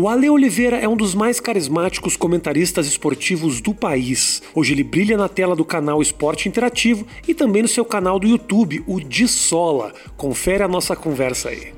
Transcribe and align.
O 0.00 0.08
Ale 0.08 0.30
Oliveira 0.30 0.76
é 0.76 0.86
um 0.88 0.96
dos 0.96 1.12
mais 1.12 1.40
carismáticos 1.40 2.16
comentaristas 2.16 2.86
esportivos 2.86 3.60
do 3.60 3.74
país. 3.74 4.40
Hoje 4.54 4.72
ele 4.72 4.84
brilha 4.84 5.16
na 5.16 5.28
tela 5.28 5.56
do 5.56 5.64
canal 5.64 6.00
Esporte 6.00 6.48
Interativo 6.48 7.04
e 7.26 7.34
também 7.34 7.62
no 7.62 7.68
seu 7.68 7.84
canal 7.84 8.20
do 8.20 8.28
YouTube, 8.28 8.80
o 8.86 9.00
De 9.00 9.26
Sola. 9.26 9.92
Confere 10.16 10.62
a 10.62 10.68
nossa 10.68 10.94
conversa 10.94 11.48
aí. 11.48 11.72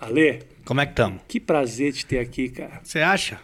Ale, 0.00 0.42
Como 0.64 0.80
é 0.80 0.86
que 0.86 0.92
estamos? 0.92 1.20
que 1.26 1.40
prazer 1.40 1.92
te 1.92 2.04
ter 2.04 2.18
aqui, 2.18 2.48
cara. 2.48 2.80
Você 2.82 3.00
acha? 3.00 3.40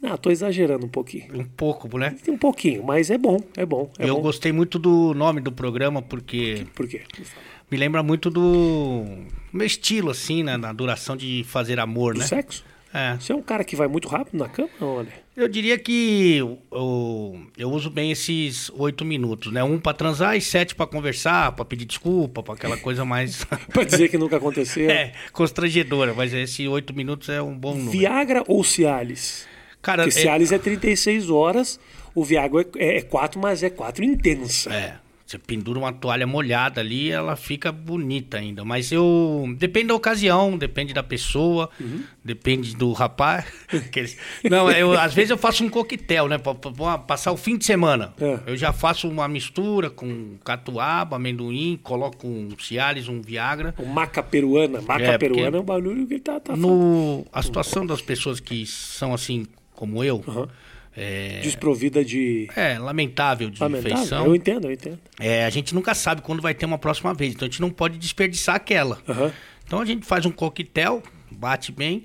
Não, 0.00 0.16
tô 0.16 0.30
exagerando 0.30 0.86
um 0.86 0.88
pouquinho. 0.88 1.26
Um 1.38 1.44
pouco, 1.44 1.98
né? 1.98 2.16
Um 2.28 2.38
pouquinho, 2.38 2.82
mas 2.82 3.10
é 3.10 3.18
bom, 3.18 3.38
é 3.56 3.66
bom. 3.66 3.90
É 3.98 4.08
eu 4.08 4.14
bom. 4.16 4.22
gostei 4.22 4.50
muito 4.50 4.78
do 4.78 5.12
nome 5.14 5.40
do 5.40 5.52
programa 5.52 6.00
porque 6.00 6.66
Por 6.74 6.88
quê? 6.88 7.02
Me 7.18 7.24
fala. 7.24 7.42
me 7.70 7.76
lembra 7.76 8.02
muito 8.02 8.30
do 8.30 9.04
meu 9.52 9.66
estilo, 9.66 10.10
assim, 10.10 10.42
né? 10.42 10.56
Na 10.56 10.72
duração 10.72 11.16
de 11.16 11.44
fazer 11.46 11.78
amor, 11.78 12.14
Do 12.14 12.20
né? 12.20 12.26
sexo? 12.26 12.64
É. 12.92 13.14
Você 13.20 13.30
é 13.30 13.36
um 13.36 13.42
cara 13.42 13.62
que 13.62 13.76
vai 13.76 13.86
muito 13.86 14.08
rápido 14.08 14.36
na 14.36 14.48
cama, 14.48 14.68
não, 14.80 14.98
Ale? 14.98 15.10
Eu 15.36 15.46
diria 15.46 15.78
que 15.78 16.36
eu, 16.38 16.58
eu, 16.72 17.40
eu 17.56 17.70
uso 17.70 17.88
bem 17.88 18.10
esses 18.10 18.68
oito 18.74 19.04
minutos, 19.04 19.52
né? 19.52 19.62
Um 19.62 19.78
pra 19.78 19.92
transar 19.94 20.36
e 20.36 20.40
sete 20.40 20.74
pra 20.74 20.86
conversar, 20.88 21.52
pra 21.52 21.64
pedir 21.64 21.84
desculpa, 21.84 22.42
pra 22.42 22.54
aquela 22.54 22.76
coisa 22.76 23.04
mais. 23.04 23.44
Pra 23.72 23.84
dizer 23.84 24.08
que 24.08 24.18
nunca 24.18 24.38
aconteceu. 24.38 24.90
é, 24.90 25.12
constrangedora, 25.32 26.12
mas 26.14 26.34
esse 26.34 26.66
oito 26.66 26.92
minutos 26.92 27.28
é 27.28 27.40
um 27.40 27.56
bom 27.56 27.74
número. 27.74 27.90
Viagra 27.92 28.42
ou 28.48 28.64
Cialis? 28.64 29.46
Cara, 29.82 30.04
Porque 30.04 30.18
é- 30.18 30.22
Cialis 30.22 30.52
é 30.52 30.58
36 30.58 31.30
horas, 31.30 31.80
o 32.14 32.24
Viagra 32.24 32.66
é, 32.76 32.98
é 32.98 33.02
4, 33.02 33.40
mas 33.40 33.62
é 33.62 33.70
4 33.70 34.04
intensa. 34.04 34.72
É, 34.74 34.96
você 35.24 35.38
pendura 35.38 35.78
uma 35.78 35.92
toalha 35.92 36.26
molhada 36.26 36.80
ali, 36.80 37.08
ela 37.10 37.36
fica 37.36 37.70
bonita 37.70 38.36
ainda. 38.36 38.64
Mas 38.64 38.90
eu. 38.90 39.44
Depende 39.56 39.86
da 39.86 39.94
ocasião, 39.94 40.58
depende 40.58 40.92
da 40.92 41.04
pessoa, 41.04 41.70
Uhum. 41.80 42.02
depende 42.24 42.74
do 42.76 42.92
rapaz. 42.92 43.44
Não, 44.50 44.68
eu, 44.72 44.92
às 44.98 45.14
vezes 45.14 45.30
eu 45.30 45.38
faço 45.38 45.64
um 45.64 45.68
coquetel, 45.68 46.26
né? 46.28 46.36
Pra, 46.36 46.52
pra- 46.54 46.98
passar 46.98 47.30
o 47.32 47.36
fim 47.36 47.56
de 47.56 47.64
semana. 47.64 48.12
É. 48.20 48.40
Eu 48.48 48.56
já 48.56 48.72
faço 48.72 49.08
uma 49.08 49.28
mistura 49.28 49.88
com 49.88 50.34
catuaba, 50.44 51.14
amendoim, 51.16 51.78
coloco 51.82 52.26
um 52.26 52.48
Cialis, 52.58 53.06
um 53.08 53.22
Viagra. 53.22 53.72
O 53.78 53.86
maca 53.86 54.22
peruana. 54.24 54.80
Maca 54.82 55.04
É, 55.04 55.16
peruana 55.16 55.56
é 55.56 55.60
um 55.60 55.64
barulho 55.64 56.06
que 56.08 56.18
tá, 56.18 56.40
tá 56.40 56.56
No, 56.56 57.24
a 57.32 57.40
situação 57.40 57.86
das 57.86 58.02
pessoas 58.02 58.40
que 58.40 58.66
são 58.66 59.14
assim 59.14 59.46
como 59.80 60.04
eu, 60.04 60.22
Aham. 60.28 60.46
é, 60.94 61.40
desprovida 61.40 62.04
de. 62.04 62.48
é 62.54 62.78
lamentável 62.78 63.48
de 63.48 63.58
Lamentável. 63.62 63.96
feição. 63.96 64.26
Eu 64.26 64.34
entendo, 64.34 64.66
eu 64.66 64.72
entendo. 64.72 64.98
É, 65.18 65.46
a 65.46 65.50
gente 65.50 65.74
nunca 65.74 65.94
sabe 65.94 66.20
quando 66.20 66.42
vai 66.42 66.52
ter 66.52 66.66
uma 66.66 66.76
próxima 66.76 67.14
vez, 67.14 67.32
então 67.32 67.48
a 67.48 67.50
gente 67.50 67.62
não 67.62 67.70
pode 67.70 67.96
desperdiçar 67.96 68.54
aquela. 68.56 68.98
Aham. 69.08 69.32
Então 69.66 69.80
a 69.80 69.84
gente 69.86 70.04
faz 70.04 70.26
um 70.26 70.30
coquetel, 70.30 71.02
bate 71.30 71.72
bem, 71.72 72.04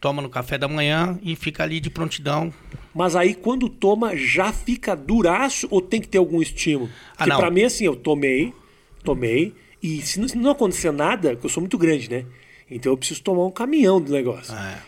toma 0.00 0.22
no 0.22 0.28
café 0.28 0.56
da 0.56 0.68
manhã 0.68 1.18
e 1.20 1.34
fica 1.34 1.64
ali 1.64 1.80
de 1.80 1.90
prontidão. 1.90 2.52
Mas 2.94 3.16
aí 3.16 3.34
quando 3.34 3.68
toma, 3.68 4.16
já 4.16 4.52
fica 4.52 4.94
duraço 4.94 5.66
ou 5.70 5.80
tem 5.80 6.00
que 6.00 6.06
ter 6.08 6.18
algum 6.18 6.40
estímulo? 6.40 6.88
Ah, 7.12 7.16
Porque 7.18 7.30
não. 7.30 7.38
pra 7.38 7.50
mim, 7.50 7.64
assim, 7.64 7.84
eu 7.86 7.96
tomei, 7.96 8.52
tomei, 9.02 9.52
e 9.82 10.00
se 10.02 10.20
não, 10.20 10.28
se 10.28 10.36
não 10.38 10.50
acontecer 10.52 10.92
nada, 10.92 11.30
porque 11.30 11.46
eu 11.46 11.50
sou 11.50 11.60
muito 11.60 11.76
grande, 11.76 12.08
né? 12.08 12.24
Então 12.70 12.92
eu 12.92 12.96
preciso 12.96 13.22
tomar 13.22 13.44
um 13.46 13.50
caminhão 13.50 14.00
do 14.00 14.12
negócio. 14.12 14.54
É. 14.54 14.78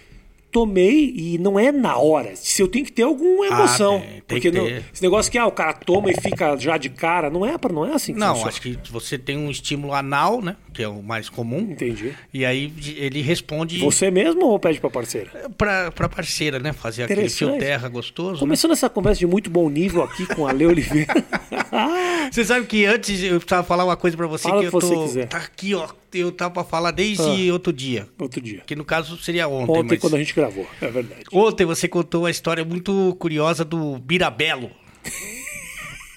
tomei 0.59 1.13
e 1.17 1.39
não 1.39 1.59
é 1.59 1.71
na 1.71 1.97
hora. 1.97 2.35
Se 2.35 2.61
eu 2.61 2.69
tenho 2.69 2.85
que 2.85 2.91
ter 2.93 3.03
alguma 3.03 3.47
emoção. 3.47 3.97
Ah, 3.97 4.01
tem, 4.01 4.11
tem 4.11 4.23
porque 4.27 4.51
não- 4.51 4.67
esse 4.67 5.03
negócio 5.03 5.31
que 5.31 5.39
ah, 5.39 5.47
o 5.47 5.53
cara 5.53 5.73
toma 5.73 6.11
e 6.11 6.21
fica 6.21 6.57
já 6.57 6.77
de 6.77 6.89
cara, 6.89 7.31
não 7.31 7.47
é 7.47 7.55
não 7.73 7.87
é 7.87 7.95
assim 7.95 8.13
que 8.13 8.19
Não, 8.19 8.29
funciona. 8.29 8.49
acho 8.49 8.61
que 8.61 8.79
você 8.91 9.17
tem 9.19 9.37
um 9.37 9.51
estímulo 9.51 9.93
anal, 9.93 10.41
né? 10.41 10.57
Que 10.73 10.83
é 10.83 10.89
o 10.89 11.03
mais 11.03 11.29
comum. 11.29 11.61
Entendi. 11.61 12.13
E 12.33 12.45
aí 12.45 12.73
ele 12.97 13.21
responde 13.21 13.79
Você 13.79 14.11
mesmo 14.11 14.47
ou 14.47 14.59
pede 14.59 14.81
pra 14.81 14.91
parceira? 14.91 15.31
pra, 15.57 15.91
pra 15.91 16.09
parceira, 16.09 16.59
né? 16.59 16.73
Fazer 16.73 17.05
aquele 17.05 17.29
fio 17.29 17.59
terra 17.59 17.89
gostoso. 17.89 18.35
né? 18.35 18.39
Começando 18.41 18.73
essa 18.73 18.89
conversa 18.89 19.19
de 19.21 19.27
muito 19.27 19.51
bom 19.51 19.69
nível 19.69 20.03
aqui 20.03 20.27
com 20.27 20.47
a 20.47 20.53
Le 20.53 20.67
Oliveira. 20.67 21.13
Você 22.31 22.45
sabe 22.45 22.67
que 22.67 22.85
antes 22.85 23.23
eu 23.23 23.39
precisava 23.39 23.63
falar 23.67 23.85
uma 23.85 23.97
coisa 23.97 24.17
pra 24.17 24.27
você 24.27 24.49
Fala 24.49 24.61
que 24.61 24.67
eu 24.67 24.71
tô. 24.73 24.81
você 24.81 24.97
quiser. 24.97 25.29
Tá 25.29 25.39
aqui, 25.39 25.75
ó. 25.75 25.89
Eu 26.13 26.33
tava 26.33 26.55
pra 26.55 26.65
falar 26.65 26.91
desde 26.91 27.51
outro 27.53 27.71
dia. 27.73 28.09
Outro 28.19 28.41
dia. 28.41 28.63
Que 28.67 28.75
no 28.75 28.85
caso 28.85 29.17
seria 29.19 29.47
ontem. 29.47 29.73
Ontem, 29.73 29.89
mas... 29.91 29.99
quando 30.01 30.15
a 30.15 30.19
gente 30.19 30.35
gravou. 30.35 30.48
É 30.81 30.89
verdade. 30.89 31.23
Ontem 31.33 31.65
você 31.65 31.87
contou 31.89 32.23
uma 32.23 32.31
história 32.31 32.65
muito 32.65 33.17
curiosa 33.19 33.65
do 33.65 33.99
Birabelo. 33.99 34.71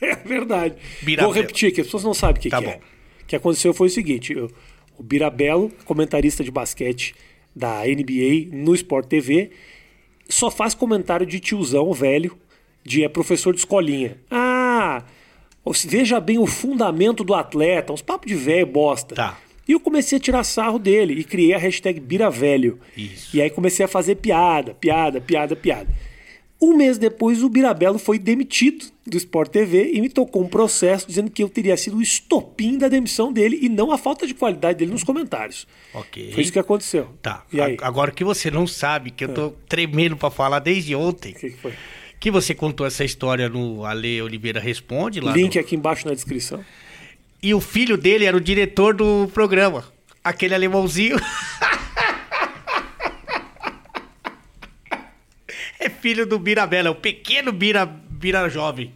É 0.02 0.16
verdade. 0.16 0.76
Birabelo. 1.04 1.32
Vou 1.34 1.42
repetir, 1.42 1.72
que 1.72 1.80
as 1.82 1.86
pessoas 1.88 2.04
não 2.04 2.14
sabem 2.14 2.40
o 2.40 2.42
que, 2.42 2.50
Tá 2.50 2.58
que 2.60 2.66
é. 2.66 2.74
bom. 2.74 2.80
O 3.22 3.26
que 3.28 3.36
aconteceu 3.36 3.72
foi 3.74 3.86
o 3.88 3.90
seguinte: 3.92 4.34
eu- 4.34 4.50
o 4.98 5.04
Birabelo, 5.04 5.72
comentarista 5.86 6.44
de 6.44 6.50
basquete 6.50 7.14
da 7.56 7.84
NBA 7.86 8.48
no 8.52 8.74
Sport 8.74 9.06
TV, 9.08 9.52
só 10.28 10.50
faz 10.50 10.74
comentário 10.74 11.26
de 11.26 11.40
tiozão 11.40 11.94
velho, 11.94 12.36
de 12.84 13.04
é 13.04 13.10
professor 13.10 13.54
de 13.54 13.60
escolinha. 13.60 14.18
Ah, 14.32 15.04
veja 15.86 16.20
bem 16.20 16.40
o 16.40 16.48
fundamento 16.48 17.24
do 17.24 17.36
atleta, 17.36 17.94
uns 17.94 18.02
papos 18.02 18.28
de 18.28 18.36
velho 18.36 18.66
bosta. 18.66 19.14
Tá. 19.14 19.38
E 19.72 19.74
eu 19.74 19.80
comecei 19.80 20.18
a 20.18 20.22
tirar 20.22 20.44
sarro 20.44 20.78
dele 20.78 21.14
e 21.14 21.24
criei 21.24 21.54
a 21.54 21.58
hashtag 21.58 21.98
Biravelho. 22.00 22.78
Isso. 22.98 23.36
E 23.36 23.42
aí 23.42 23.50
comecei 23.50 23.86
a 23.86 23.88
fazer 23.88 24.16
piada, 24.16 24.74
piada, 24.74 25.22
piada, 25.22 25.56
piada. 25.56 25.88
Um 26.62 26.76
mês 26.76 26.98
depois, 26.98 27.42
o 27.42 27.48
Birabelo 27.50 27.98
foi 27.98 28.20
demitido 28.20 28.86
do 29.08 29.16
Sport 29.18 29.50
TV 29.50 29.92
e 29.94 30.02
me 30.02 30.10
tocou 30.10 30.44
um 30.44 30.48
processo 30.48 31.08
dizendo 31.08 31.32
que 31.32 31.42
eu 31.42 31.48
teria 31.50 31.76
sido 31.78 31.98
o 31.98 32.02
estopim 32.02 32.78
da 32.78 32.88
demissão 32.88 33.32
dele 33.34 33.58
e 33.62 33.70
não 33.70 33.92
a 33.92 33.98
falta 33.98 34.28
de 34.28 34.34
qualidade 34.36 34.78
dele 34.78 34.92
nos 34.92 35.04
comentários. 35.04 35.66
Ok. 35.94 36.32
Foi 36.34 36.44
isso 36.44 36.52
que 36.52 36.60
aconteceu. 36.60 37.08
Tá. 37.22 37.44
E 37.52 37.60
aí? 37.60 37.78
Agora 37.82 38.12
que 38.12 38.24
você 38.24 38.52
não 38.52 38.68
sabe, 38.68 39.10
que 39.10 39.24
eu 39.24 39.30
tô 39.34 39.50
tremendo 39.70 40.16
pra 40.18 40.30
falar 40.30 40.60
desde 40.60 40.94
ontem, 40.94 41.32
O 41.32 41.36
que, 41.36 41.50
que 41.50 41.58
foi? 41.58 41.74
que 42.20 42.30
você 42.30 42.54
contou 42.54 42.86
essa 42.86 43.04
história 43.04 43.50
no 43.50 43.84
Ale 43.84 44.22
Oliveira 44.22 44.60
Responde 44.60 45.20
lá. 45.20 45.34
Link 45.34 45.56
no- 45.56 45.62
aqui 45.62 45.76
embaixo 45.76 46.06
na 46.08 46.14
descrição. 46.14 46.64
E 47.44 47.54
o 47.54 47.60
filho 47.62 47.98
dele 47.98 48.26
era 48.26 48.38
o 48.38 48.42
diretor 48.42 48.94
do 48.94 49.30
programa. 49.34 49.84
Aquele 50.24 50.54
alemãozinho. 50.54 51.18
é 55.80 55.90
filho 55.90 56.26
do 56.26 56.38
Birabela, 56.38 56.88
é 56.90 56.92
o 56.92 56.96
pequeno 56.96 57.52
Bira, 57.52 57.86
Bira 57.86 58.48
jovem. 58.50 58.94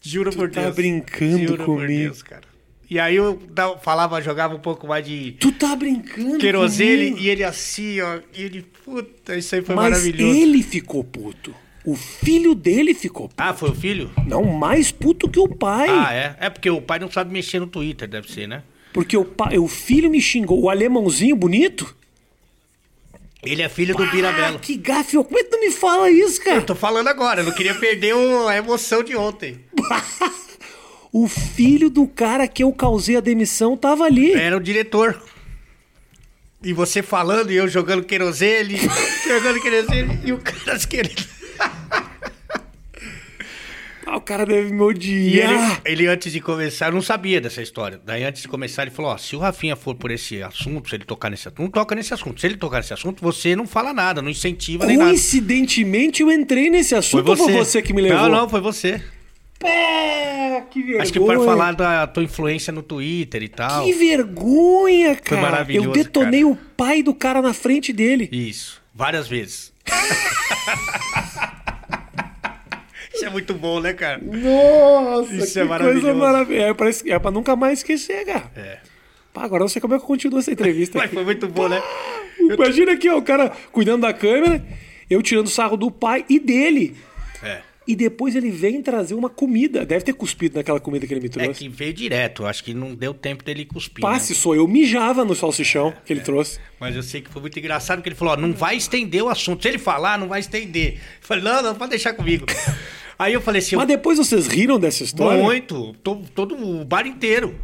Juro 0.00 0.32
por 0.32 0.50
tá 0.50 0.62
Deus. 0.62 0.74
brincando 0.74 1.38
Juro 1.46 1.56
por 1.64 1.76
comigo. 1.80 2.02
Deus, 2.04 2.22
cara. 2.22 2.42
E 2.90 2.98
aí 2.98 3.14
eu 3.16 3.40
falava, 3.82 4.20
jogava 4.20 4.54
um 4.54 4.58
pouco 4.58 4.86
mais 4.86 5.06
de 5.06 5.32
Tu 5.40 5.50
tá 5.52 5.74
brincando 5.76 6.38
querosene 6.38 7.10
comigo? 7.10 7.18
e 7.24 7.28
ele 7.30 7.44
assim, 7.44 8.00
ó. 8.00 8.18
E 8.34 8.42
ele, 8.42 8.62
puta, 8.84 9.36
isso 9.36 9.54
aí 9.54 9.62
foi 9.62 9.74
Mas 9.76 9.90
maravilhoso. 9.92 10.36
ele 10.36 10.62
ficou 10.62 11.02
puto. 11.04 11.54
O 11.84 11.96
filho 11.96 12.54
dele 12.54 12.94
ficou 12.94 13.28
puto. 13.28 13.42
Ah, 13.42 13.52
foi 13.52 13.70
o 13.70 13.74
filho? 13.74 14.10
Não, 14.26 14.44
mais 14.44 14.92
puto 14.92 15.28
que 15.28 15.38
o 15.38 15.48
pai. 15.48 15.88
Ah, 15.90 16.12
é? 16.14 16.36
É 16.40 16.50
porque 16.50 16.70
o 16.70 16.80
pai 16.80 16.98
não 17.00 17.10
sabe 17.10 17.32
mexer 17.32 17.58
no 17.58 17.66
Twitter, 17.66 18.08
deve 18.08 18.30
ser, 18.30 18.46
né? 18.46 18.62
Porque 18.92 19.16
o, 19.16 19.24
pai, 19.24 19.58
o 19.58 19.66
filho 19.66 20.08
me 20.10 20.20
xingou. 20.20 20.60
O 20.62 20.70
alemãozinho 20.70 21.34
bonito. 21.34 21.96
Ele 23.42 23.62
é 23.62 23.68
filho 23.68 23.96
do 23.96 24.04
Ah, 24.04 24.10
Birabelo. 24.10 24.58
que 24.60 24.76
gafe. 24.76 25.16
Como 25.16 25.36
é 25.36 25.42
que 25.42 25.50
tu 25.50 25.58
me 25.58 25.70
fala 25.72 26.08
isso, 26.10 26.40
cara? 26.44 26.58
Eu 26.58 26.66
tô 26.66 26.74
falando 26.76 27.08
agora, 27.08 27.40
eu 27.40 27.44
não 27.46 27.52
queria 27.52 27.74
perder 27.74 28.14
o- 28.14 28.46
a 28.46 28.56
emoção 28.56 29.02
de 29.02 29.16
ontem. 29.16 29.58
O 31.14 31.28
filho 31.28 31.90
do 31.90 32.06
cara 32.08 32.48
que 32.48 32.62
eu 32.64 32.72
causei 32.72 33.16
a 33.16 33.20
demissão 33.20 33.76
tava 33.76 34.04
ali. 34.04 34.32
Era 34.32 34.56
o 34.56 34.60
diretor. 34.60 35.22
E 36.64 36.72
você 36.72 37.02
falando 37.02 37.52
e 37.52 37.56
eu 37.56 37.68
jogando 37.68 38.02
querosene, 38.02 38.76
jogando 39.28 39.60
querosene 39.60 40.20
e 40.24 40.32
o 40.32 40.38
cara 40.38 40.78
querendo. 40.78 41.22
Ah, 44.04 44.16
o 44.16 44.20
cara 44.20 44.44
deve 44.44 44.72
me 44.72 44.78
E 44.78 45.38
ele, 45.38 45.44
odiar. 45.44 45.80
ele, 45.86 46.06
antes 46.06 46.32
de 46.32 46.40
começar, 46.40 46.86
eu 46.88 46.92
não 46.92 47.00
sabia 47.00 47.40
dessa 47.40 47.62
história. 47.62 48.00
Daí, 48.04 48.24
antes 48.24 48.42
de 48.42 48.48
começar, 48.48 48.82
ele 48.82 48.90
falou: 48.90 49.12
Ó, 49.12 49.16
se 49.16 49.34
o 49.36 49.38
Rafinha 49.38 49.76
for 49.76 49.94
por 49.94 50.10
esse 50.10 50.42
assunto, 50.42 50.90
se 50.90 50.96
ele 50.96 51.04
tocar 51.04 51.30
nesse 51.30 51.46
assunto, 51.48 51.62
não 51.62 51.70
toca 51.70 51.94
nesse 51.94 52.12
assunto. 52.12 52.40
Se 52.40 52.46
ele 52.46 52.56
tocar 52.56 52.78
nesse 52.78 52.92
assunto, 52.92 53.22
você 53.22 53.54
não 53.56 53.66
fala 53.66 53.94
nada, 53.94 54.20
não 54.20 54.28
incentiva 54.28 54.84
nem 54.86 54.96
nada. 54.98 55.08
Coincidentemente, 55.10 56.20
eu 56.20 56.30
entrei 56.32 56.68
nesse 56.68 56.90
Foi 56.90 56.98
assunto 56.98 57.24
você. 57.24 57.42
ou 57.42 57.48
foi 57.48 57.56
você 57.56 57.80
que 57.80 57.92
me 57.94 58.02
levou? 58.02 58.18
Não, 58.22 58.28
não, 58.28 58.48
foi 58.48 58.60
você. 58.60 59.00
Pé, 59.58 60.64
que 60.70 60.80
vergonha. 60.82 61.02
Acho 61.02 61.12
que 61.12 61.20
para 61.20 61.38
falar 61.40 61.72
da 61.72 62.06
tua 62.06 62.24
influência 62.24 62.72
no 62.72 62.82
Twitter 62.82 63.42
e 63.42 63.48
tal. 63.48 63.84
Que 63.84 63.92
vergonha, 63.92 65.14
cara. 65.14 65.40
maravilhoso, 65.40 65.88
Eu 65.88 65.92
detonei 65.92 66.44
o 66.44 66.56
pai 66.76 67.02
do 67.02 67.14
cara 67.14 67.40
na 67.40 67.54
frente 67.54 67.92
dele. 67.92 68.28
Isso, 68.32 68.82
várias 68.92 69.28
vezes. 69.28 69.71
Isso 73.14 73.26
é 73.26 73.30
muito 73.30 73.54
bom, 73.54 73.80
né, 73.80 73.92
cara? 73.92 74.20
Nossa, 74.22 75.34
Isso 75.34 75.52
que 75.52 75.58
é 75.60 75.64
maravilhoso. 75.64 76.06
coisa 76.06 76.18
maravilhosa. 76.18 76.66
É, 76.70 76.74
parece- 76.74 77.10
é 77.10 77.18
pra 77.18 77.30
nunca 77.30 77.54
mais 77.54 77.80
esquecer, 77.80 78.24
cara. 78.24 78.50
É. 78.56 78.78
Pá, 79.32 79.44
agora 79.44 79.60
não 79.64 79.68
sei 79.68 79.80
como 79.80 79.94
é 79.94 79.98
que 79.98 80.04
continua 80.06 80.40
essa 80.40 80.50
entrevista. 80.52 80.96
Mas 80.98 81.10
foi 81.10 81.24
muito 81.24 81.46
bom, 81.48 81.68
né? 81.68 81.80
Imagina 82.38 82.92
aqui, 82.92 83.08
ó, 83.08 83.18
o 83.18 83.22
cara 83.22 83.50
cuidando 83.70 84.02
da 84.02 84.12
câmera, 84.12 84.62
eu 85.08 85.22
tirando 85.22 85.48
sarro 85.48 85.76
do 85.76 85.90
pai 85.90 86.24
e 86.28 86.38
dele. 86.38 86.96
É. 87.86 87.92
E 87.92 87.96
depois 87.96 88.34
ele 88.36 88.50
vem 88.50 88.80
trazer 88.82 89.14
uma 89.14 89.28
comida. 89.28 89.84
Deve 89.84 90.04
ter 90.04 90.12
cuspido 90.12 90.56
naquela 90.56 90.78
comida 90.80 91.06
que 91.06 91.12
ele 91.12 91.20
me 91.20 91.26
É 91.26 91.30
trouxe. 91.30 91.60
que 91.60 91.68
veio 91.68 91.92
direto, 91.92 92.46
acho 92.46 92.62
que 92.62 92.72
não 92.74 92.94
deu 92.94 93.12
tempo 93.12 93.42
dele 93.44 93.64
cuspir. 93.64 94.00
Passe 94.02 94.32
né? 94.32 94.38
sou 94.38 94.54
eu 94.54 94.66
mijava 94.68 95.24
no 95.24 95.34
salsichão 95.34 95.92
que 96.04 96.12
ele 96.12 96.20
trouxe. 96.20 96.58
Mas 96.78 96.94
eu 96.96 97.02
sei 97.02 97.20
que 97.20 97.30
foi 97.30 97.42
muito 97.42 97.58
engraçado, 97.58 97.98
porque 97.98 98.08
ele 98.08 98.16
falou, 98.16 98.34
ó, 98.34 98.36
não 98.36 98.52
vai 98.52 98.76
estender 98.76 99.22
o 99.22 99.28
assunto. 99.28 99.62
Se 99.62 99.68
ele 99.68 99.78
falar, 99.78 100.18
não 100.18 100.28
vai 100.28 100.40
estender. 100.40 100.94
Eu 100.94 101.00
falei, 101.20 101.42
não, 101.44 101.62
não, 101.62 101.74
pode 101.74 101.90
deixar 101.90 102.12
comigo. 102.14 102.46
Aí 103.18 103.32
eu 103.34 103.40
falei 103.40 103.60
assim, 103.60 103.76
Mas 103.76 103.86
depois 103.86 104.18
vocês 104.18 104.46
riram 104.48 104.80
dessa 104.80 105.04
história? 105.04 105.42
muito, 105.42 105.92
to- 106.02 106.22
todo 106.34 106.56
o 106.56 106.84
bar 106.84 107.06
inteiro. 107.06 107.54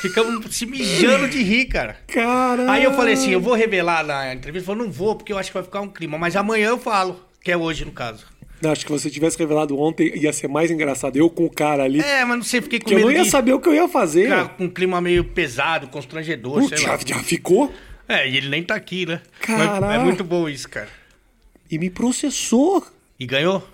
Ficamos 0.00 0.54
se 0.54 0.66
mijando 0.66 1.28
de 1.28 1.42
rir, 1.42 1.66
cara. 1.66 1.96
Cara. 2.08 2.70
Aí 2.70 2.84
eu 2.84 2.92
falei 2.92 3.14
assim, 3.14 3.30
eu 3.30 3.40
vou 3.40 3.54
revelar 3.54 4.04
na 4.04 4.32
entrevista. 4.34 4.58
Ele 4.58 4.66
falou, 4.66 4.84
não 4.84 4.92
vou, 4.92 5.14
porque 5.16 5.32
eu 5.32 5.38
acho 5.38 5.50
que 5.50 5.54
vai 5.54 5.62
ficar 5.62 5.80
um 5.80 5.88
clima. 5.88 6.18
Mas 6.18 6.36
amanhã 6.36 6.68
eu 6.68 6.78
falo, 6.78 7.20
que 7.42 7.50
é 7.50 7.56
hoje, 7.56 7.84
no 7.84 7.92
caso. 7.92 8.26
Acho 8.64 8.86
que 8.86 8.92
se 8.92 9.00
você 9.00 9.10
tivesse 9.10 9.38
revelado 9.38 9.78
ontem, 9.78 10.12
ia 10.16 10.32
ser 10.32 10.48
mais 10.48 10.70
engraçado. 10.70 11.16
Eu 11.16 11.28
com 11.30 11.44
o 11.46 11.50
cara 11.50 11.82
ali. 11.84 12.00
É, 12.00 12.24
mas 12.24 12.36
não 12.36 12.44
sei, 12.44 12.60
fiquei 12.60 12.78
com 12.78 12.86
que 12.86 12.94
eu 12.94 12.98
medo 12.98 13.08
não 13.10 13.16
ia 13.16 13.22
de 13.24 13.30
saber 13.30 13.52
o 13.52 13.60
que 13.60 13.68
eu 13.68 13.74
ia 13.74 13.88
fazer. 13.88 14.24
ficar 14.28 14.48
com 14.50 14.64
um 14.64 14.70
clima 14.70 15.00
meio 15.00 15.24
pesado, 15.24 15.86
constrangedor, 15.88 16.60
Putz, 16.60 16.78
sei 16.80 16.86
lá. 16.88 16.96
já, 16.98 17.16
já 17.16 17.22
ficou 17.22 17.72
É, 18.08 18.28
e 18.28 18.36
ele 18.36 18.48
nem 18.48 18.62
tá 18.62 18.74
aqui, 18.74 19.06
né? 19.06 19.20
Mas 19.48 19.94
é 19.94 19.98
muito 19.98 20.22
bom 20.24 20.48
isso, 20.48 20.68
cara. 20.68 20.88
e 21.70 21.78
me 21.78 21.88
processou. 21.90 22.86
E 23.18 23.26
ganhou? 23.26 23.66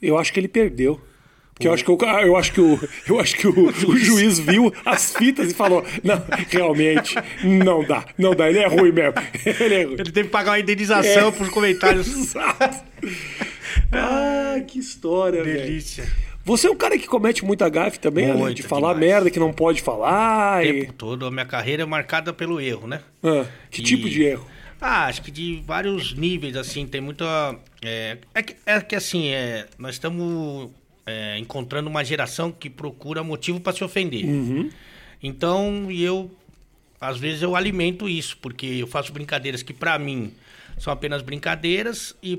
Eu 0.00 0.16
acho 0.18 0.32
que 0.32 0.38
ele 0.40 0.48
perdeu. 0.48 1.00
Que 1.58 1.66
eu 1.66 1.72
acho 1.72 1.82
que, 1.82 1.90
o, 1.90 1.96
eu 2.22 2.36
acho 2.36 2.52
que, 2.52 2.60
o, 2.60 2.78
eu 3.08 3.18
acho 3.18 3.34
que 3.34 3.46
o, 3.48 3.68
o 3.88 3.96
juiz 3.96 4.38
viu 4.38 4.70
as 4.84 5.16
fitas 5.16 5.50
e 5.50 5.54
falou: 5.54 5.82
Não, 6.04 6.22
realmente, 6.50 7.14
não 7.42 7.82
dá, 7.82 8.04
não 8.18 8.34
dá, 8.34 8.50
ele 8.50 8.58
é 8.58 8.66
ruim 8.66 8.92
mesmo. 8.92 9.14
Ele 9.58 9.74
é 9.74 9.82
ruim. 9.84 9.94
Ele 9.94 10.12
teve 10.12 10.24
que 10.24 10.28
pagar 10.28 10.50
uma 10.50 10.60
indenização 10.60 11.28
É. 11.28 11.30
pros 11.30 11.48
comentários. 11.48 12.06
Exato. 12.14 12.84
Ah, 13.92 14.60
que 14.66 14.78
história, 14.78 15.42
velho. 15.42 15.60
Delícia. 15.62 16.06
Você 16.44 16.68
é 16.68 16.70
um 16.70 16.76
cara 16.76 16.96
que 16.96 17.06
comete 17.06 17.44
muita 17.44 17.68
gafe 17.68 17.98
também, 17.98 18.26
né? 18.26 18.34
Muito, 18.34 18.56
De 18.56 18.62
falar 18.62 18.94
demais. 18.94 19.10
merda 19.12 19.30
que 19.30 19.38
não 19.38 19.52
pode 19.52 19.82
falar. 19.82 20.60
O 20.62 20.66
E... 20.66 20.80
tempo 20.82 20.92
todo, 20.92 21.26
a 21.26 21.30
minha 21.30 21.44
carreira 21.44 21.82
é 21.82 21.86
marcada 21.86 22.32
pelo 22.32 22.60
erro, 22.60 22.86
né? 22.86 23.00
Ah, 23.22 23.46
que 23.70 23.80
E- 23.80 23.84
tipo 23.84 24.08
de 24.08 24.22
erro? 24.22 24.46
Ah, 24.80 25.06
acho 25.06 25.22
que 25.22 25.30
de 25.30 25.62
vários 25.66 26.14
níveis, 26.14 26.54
assim, 26.54 26.86
tem 26.86 27.00
muita. 27.00 27.24
É, 27.82 28.18
é, 28.34 28.42
que, 28.42 28.56
é 28.66 28.80
que, 28.80 28.94
assim, 28.94 29.28
é, 29.28 29.66
nós 29.78 29.94
estamos 29.94 30.70
é, 31.06 31.38
encontrando 31.38 31.88
uma 31.88 32.04
geração 32.04 32.52
que 32.52 32.68
procura 32.68 33.24
motivo 33.24 33.58
para 33.58 33.72
se 33.72 33.82
ofender. 33.82 34.24
Uhum. 34.26 34.70
Então, 35.22 35.90
eu, 35.90 36.30
às 37.00 37.18
vezes, 37.18 37.40
eu 37.42 37.56
alimento 37.56 38.06
isso, 38.08 38.36
porque 38.36 38.66
eu 38.66 38.86
faço 38.86 39.12
brincadeiras 39.12 39.62
que, 39.62 39.72
para 39.72 39.98
mim, 39.98 40.32
são 40.78 40.92
apenas 40.92 41.22
brincadeiras 41.22 42.14
e 42.22 42.36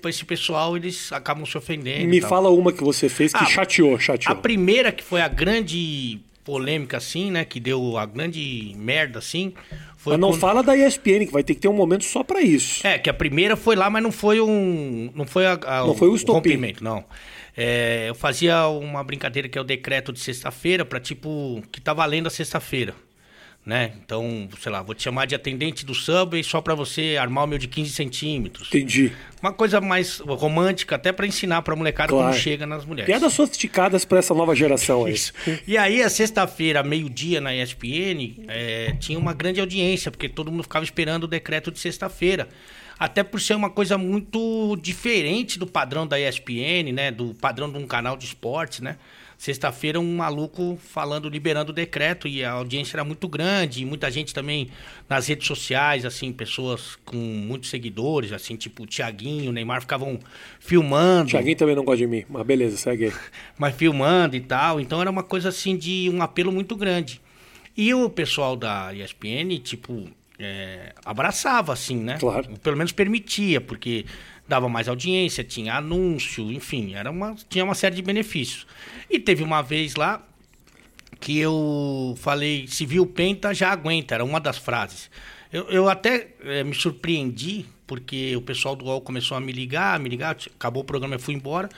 para 0.00 0.10
esse 0.10 0.24
pessoal 0.24 0.76
eles 0.76 1.12
acabam 1.12 1.44
se 1.44 1.56
ofendendo. 1.58 2.08
Me 2.08 2.20
fala 2.20 2.48
uma 2.50 2.72
que 2.72 2.82
você 2.84 3.08
fez 3.08 3.32
que 3.32 3.42
Ah, 3.42 3.46
chateou, 3.46 3.96
A 3.96 3.98
chateou. 3.98 4.36
primeira 4.36 4.92
que 4.92 5.02
foi 5.02 5.20
a 5.20 5.28
grande 5.28 6.20
polêmica, 6.44 6.96
assim, 6.96 7.30
né? 7.30 7.44
Que 7.44 7.60
deu 7.60 7.96
a 7.98 8.06
grande 8.06 8.72
merda, 8.76 9.18
assim. 9.18 9.52
Foi 9.96 10.14
Mas 10.14 10.20
não 10.20 10.30
quando- 10.30 10.40
fala 10.40 10.62
da 10.62 10.74
ESPN, 10.76 11.26
que 11.26 11.32
vai 11.32 11.42
ter 11.44 11.54
que 11.54 11.60
ter 11.60 11.68
um 11.68 11.72
momento 11.74 12.04
só 12.04 12.22
pra 12.24 12.40
isso. 12.40 12.86
É, 12.86 12.98
que 12.98 13.10
a 13.10 13.14
primeira 13.14 13.54
foi 13.56 13.76
lá, 13.76 13.90
mas 13.90 14.02
não 14.02 14.10
foi 14.10 14.40
um. 14.40 15.10
Não 15.14 15.26
foi, 15.26 15.44
a, 15.46 15.52
a- 15.66 15.80
Não 15.86 15.94
foi 15.94 16.08
o 16.08 16.16
rompimento, 16.26 16.82
não. 16.82 17.04
É, 17.56 18.06
eu 18.08 18.14
fazia 18.14 18.66
uma 18.68 19.04
brincadeira 19.04 19.48
que 19.48 19.58
é 19.58 19.60
o 19.60 19.64
decreto 19.64 20.12
de 20.12 20.20
sexta-feira, 20.20 20.84
pra 20.84 20.98
tipo. 20.98 21.62
que 21.70 21.80
tá 21.80 21.92
valendo 21.92 22.28
a 22.28 22.30
sexta-feira. 22.30 22.94
Né? 23.64 23.92
Então, 24.02 24.48
sei 24.58 24.72
lá, 24.72 24.80
vou 24.80 24.94
te 24.94 25.02
chamar 25.02 25.26
de 25.26 25.34
atendente 25.34 25.84
do 25.84 25.94
Subway 25.94 26.42
só 26.42 26.62
pra 26.62 26.74
você 26.74 27.18
armar 27.20 27.44
o 27.44 27.46
meu 27.46 27.58
de 27.58 27.68
15 27.68 27.90
centímetros. 27.92 28.68
Entendi. 28.68 29.12
Uma 29.42 29.52
coisa 29.52 29.82
mais 29.82 30.18
romântica, 30.18 30.96
até 30.96 31.12
pra 31.12 31.26
ensinar 31.26 31.60
pra 31.60 31.76
molecada 31.76 32.08
Claro. 32.08 32.28
como 32.30 32.38
chega 32.42 32.66
nas 32.66 32.86
mulheres. 32.86 33.06
Piadas 33.06 33.34
sofisticadas 33.34 34.04
pra 34.06 34.18
essa 34.18 34.32
nova 34.34 34.56
geração 34.56 35.04
aí. 35.04 35.12
Isso. 35.12 35.34
E 35.68 35.76
aí, 35.76 36.02
a 36.02 36.08
sexta-feira, 36.08 36.82
meio-dia, 36.82 37.38
na 37.38 37.54
ESPN, 37.54 38.44
é, 38.48 38.96
tinha 38.98 39.18
uma 39.18 39.34
grande 39.34 39.60
audiência, 39.60 40.10
porque 40.10 40.28
todo 40.28 40.50
mundo 40.50 40.62
ficava 40.62 40.84
esperando 40.84 41.24
o 41.24 41.28
decreto 41.28 41.70
de 41.70 41.78
sexta-feira. 41.78 42.48
Até 42.98 43.22
por 43.22 43.40
ser 43.40 43.54
uma 43.54 43.70
coisa 43.70 43.96
muito 43.98 44.76
diferente 44.82 45.58
do 45.58 45.66
padrão 45.66 46.06
da 46.06 46.18
ESPN, 46.18 46.92
né? 46.94 47.10
Do 47.10 47.34
padrão 47.34 47.70
de 47.70 47.78
um 47.78 47.86
canal 47.86 48.16
de 48.16 48.24
esportes, 48.24 48.80
né? 48.80 48.96
Sexta-feira, 49.40 49.98
um 49.98 50.16
maluco 50.16 50.78
falando, 50.78 51.26
liberando 51.26 51.72
o 51.72 51.74
decreto, 51.74 52.28
e 52.28 52.44
a 52.44 52.50
audiência 52.50 52.96
era 52.96 53.04
muito 53.04 53.26
grande, 53.26 53.80
e 53.80 53.86
muita 53.86 54.10
gente 54.10 54.34
também 54.34 54.68
nas 55.08 55.28
redes 55.28 55.46
sociais, 55.46 56.04
assim, 56.04 56.30
pessoas 56.30 56.98
com 57.06 57.16
muitos 57.16 57.70
seguidores, 57.70 58.32
assim, 58.32 58.54
tipo 58.54 58.82
o 58.82 58.86
Tiaguinho, 58.86 59.48
o 59.48 59.52
Neymar, 59.54 59.80
ficavam 59.80 60.20
filmando 60.58 61.30
Tiaguinho 61.30 61.56
também 61.56 61.74
não 61.74 61.84
gosta 61.84 61.96
de 61.96 62.06
mim, 62.06 62.22
mas 62.28 62.44
beleza, 62.44 62.76
segue 62.76 63.06
aí. 63.06 63.12
mas 63.56 63.74
filmando 63.74 64.36
e 64.36 64.40
tal. 64.40 64.78
Então 64.78 65.00
era 65.00 65.10
uma 65.10 65.22
coisa 65.22 65.48
assim 65.48 65.74
de 65.74 66.10
um 66.12 66.20
apelo 66.20 66.52
muito 66.52 66.76
grande. 66.76 67.18
E 67.74 67.94
o 67.94 68.10
pessoal 68.10 68.54
da 68.54 68.92
ESPN, 68.92 69.58
tipo, 69.62 70.06
é, 70.38 70.92
abraçava, 71.02 71.72
assim, 71.72 71.96
né? 71.96 72.18
Claro. 72.20 72.46
Pelo 72.62 72.76
menos 72.76 72.92
permitia, 72.92 73.58
porque 73.58 74.04
dava 74.50 74.68
mais 74.68 74.88
audiência, 74.88 75.44
tinha 75.44 75.76
anúncio, 75.76 76.50
enfim, 76.52 76.94
era 76.94 77.10
uma, 77.10 77.36
tinha 77.48 77.64
uma 77.64 77.74
série 77.74 77.94
de 77.94 78.02
benefícios. 78.02 78.66
E 79.08 79.18
teve 79.18 79.42
uma 79.42 79.62
vez 79.62 79.94
lá 79.94 80.26
que 81.20 81.38
eu 81.38 82.14
falei, 82.18 82.66
se 82.66 82.84
viu 82.84 83.06
penta, 83.06 83.54
já 83.54 83.70
aguenta, 83.70 84.14
era 84.14 84.24
uma 84.24 84.40
das 84.40 84.58
frases. 84.58 85.08
Eu, 85.52 85.68
eu 85.68 85.88
até 85.88 86.28
eh, 86.42 86.64
me 86.64 86.74
surpreendi, 86.74 87.66
porque 87.86 88.34
o 88.36 88.42
pessoal 88.42 88.74
do 88.74 88.86
UOL 88.86 89.00
começou 89.00 89.36
a 89.36 89.40
me 89.40 89.52
ligar, 89.52 89.98
me 90.00 90.08
ligar, 90.08 90.36
acabou 90.54 90.82
o 90.82 90.86
programa, 90.86 91.14
eu 91.14 91.20
fui 91.20 91.34
embora. 91.34 91.68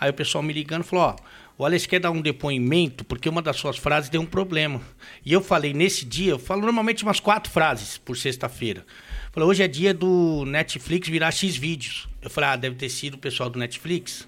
Aí 0.00 0.10
o 0.10 0.14
pessoal 0.14 0.42
me 0.42 0.52
ligando 0.52 0.82
falou, 0.82 1.06
ó, 1.06 1.16
o 1.56 1.64
Alex 1.64 1.86
quer 1.86 2.00
dar 2.00 2.10
um 2.10 2.20
depoimento, 2.20 3.04
porque 3.04 3.28
uma 3.28 3.40
das 3.40 3.56
suas 3.56 3.76
frases 3.76 4.10
deu 4.10 4.20
um 4.20 4.26
problema. 4.26 4.80
E 5.24 5.32
eu 5.32 5.40
falei, 5.40 5.72
nesse 5.72 6.04
dia, 6.04 6.32
eu 6.32 6.38
falo 6.38 6.62
normalmente 6.62 7.04
umas 7.04 7.20
quatro 7.20 7.50
frases 7.52 7.98
por 7.98 8.16
sexta-feira. 8.16 8.84
Falei, 9.32 9.48
hoje 9.48 9.62
é 9.62 9.68
dia 9.68 9.92
do 9.92 10.44
Netflix 10.46 11.08
virar 11.08 11.30
X 11.30 11.56
vídeos. 11.56 12.08
Eu 12.24 12.30
falei, 12.30 12.50
ah, 12.50 12.56
deve 12.56 12.74
ter 12.76 12.88
sido 12.88 13.14
o 13.14 13.18
pessoal 13.18 13.50
do 13.50 13.58
Netflix 13.58 14.26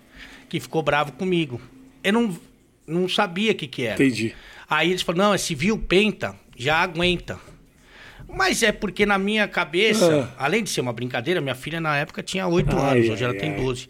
que 0.49 0.61
ficou 0.61 0.83
bravo 0.83 1.13
comigo. 1.13 1.61
Eu 2.05 2.13
não, 2.13 2.39
não 2.87 3.09
sabia 3.09 3.53
o 3.53 3.55
que 3.55 3.67
que 3.67 3.83
era. 3.85 3.95
Entendi. 3.95 4.35
Aí 4.69 4.91
eles 4.91 5.03
falaram, 5.03 5.25
não, 5.29 5.35
é 5.35 5.39
civil 5.39 5.79
penta, 5.79 6.37
já 6.57 6.77
aguenta. 6.77 7.39
Mas 8.29 8.63
é 8.63 8.71
porque 8.73 9.07
na 9.07 9.19
minha 9.19 9.47
cabeça, 9.49 10.33
além 10.39 10.63
de 10.63 10.71
ser 10.71 10.81
uma 10.81 10.93
brincadeira, 10.93 11.41
minha 11.41 11.55
filha 11.55 11.81
na 11.81 11.97
época 11.97 12.23
tinha 12.23 12.47
8 12.47 12.77
Ai, 12.77 12.99
anos, 12.99 13.11
hoje 13.11 13.25
ai, 13.25 13.31
ela 13.31 13.39
tem 13.41 13.51
ai. 13.53 13.57
12. 13.57 13.89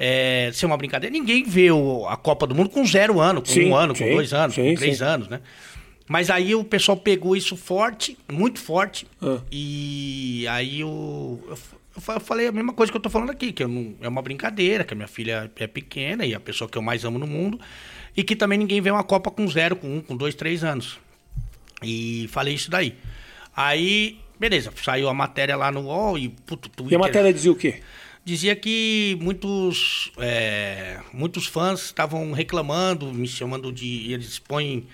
É, 0.00 0.50
ser 0.52 0.66
uma 0.66 0.76
brincadeira, 0.76 1.12
ninguém 1.12 1.42
vê 1.42 1.70
o- 1.72 2.06
a 2.06 2.16
Copa 2.16 2.46
do 2.46 2.54
Mundo 2.54 2.68
com 2.70 2.84
zero 2.86 3.18
ano, 3.18 3.40
com 3.40 3.48
Sim, 3.48 3.70
um 3.70 3.74
ano, 3.74 3.94
com 3.94 3.98
sim, 4.04 4.10
dois 4.12 4.32
anos, 4.32 4.54
sim, 4.54 4.68
com 4.70 4.74
três 4.76 5.02
anos, 5.02 5.26
né? 5.28 5.40
Mas 6.08 6.30
aí 6.30 6.54
o 6.54 6.62
pessoal 6.64 6.96
pegou 6.96 7.36
isso 7.36 7.56
forte, 7.56 8.16
muito 8.30 8.60
forte, 8.60 9.06
Ah. 9.20 9.38
e 9.50 10.46
aí 10.48 10.80
eu, 10.80 11.58
eu 12.06 12.20
falei 12.20 12.48
a 12.48 12.52
mesma 12.52 12.72
coisa 12.72 12.90
que 12.90 12.96
eu 12.96 13.00
tô 13.02 13.10
falando 13.10 13.30
aqui, 13.30 13.52
que 13.52 13.66
não, 13.66 13.94
é 14.00 14.08
uma 14.08 14.22
brincadeira, 14.22 14.84
que 14.84 14.94
a 14.94 14.96
minha 14.96 15.08
filha 15.08 15.50
é 15.56 15.66
pequena 15.66 16.24
e 16.24 16.34
a 16.34 16.40
pessoa 16.40 16.68
que 16.68 16.78
eu 16.78 16.82
mais 16.82 17.04
amo 17.04 17.18
no 17.18 17.26
mundo, 17.26 17.60
e 18.16 18.22
que 18.22 18.34
também 18.34 18.58
ninguém 18.58 18.80
vê 18.80 18.90
uma 18.90 19.04
Copa 19.04 19.30
com 19.30 19.46
zero, 19.48 19.76
com 19.76 19.98
um, 19.98 20.00
com 20.00 20.16
dois, 20.16 20.34
três 20.34 20.64
anos. 20.64 20.98
E 21.82 22.28
falei 22.30 22.54
isso 22.54 22.70
daí. 22.70 22.94
Aí, 23.54 24.18
beleza, 24.38 24.72
saiu 24.82 25.08
a 25.08 25.14
matéria 25.14 25.56
lá 25.56 25.70
no 25.70 25.82
UOL 25.82 26.18
e 26.18 26.28
puto, 26.28 26.68
Twitter. 26.68 26.92
E 26.92 26.96
a 26.96 26.98
matéria 26.98 27.32
dizia 27.32 27.52
o 27.52 27.56
quê? 27.56 27.80
Dizia 28.24 28.54
que 28.54 29.16
muitos, 29.20 30.12
é, 30.18 31.00
muitos 31.12 31.46
fãs 31.46 31.86
estavam 31.86 32.32
reclamando, 32.32 33.12
me 33.12 33.26
chamando 33.26 33.72
de. 33.72 34.12
Eles 34.12 34.38
põem 34.38 34.86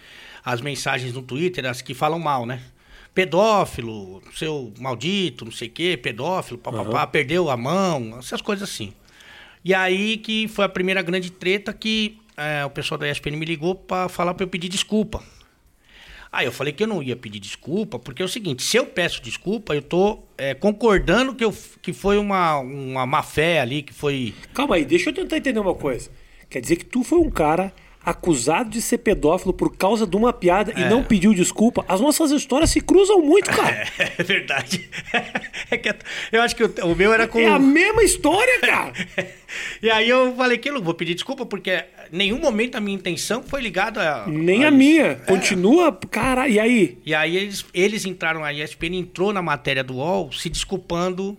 as 0.44 0.60
mensagens 0.60 1.12
no 1.12 1.22
Twitter, 1.22 1.66
as 1.66 1.82
que 1.82 1.94
falam 1.94 2.18
mal, 2.18 2.46
né? 2.46 2.60
Pedófilo, 3.14 4.20
seu 4.34 4.72
maldito, 4.78 5.44
não 5.44 5.52
sei 5.52 5.68
o 5.68 5.70
quê, 5.70 5.96
pedófilo, 5.96 6.58
papapá, 6.58 7.06
perdeu 7.06 7.48
a 7.48 7.56
mão, 7.56 8.18
essas 8.18 8.42
coisas 8.42 8.68
assim. 8.68 8.92
E 9.64 9.72
aí 9.72 10.16
que 10.16 10.48
foi 10.48 10.64
a 10.64 10.68
primeira 10.68 11.00
grande 11.00 11.30
treta 11.30 11.72
que 11.72 12.18
é, 12.36 12.64
o 12.64 12.70
pessoal 12.70 12.98
da 12.98 13.08
ESPN 13.08 13.36
me 13.36 13.46
ligou 13.46 13.74
para 13.74 14.08
falar 14.08 14.34
para 14.34 14.44
eu 14.44 14.48
pedir 14.48 14.68
desculpa. 14.68 15.22
Aí 16.34 16.46
eu 16.46 16.52
falei 16.52 16.72
que 16.72 16.82
eu 16.82 16.88
não 16.88 17.00
ia 17.00 17.14
pedir 17.14 17.38
desculpa, 17.38 17.96
porque 17.96 18.20
é 18.20 18.24
o 18.24 18.28
seguinte, 18.28 18.64
se 18.64 18.76
eu 18.76 18.84
peço 18.84 19.22
desculpa, 19.22 19.72
eu 19.72 19.80
tô 19.80 20.18
é, 20.36 20.52
concordando 20.52 21.32
que, 21.32 21.44
eu, 21.44 21.54
que 21.80 21.92
foi 21.92 22.18
uma, 22.18 22.58
uma 22.58 23.06
má 23.06 23.22
fé 23.22 23.60
ali, 23.60 23.82
que 23.82 23.94
foi. 23.94 24.34
Calma 24.52 24.74
aí, 24.74 24.84
deixa 24.84 25.10
eu 25.10 25.14
tentar 25.14 25.36
entender 25.36 25.60
uma 25.60 25.76
coisa. 25.76 26.10
Quer 26.50 26.60
dizer 26.60 26.74
que 26.74 26.84
tu 26.84 27.04
foi 27.04 27.18
um 27.18 27.30
cara 27.30 27.72
acusado 28.04 28.70
de 28.70 28.82
ser 28.82 28.98
pedófilo 28.98 29.52
por 29.52 29.76
causa 29.76 30.06
de 30.06 30.16
uma 30.16 30.32
piada 30.32 30.72
e 30.76 30.84
não 30.84 31.02
pediu 31.02 31.32
desculpa? 31.32 31.84
As 31.88 32.00
nossas 32.00 32.30
histórias 32.30 32.70
se 32.70 32.80
cruzam 32.80 33.20
muito, 33.20 33.50
cara. 33.50 33.88
É 34.18 34.22
verdade. 34.22 34.88
É 35.70 35.78
que 35.78 35.94
eu 36.30 36.42
acho 36.42 36.54
que 36.54 36.62
o, 36.62 36.94
meu 36.94 37.12
era 37.12 37.26
com. 37.26 37.38
É 37.38 37.46
a 37.46 37.58
mesma 37.58 38.02
história, 38.02 38.60
cara. 38.60 38.92
E 39.80 39.88
aí 39.88 40.08
eu 40.08 40.34
falei 40.34 40.58
que 40.58 40.68
eu 40.68 40.74
não 40.74 40.82
vou 40.82 40.94
pedir 40.94 41.14
desculpa, 41.14 41.46
porque 41.46 41.84
em 42.12 42.16
nenhum 42.16 42.40
momento 42.40 42.74
a 42.74 42.80
minha 42.80 42.96
intenção 42.96 43.42
foi 43.42 43.60
ligada 43.60 44.00
a. 44.02 44.26
Nem 44.26 44.64
a 44.64 44.68
isso. 44.68 44.76
minha. 44.76 45.14
Continua, 45.14 45.92
cara. 46.10 46.48
E 46.48 46.58
aí? 46.58 46.98
E 47.06 47.14
aí 47.14 47.36
eles, 47.36 47.64
eles 47.72 48.04
entraram, 48.04 48.44
a 48.44 48.52
ESPN 48.52 48.96
entrou 48.96 49.32
na 49.32 49.40
matéria 49.40 49.84
do 49.84 49.94
UOL 49.94 50.32
se 50.32 50.48
desculpando 50.48 51.38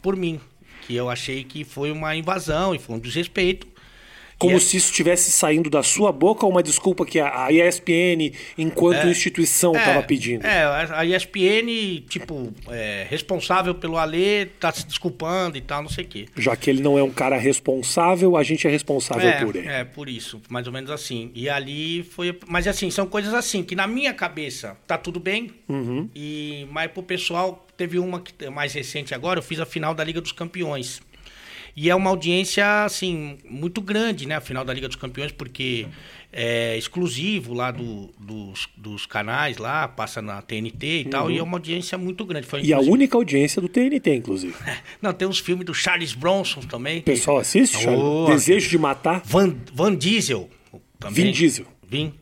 por 0.00 0.16
mim. 0.16 0.40
Que 0.86 0.94
eu 0.94 1.10
achei 1.10 1.42
que 1.42 1.64
foi 1.64 1.90
uma 1.90 2.14
invasão 2.14 2.74
e 2.74 2.78
foi 2.78 2.96
um 2.96 2.98
desrespeito. 3.00 3.66
Como 4.40 4.56
é- 4.56 4.58
se 4.58 4.78
isso 4.78 4.90
estivesse 4.90 5.30
saindo 5.30 5.68
da 5.68 5.82
sua 5.82 6.10
boca 6.10 6.46
ou 6.46 6.50
uma 6.50 6.62
desculpa 6.62 7.04
que 7.04 7.20
a 7.20 7.44
a 7.44 7.52
ESPN, 7.52 8.32
enquanto 8.56 9.06
instituição, 9.06 9.72
estava 9.76 10.02
pedindo? 10.02 10.46
É, 10.46 10.64
a 10.64 11.04
ESPN, 11.04 12.00
tipo, 12.08 12.52
é, 12.68 13.06
responsável 13.08 13.74
pelo 13.74 13.98
Alê, 13.98 14.46
tá 14.46 14.72
se 14.72 14.86
desculpando 14.86 15.58
e 15.58 15.60
tal, 15.60 15.82
não 15.82 15.90
sei 15.90 16.04
o 16.04 16.08
quê. 16.08 16.26
Já 16.36 16.56
que 16.56 16.70
ele 16.70 16.82
não 16.82 16.98
é 16.98 17.02
um 17.02 17.10
cara 17.10 17.36
responsável, 17.36 18.36
a 18.36 18.42
gente 18.42 18.66
é 18.66 18.70
responsável 18.70 19.28
é, 19.28 19.44
por 19.44 19.56
ele. 19.56 19.68
É, 19.68 19.84
por 19.84 20.08
isso, 20.08 20.40
mais 20.48 20.66
ou 20.66 20.72
menos 20.72 20.90
assim. 20.90 21.30
E 21.34 21.48
ali 21.48 22.02
foi. 22.02 22.38
Mas 22.48 22.66
assim, 22.66 22.90
são 22.90 23.06
coisas 23.06 23.34
assim, 23.34 23.62
que 23.62 23.76
na 23.76 23.86
minha 23.86 24.14
cabeça 24.14 24.76
tá 24.86 24.96
tudo 24.96 25.20
bem. 25.20 25.50
Uhum. 25.68 26.08
E, 26.14 26.66
mas 26.70 26.90
pro 26.90 27.02
pessoal, 27.02 27.66
teve 27.76 27.98
uma 27.98 28.20
que 28.20 28.32
é 28.44 28.50
mais 28.50 28.72
recente 28.72 29.14
agora, 29.14 29.38
eu 29.38 29.42
fiz 29.42 29.60
a 29.60 29.66
final 29.66 29.94
da 29.94 30.02
Liga 30.02 30.20
dos 30.20 30.32
Campeões. 30.32 31.00
E 31.76 31.88
é 31.90 31.94
uma 31.94 32.10
audiência, 32.10 32.84
assim, 32.84 33.38
muito 33.48 33.80
grande, 33.80 34.26
né? 34.26 34.36
A 34.36 34.40
final 34.40 34.64
da 34.64 34.72
Liga 34.74 34.86
dos 34.88 34.96
Campeões, 34.96 35.32
porque 35.32 35.86
é 36.32 36.76
exclusivo 36.76 37.52
lá 37.54 37.70
do- 37.70 38.10
dos, 38.18 38.68
dos 38.76 39.06
canais 39.06 39.56
lá, 39.56 39.88
passa 39.88 40.20
na 40.22 40.40
TNT 40.42 41.00
e 41.00 41.04
tal, 41.06 41.30
e 41.30 41.38
é 41.38 41.42
uma 41.42 41.56
audiência 41.56 41.96
muito 41.98 42.24
grande. 42.24 42.46
Foi, 42.46 42.60
Uhum. 42.60 42.66
E 42.66 42.72
a 42.72 42.78
única 42.80 43.16
audiência 43.16 43.60
do 43.60 43.68
TNT, 43.68 44.14
inclusive. 44.16 44.54
Não, 45.02 45.12
tem 45.12 45.26
uns 45.26 45.38
filmes 45.38 45.64
do 45.66 45.74
Charles 45.74 46.12
Bronson 46.14 46.60
também. 46.60 46.98
O 47.00 47.02
pessoal 47.02 47.38
assiste? 47.38 47.78
Charlie? 47.78 48.26
Desejo 48.26 48.68
de 48.70 48.78
matar? 48.78 49.22
Van, 49.24 49.54
Van 49.72 49.94
Diesel. 49.94 50.48
Também. 50.98 51.24
Vin 51.26 51.32
Diesel. 51.32 51.66
Vin. 51.88 52.12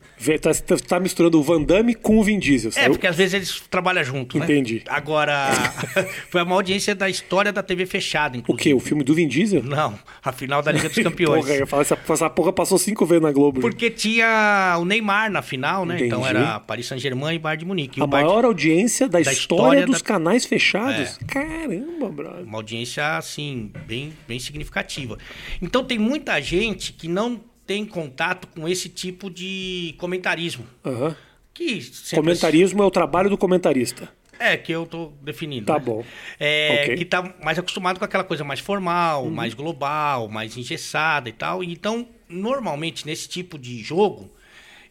Tá, 0.41 0.53
tá- 0.53 0.75
tá 0.77 0.99
misturando 0.99 1.39
o 1.39 1.43
Van 1.43 1.61
Damme 1.63 1.95
com 1.95 2.17
o 2.19 2.23
Vin 2.23 2.39
Diesel. 2.39 2.69
É, 2.69 2.73
saiu? 2.73 2.89
porque 2.91 3.07
às 3.07 3.15
vezes 3.15 3.33
eles 3.33 3.63
trabalham 3.69 4.03
junto, 4.03 4.37
né? 4.37 4.43
Entendi. 4.45 4.83
Agora, 4.89 5.49
foi 6.29 6.43
uma 6.43 6.55
audiência 6.55 6.93
da 6.93 7.09
história 7.09 7.53
da 7.53 7.63
TV 7.63 7.85
fechada, 7.85 8.35
O 8.35 8.39
inclusive. 8.39 8.63
quê? 8.69 8.73
O 8.73 8.79
filme 8.81 9.03
do 9.03 9.13
Vin 9.13 9.27
Diesel? 9.29 9.63
Não, 9.63 9.97
a 10.23 10.31
final 10.33 10.61
da 10.61 10.71
Liga 10.73 10.89
dos 10.89 10.97
Campeões. 11.03 11.45
Porra, 11.45 11.55
eu 11.57 11.65
falar, 11.65 11.83
essa, 11.83 11.97
essa 12.09 12.29
porra 12.29 12.51
passou 12.51 12.77
cinco 12.77 13.05
vezes 13.05 13.21
na 13.23 13.31
Globo. 13.31 13.61
Porque 13.61 13.89
tinha 13.89 14.75
o 14.79 14.83
Neymar 14.85 15.31
na 15.31 15.41
final, 15.41 15.85
né? 15.85 15.95
Então 16.05 16.19
Entendi. 16.21 16.35
era 16.37 16.59
Paris 16.59 16.85
Saint-Germain 16.87 17.35
e 17.35 17.39
Bayern 17.39 17.59
de 17.59 17.65
Munique. 17.65 17.99
E 17.99 18.03
a 18.03 18.05
o 18.05 18.09
maior 18.09 18.43
audiência 18.43 19.07
da, 19.07 19.19
da 19.19 19.31
história, 19.31 19.33
história 19.79 19.85
dos 19.85 20.01
da- 20.01 20.05
canais 20.05 20.45
fechados. 20.45 21.17
Caramba, 21.27 22.09
brother. 22.09 22.43
Uma 22.43 22.57
audiência, 22.57 23.15
assim, 23.17 23.71
bem, 23.87 24.11
bem 24.27 24.39
significativa. 24.39 25.17
Então 25.61 25.83
tem 25.83 25.97
muita 25.97 26.41
gente 26.41 26.91
que 26.91 27.07
não 27.07 27.39
tem 27.69 27.85
contato 27.85 28.47
com 28.47 28.67
esse 28.67 28.89
tipo 28.89 29.29
de 29.29 29.93
comentarismo. 29.99 30.65
Aham. 30.83 31.15
Que 31.53 31.79
Comentarismo 32.15 32.81
é 32.81 32.85
o 32.85 32.89
trabalho 32.89 33.29
do 33.29 33.37
comentarista. 33.37 34.09
É, 34.39 34.57
que 34.57 34.71
eu 34.71 34.87
tô 34.87 35.11
definindo. 35.21 35.67
Tá 35.67 35.75
né? 35.75 35.79
bom. 35.85 36.03
É, 36.39 36.81
Ok. 36.85 36.95
Que 36.97 37.05
tá 37.05 37.35
mais 37.43 37.59
acostumado 37.59 37.99
com 37.99 38.05
aquela 38.05 38.23
coisa 38.23 38.43
mais 38.43 38.59
formal, 38.59 39.29
mais 39.29 39.53
global, 39.53 40.27
mais 40.29 40.57
engessada 40.57 41.29
e 41.29 41.31
tal. 41.33 41.63
Então, 41.63 42.07
normalmente, 42.27 43.05
nesse 43.05 43.29
tipo 43.29 43.59
de 43.59 43.83
jogo, 43.83 44.31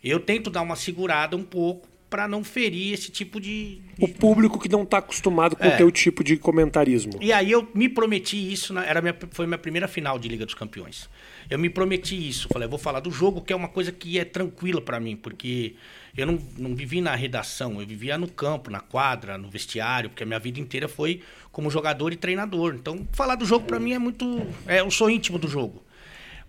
eu 0.04 0.20
tento 0.20 0.48
dar 0.50 0.62
uma 0.62 0.76
segurada 0.76 1.36
um 1.36 1.42
pouco 1.42 1.88
para 2.08 2.28
não 2.28 2.44
ferir 2.44 2.92
esse 2.94 3.10
tipo 3.10 3.40
de. 3.40 3.80
O 3.98 4.06
público 4.06 4.56
que 4.60 4.68
não 4.68 4.84
tá 4.86 4.98
acostumado 4.98 5.56
com 5.56 5.64
o 5.64 5.70
É. 5.70 5.76
teu 5.76 5.90
tipo 5.90 6.22
de 6.22 6.36
comentarismo. 6.36 7.14
E 7.20 7.32
aí 7.32 7.50
eu 7.50 7.68
me 7.74 7.88
prometi 7.88 8.36
isso, 8.52 8.72
na- 8.72 8.84
era 8.86 9.00
minha, 9.02 9.16
foi 9.32 9.46
minha 9.46 9.58
primeira 9.58 9.88
final 9.88 10.16
de 10.16 10.28
Liga 10.28 10.46
dos 10.46 10.54
Campeões. 10.54 11.08
Eu 11.50 11.58
me 11.58 11.70
prometi 11.70 12.28
isso, 12.28 12.46
falei, 12.52 12.68
vou 12.68 12.78
falar 12.78 13.00
do 13.00 13.10
jogo, 13.10 13.40
que 13.40 13.52
é 13.52 13.56
uma 13.56 13.68
coisa 13.68 13.90
que 13.90 14.18
é 14.18 14.24
tranquila 14.24 14.82
para 14.82 15.00
mim, 15.00 15.16
porque 15.16 15.74
eu 16.14 16.26
não, 16.26 16.38
não 16.58 16.74
vivi 16.74 17.00
na 17.00 17.14
redação, 17.14 17.80
eu 17.80 17.86
vivia 17.86 18.18
no 18.18 18.28
campo, 18.28 18.70
na 18.70 18.80
quadra, 18.80 19.38
no 19.38 19.48
vestiário, 19.48 20.10
porque 20.10 20.22
a 20.22 20.26
minha 20.26 20.38
vida 20.38 20.60
inteira 20.60 20.88
foi 20.88 21.22
como 21.50 21.70
jogador 21.70 22.12
e 22.12 22.16
treinador. 22.16 22.74
Então, 22.74 23.08
falar 23.12 23.34
do 23.34 23.46
jogo 23.46 23.64
para 23.64 23.80
mim 23.80 23.92
é 23.92 23.98
muito, 23.98 24.46
é, 24.66 24.80
eu 24.80 24.90
sou 24.90 25.08
íntimo 25.08 25.38
do 25.38 25.48
jogo. 25.48 25.82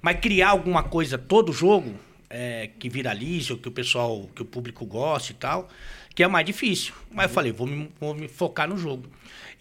Mas 0.02 0.20
criar 0.20 0.50
alguma 0.50 0.84
coisa 0.84 1.18
todo 1.18 1.54
jogo 1.54 1.94
é, 2.30 2.70
que 2.78 2.90
viralize, 2.90 3.54
ou 3.54 3.58
que 3.58 3.68
o 3.68 3.72
pessoal, 3.72 4.30
que 4.36 4.42
o 4.42 4.46
público 4.46 4.86
goste 4.86 5.32
e 5.32 5.36
tal, 5.36 5.70
que 6.14 6.24
é 6.24 6.28
mais 6.28 6.46
difícil. 6.46 6.94
Mas 7.12 7.28
eu 7.28 7.34
falei, 7.34 7.52
vou 7.52 7.66
me, 7.66 7.90
vou 8.00 8.14
me 8.14 8.28
focar 8.28 8.68
no 8.68 8.78
jogo. 8.78 9.10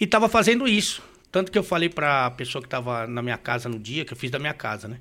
E 0.00 0.06
tava 0.06 0.28
fazendo 0.28 0.66
isso. 0.66 1.02
Tanto 1.30 1.52
que 1.52 1.58
eu 1.58 1.62
falei 1.62 1.88
pra 1.88 2.30
pessoa 2.30 2.62
que 2.62 2.68
tava 2.68 3.06
na 3.06 3.22
minha 3.22 3.36
casa 3.36 3.68
no 3.68 3.78
dia, 3.78 4.04
que 4.04 4.12
eu 4.12 4.16
fiz 4.16 4.30
da 4.30 4.38
minha 4.38 4.54
casa, 4.54 4.88
né? 4.88 4.98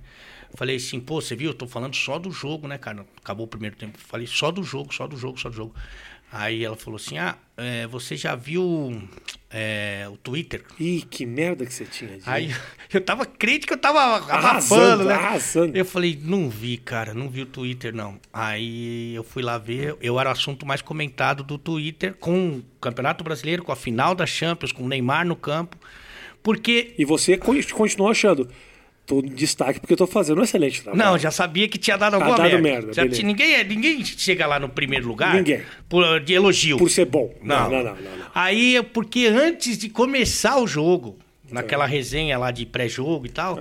Falei 0.56 0.78
assim, 0.78 1.00
pô, 1.00 1.22
você 1.22 1.36
viu? 1.36 1.52
Eu 1.52 1.54
tô 1.54 1.68
falando 1.68 1.96
só 1.96 2.18
do 2.18 2.32
jogo, 2.32 2.68
né, 2.68 2.78
cara? 2.78 3.06
Acabou 3.22 3.46
o 3.46 3.50
primeiro 3.50 3.76
tempo. 3.76 3.98
Falei 3.98 4.28
só 4.28 4.52
do 4.52 4.64
jogo, 4.64 4.94
só 4.94 5.08
do 5.08 5.18
jogo, 5.18 5.40
só 5.40 5.50
do 5.50 5.56
jogo. 5.56 5.76
Aí 6.32 6.64
ela 6.64 6.76
falou 6.76 6.98
assim: 6.98 7.18
Ah, 7.18 7.38
é, 7.56 7.88
você 7.88 8.18
já 8.18 8.36
viu 8.36 9.02
é, 9.50 10.06
o 10.12 10.18
Twitter? 10.18 10.64
Ih, 10.78 11.02
que 11.10 11.26
merda 11.26 11.66
que 11.66 11.74
você 11.74 11.86
tinha. 11.86 12.18
Aí 12.26 12.54
eu 12.94 13.00
tava 13.00 13.26
crente 13.26 13.66
que 13.66 13.74
eu 13.74 13.78
tava 13.78 14.00
Arrasando, 14.32 15.06
né? 15.06 15.14
arrasando. 15.14 15.78
Eu 15.78 15.86
falei, 15.86 16.20
não 16.22 16.50
vi, 16.50 16.78
cara, 16.78 17.14
não 17.14 17.30
vi 17.30 17.44
o 17.44 17.46
Twitter, 17.46 17.96
não. 17.96 18.20
Aí 18.32 19.16
eu 19.16 19.24
fui 19.24 19.42
lá 19.42 19.58
ver, 19.58 19.96
eu 20.02 20.20
era 20.20 20.30
o 20.30 20.32
assunto 20.34 20.66
mais 20.66 20.82
comentado 20.82 21.44
do 21.44 21.58
Twitter, 21.58 22.14
com 22.16 22.58
o 22.58 22.64
Campeonato 22.82 23.24
Brasileiro, 23.24 23.64
com 23.64 23.72
a 23.72 23.76
final 23.76 24.14
da 24.14 24.26
Champions, 24.26 24.74
com 24.74 24.84
o 24.84 24.88
Neymar 24.88 25.26
no 25.26 25.36
campo. 25.36 25.78
Porque. 26.48 26.94
E 26.98 27.04
você 27.04 27.36
con- 27.36 27.62
continuou 27.74 28.10
achando. 28.10 28.48
Tô 29.06 29.20
em 29.20 29.26
destaque 29.26 29.82
porque 29.82 29.92
eu 29.92 29.98
tô 29.98 30.08
fazendo 30.08 30.40
um 30.40 30.44
excelente 30.46 30.82
trabalho. 30.82 31.04
Não, 31.12 31.18
já 31.18 31.30
sabia 31.30 31.68
que 31.68 31.78
tinha 31.78 31.98
dado 31.98 32.12
Tá 32.18 32.26
alguma 32.26 32.38
dado 32.38 32.62
merda. 32.62 32.88
merda, 32.88 33.10
tinha- 33.10 33.26
ninguém, 33.28 33.62
ninguém 33.66 34.04
chega 34.06 34.48
lá 34.48 34.58
no 34.58 34.70
primeiro 34.70 35.06
lugar 35.08 35.36
Ninguém. 35.36 35.62
por- 35.90 36.22
de 36.22 36.34
elogio. 36.34 36.78
Por 36.78 36.90
ser 36.90 37.04
bom. 37.06 37.34
Não. 37.44 37.70
Não, 37.70 37.78
não, 37.84 37.84
não. 37.84 37.94
não. 37.96 38.26
Aí, 38.34 38.82
porque 38.94 39.28
antes 39.28 39.78
de 39.78 39.90
começar 39.90 40.58
o 40.58 40.66
jogo, 40.68 41.18
naquela 41.52 41.86
resenha 41.86 42.38
lá 42.38 42.50
de 42.50 42.66
pré-jogo 42.66 43.26
e 43.26 43.30
tal, 43.30 43.60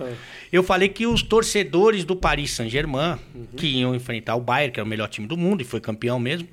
eu 0.52 0.62
falei 0.62 0.88
que 0.88 1.06
os 1.08 1.22
torcedores 1.22 2.04
do 2.04 2.14
Paris 2.14 2.52
Saint-Germain, 2.52 3.16
que 3.56 3.66
iam 3.66 3.94
enfrentar 3.96 4.36
o 4.36 4.40
Bayern, 4.40 4.72
que 4.72 4.78
era 4.78 4.86
o 4.86 4.88
melhor 4.88 5.08
time 5.08 5.26
do 5.26 5.36
mundo 5.36 5.60
e 5.60 5.64
foi 5.64 5.80
campeão 5.80 6.18
mesmo, 6.20 6.46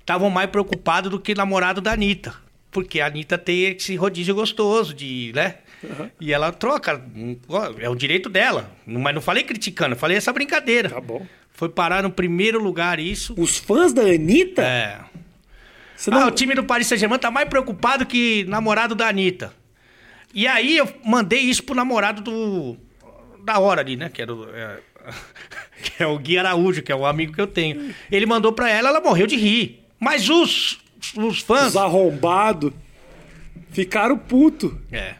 estavam 0.00 0.28
mais 0.28 0.50
preocupados 0.50 1.08
do 1.10 1.20
que 1.20 1.34
namorado 1.36 1.80
da 1.80 1.92
Anitta. 1.92 2.34
Porque 2.70 3.00
a 3.00 3.06
Anitta 3.06 3.36
tem 3.38 3.64
esse 3.64 3.96
rodízio 3.96 4.34
gostoso 4.34 4.92
de, 4.94 5.32
né? 5.34 5.56
E 6.20 6.32
ela 6.32 6.52
troca, 6.52 7.00
é 7.78 7.88
o 7.88 7.94
direito 7.94 8.28
dela. 8.28 8.70
Mas 8.86 9.14
não 9.14 9.20
falei 9.20 9.44
criticando, 9.44 9.96
falei 9.96 10.16
essa 10.16 10.32
brincadeira. 10.32 10.90
Tá 10.90 11.00
bom. 11.00 11.26
Foi 11.52 11.68
parar 11.68 12.02
no 12.02 12.10
primeiro 12.10 12.62
lugar 12.62 12.98
isso. 13.00 13.34
Os 13.36 13.56
fãs 13.56 13.92
da 13.92 14.02
Anitta? 14.02 14.62
É, 14.62 15.00
Você 15.96 16.10
ah, 16.10 16.20
não... 16.20 16.28
o 16.28 16.30
time 16.30 16.54
do 16.54 16.64
Paris 16.64 16.86
Saint-Germain 16.86 17.18
tá 17.18 17.30
mais 17.30 17.48
preocupado 17.48 18.06
que 18.06 18.44
namorado 18.44 18.94
da 18.94 19.08
Anitta. 19.08 19.52
E 20.32 20.46
aí 20.46 20.76
eu 20.76 20.88
mandei 21.04 21.40
isso 21.40 21.64
pro 21.64 21.74
namorado 21.74 22.22
do. 22.22 22.76
Da 23.44 23.58
hora 23.58 23.80
ali, 23.80 23.96
né? 23.96 24.08
Que, 24.08 24.22
era 24.22 24.34
o, 24.34 24.48
é, 24.54 24.78
que 25.82 26.02
é 26.02 26.06
o 26.06 26.18
Gui 26.18 26.38
Araújo, 26.38 26.82
que 26.82 26.92
é 26.92 26.94
o 26.94 27.06
amigo 27.06 27.32
que 27.32 27.40
eu 27.40 27.46
tenho. 27.46 27.94
Ele 28.10 28.26
mandou 28.26 28.52
pra 28.52 28.68
ela, 28.70 28.90
ela 28.90 29.00
morreu 29.00 29.26
de 29.26 29.36
rir. 29.36 29.84
Mas 29.98 30.28
os, 30.28 30.78
os 31.16 31.40
fãs. 31.40 31.68
Os 31.68 31.76
arrombados 31.76 32.72
ficaram 33.70 34.18
puto. 34.18 34.78
É. 34.92 35.14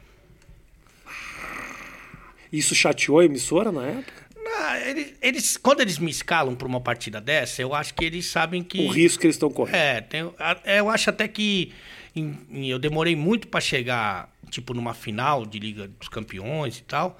Isso 2.53 2.75
chateou 2.75 3.19
a 3.21 3.25
emissora 3.25 3.71
na 3.73 3.85
época? 3.85 4.29
Ah, 4.61 4.81
eles, 4.81 5.15
eles- 5.21 5.57
quando 5.57 5.81
eles 5.81 5.99
me 5.99 6.11
escalam 6.11 6.55
pra 6.55 6.67
uma 6.67 6.81
partida 6.81 7.21
dessa, 7.21 7.61
eu 7.61 7.75
acho 7.75 7.95
que 7.95 8.05
eles 8.05 8.27
sabem 8.27 8.63
que. 8.63 8.81
O 8.81 8.89
risco 8.89 9.21
que 9.21 9.27
eles 9.27 9.37
estão 9.37 9.51
correndo. 9.51 9.77
É, 9.77 10.01
tem- 10.01 10.31
é, 10.65 10.81
eu 10.81 10.89
acho 10.89 11.11
até 11.11 11.29
que 11.29 11.73
em- 12.17 12.39
em- 12.51 12.67
eu 12.69 12.79
demorei 12.79 13.15
muito 13.15 13.47
para 13.49 13.61
chegar, 13.61 14.33
tipo, 14.51 14.73
numa 14.73 14.95
final 14.95 15.45
de 15.45 15.59
Liga 15.59 15.89
dos 15.89 16.09
Campeões 16.09 16.79
e 16.79 16.83
tal, 16.83 17.19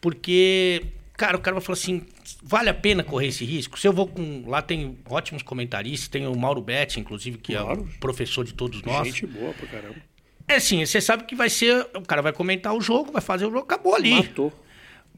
porque, 0.00 0.84
cara, 1.16 1.36
o 1.36 1.40
cara 1.40 1.54
vai 1.56 1.62
falar 1.64 1.76
assim, 1.76 2.02
vale 2.42 2.68
a 2.70 2.74
pena 2.74 3.02
correr 3.02 3.26
esse 3.26 3.44
risco? 3.44 3.78
Se 3.78 3.86
eu 3.88 3.92
vou 3.92 4.06
com... 4.06 4.44
Lá 4.46 4.62
tem 4.62 4.96
ótimos 5.10 5.42
comentaristas, 5.42 6.08
tem 6.08 6.26
o 6.26 6.36
Mauro 6.36 6.62
Betti, 6.62 7.00
inclusive, 7.00 7.38
que 7.38 7.54
é 7.54 7.58
Claro. 7.60 7.82
o 7.82 7.98
professor 7.98 8.44
de 8.44 8.54
todos 8.54 8.82
nós. 8.82 9.08
Gente 9.08 9.26
boa 9.26 9.52
pra 9.52 9.66
caramba. 9.66 9.96
É 10.46 10.54
assim, 10.54 10.84
você 10.86 11.00
sabe 11.00 11.24
que 11.24 11.34
vai 11.34 11.50
ser... 11.50 11.86
O 11.94 12.02
cara 12.02 12.22
vai 12.22 12.32
comentar 12.32 12.72
o 12.74 12.80
jogo, 12.80 13.12
vai 13.12 13.20
fazer 13.20 13.44
o 13.46 13.50
jogo, 13.50 13.64
acabou 13.64 13.94
ali. 13.94 14.14
Matou. 14.14 14.52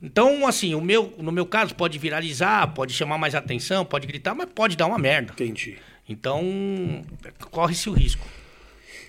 Então, 0.02 0.46
assim, 0.46 0.74
o 0.74 0.80
meu, 0.80 1.12
no 1.18 1.30
meu 1.30 1.44
caso, 1.44 1.74
pode 1.74 1.98
viralizar, 1.98 2.72
pode 2.74 2.92
chamar 2.94 3.18
mais 3.18 3.34
atenção, 3.34 3.84
pode 3.84 4.06
gritar, 4.06 4.34
mas 4.34 4.48
pode 4.54 4.76
dar 4.76 4.86
uma 4.86 4.98
merda. 4.98 5.32
Entendi. 5.32 5.76
Então, 6.08 6.42
corre-se 7.50 7.88
o 7.90 7.92
risco. 7.92 8.26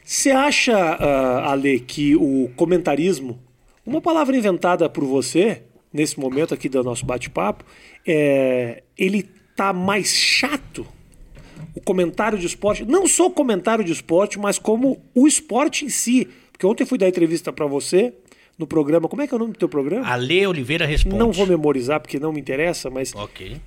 Você 0.03 0.31
acha, 0.31 0.73
uh, 0.73 1.49
Ale, 1.49 1.79
que 1.79 2.15
o 2.15 2.51
comentarismo, 2.55 3.39
uma 3.85 4.01
palavra 4.01 4.35
inventada 4.35 4.89
por 4.89 5.05
você, 5.05 5.63
nesse 5.93 6.19
momento 6.19 6.53
aqui 6.53 6.67
do 6.67 6.83
nosso 6.83 7.05
bate-papo, 7.05 7.63
é, 8.05 8.83
ele 8.97 9.23
tá 9.55 9.71
mais 9.71 10.09
chato? 10.09 10.85
O 11.73 11.79
comentário 11.79 12.37
de 12.37 12.45
esporte, 12.45 12.83
não 12.83 13.07
só 13.07 13.27
o 13.27 13.31
comentário 13.31 13.83
de 13.83 13.93
esporte, 13.93 14.37
mas 14.37 14.59
como 14.59 15.01
o 15.15 15.25
esporte 15.25 15.85
em 15.85 15.89
si. 15.89 16.27
Porque 16.51 16.65
ontem 16.65 16.83
eu 16.83 16.87
fui 16.87 16.97
dar 16.97 17.07
entrevista 17.07 17.53
para 17.53 17.65
você 17.65 18.13
no 18.61 18.67
programa. 18.67 19.09
Como 19.09 19.21
é 19.21 19.27
que 19.27 19.33
é 19.33 19.35
o 19.35 19.39
nome 19.39 19.51
do 19.53 19.59
teu 19.59 19.67
programa? 19.67 20.07
Ale 20.07 20.47
Oliveira 20.47 20.85
responde. 20.85 21.17
Não 21.17 21.31
vou 21.31 21.45
memorizar 21.45 21.99
porque 21.99 22.17
não 22.19 22.31
me 22.31 22.39
interessa, 22.39 22.89
mas 22.89 23.13
Ok. 23.13 23.57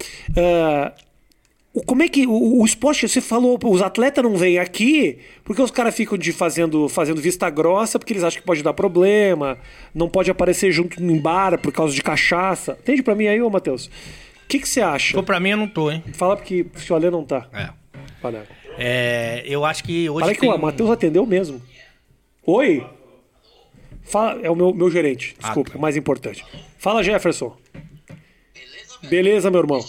o- 1.74 1.82
como 1.84 2.02
é 2.02 2.08
que 2.08 2.26
o, 2.26 2.60
o 2.60 2.64
esporte, 2.64 3.06
você 3.08 3.20
falou, 3.20 3.58
os 3.64 3.82
atletas 3.82 4.22
não 4.22 4.36
vêm 4.36 4.58
aqui 4.58 5.18
porque 5.44 5.60
os 5.60 5.70
caras 5.70 5.94
ficam 5.94 6.16
de 6.16 6.32
fazendo, 6.32 6.88
fazendo 6.88 7.20
vista 7.20 7.50
grossa 7.50 7.98
porque 7.98 8.12
eles 8.12 8.22
acham 8.24 8.40
que 8.40 8.46
pode 8.46 8.62
dar 8.62 8.72
problema, 8.72 9.58
não 9.94 10.08
pode 10.08 10.30
aparecer 10.30 10.70
junto 10.72 11.02
em 11.02 11.18
bar 11.18 11.58
por 11.60 11.72
causa 11.72 11.94
de 11.94 12.02
cachaça. 12.02 12.78
Entende 12.80 13.02
pra 13.02 13.14
mim 13.14 13.26
aí, 13.26 13.42
ô 13.42 13.50
Matheus? 13.50 13.86
O 13.86 14.46
que, 14.48 14.58
que 14.60 14.68
você 14.68 14.80
acha? 14.80 15.14
Pô, 15.16 15.22
pra 15.22 15.40
mim 15.40 15.50
eu 15.50 15.56
não 15.56 15.66
tô, 15.68 15.90
hein? 15.90 16.02
Fala 16.12 16.36
porque 16.36 16.66
o 16.74 16.78
senhor 16.78 16.98
Alê 16.98 17.10
não 17.10 17.24
tá. 17.24 17.48
É. 17.52 17.68
Fala. 18.20 18.46
É, 18.78 19.42
eu 19.46 19.64
acho 19.64 19.82
que 19.84 20.08
hoje 20.10 20.20
Fala 20.20 20.34
que 20.34 20.46
o 20.46 20.58
Matheus 20.58 20.90
atendeu 20.90 21.24
mesmo. 21.26 21.60
Oi? 22.46 22.84
Fala, 24.04 24.40
é 24.42 24.50
o 24.50 24.54
meu, 24.54 24.72
meu 24.72 24.90
gerente, 24.90 25.34
Ah, 25.38 25.46
desculpa, 25.46 25.72
tá. 25.72 25.78
o 25.78 25.80
mais 25.80 25.96
importante. 25.96 26.44
Fala, 26.78 27.02
Jefferson. 27.02 27.56
Beleza, 28.52 28.98
velho? 29.00 29.10
Beleza, 29.10 29.50
meu 29.50 29.60
irmão. 29.60 29.82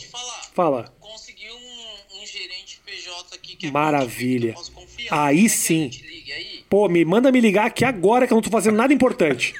Fala. 0.53 0.85
Consegui 0.99 1.47
um, 1.51 2.21
um 2.21 2.25
gerente 2.25 2.79
PJ 2.85 3.35
aqui 3.35 3.55
que 3.57 3.67
é 3.67 3.71
Maravilha. 3.71 4.53
que 4.53 4.57
eu 4.57 4.61
posso 4.61 4.71
confiar. 4.71 5.25
Aí 5.27 5.49
sim. 5.49 5.91
aí? 6.33 6.63
Pô, 6.69 6.87
me 6.89 7.03
manda 7.05 7.31
me 7.31 7.39
ligar 7.41 7.65
aqui 7.65 7.83
agora 7.85 8.25
que 8.25 8.33
eu 8.33 8.35
não 8.35 8.41
tô 8.41 8.49
fazendo 8.49 8.75
nada 8.77 8.93
importante. 8.93 9.53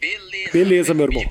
Beleza. 0.00 0.50
Beleza, 0.52 0.94
meu 0.94 1.06
irmão. 1.06 1.24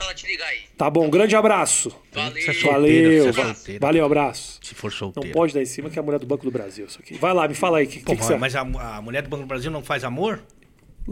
Tá 0.78 0.90
bom, 0.90 1.10
grande 1.10 1.36
abraço. 1.36 1.94
Valeu. 2.14 2.38
É 2.38 2.54
Valeu, 2.64 3.34
você 3.34 3.76
é 3.76 3.80
valeu, 3.80 4.06
abraço. 4.06 4.60
Se 4.64 4.74
for 4.74 4.90
Não 4.92 4.98
solteiro. 4.98 5.32
pode 5.34 5.54
dar 5.54 5.62
em 5.62 5.66
cima 5.66 5.90
que 5.90 6.00
é 6.00 6.02
a 6.02 6.04
mulher 6.06 6.20
do 6.20 6.26
Banco 6.28 6.46
do 6.46 6.52
Brasil. 6.52 6.86
Isso 6.86 7.00
aqui. 7.02 7.16
Vai 7.16 7.34
lá, 7.34 7.48
me 7.48 7.54
fala 7.56 7.80
aí. 7.80 7.88
Que, 7.88 8.00
Pô, 8.00 8.12
que, 8.14 8.18
que 8.18 8.24
você 8.26 8.38
mas 8.38 8.56
a, 8.56 8.62
a 8.62 9.02
mulher 9.02 9.24
do 9.24 9.30
Banco 9.30 9.44
do 9.44 9.48
Brasil 9.48 9.70
não 9.70 9.84
faz 9.84 10.04
amor? 10.04 10.42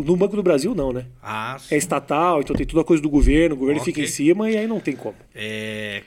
No 0.04 0.16
Banco 0.16 0.36
do 0.36 0.44
Brasil, 0.44 0.74
não, 0.76 0.92
né? 0.94 1.06
Ah, 1.22 1.58
É 1.72 1.78
estatal, 1.78 2.42
então 2.42 2.56
tem 2.56 2.66
toda 2.66 2.82
a 2.82 2.86
coisa 2.86 3.02
do 3.02 3.10
governo, 3.10 3.56
o 3.56 3.58
governo 3.58 3.82
Ok. 3.82 3.94
fica 3.94 4.06
em 4.06 4.10
cima 4.10 4.50
e 4.52 4.58
aí 4.58 4.68
não 4.68 4.80
tem 4.80 4.96
como. 4.96 5.16
é... 5.36 6.04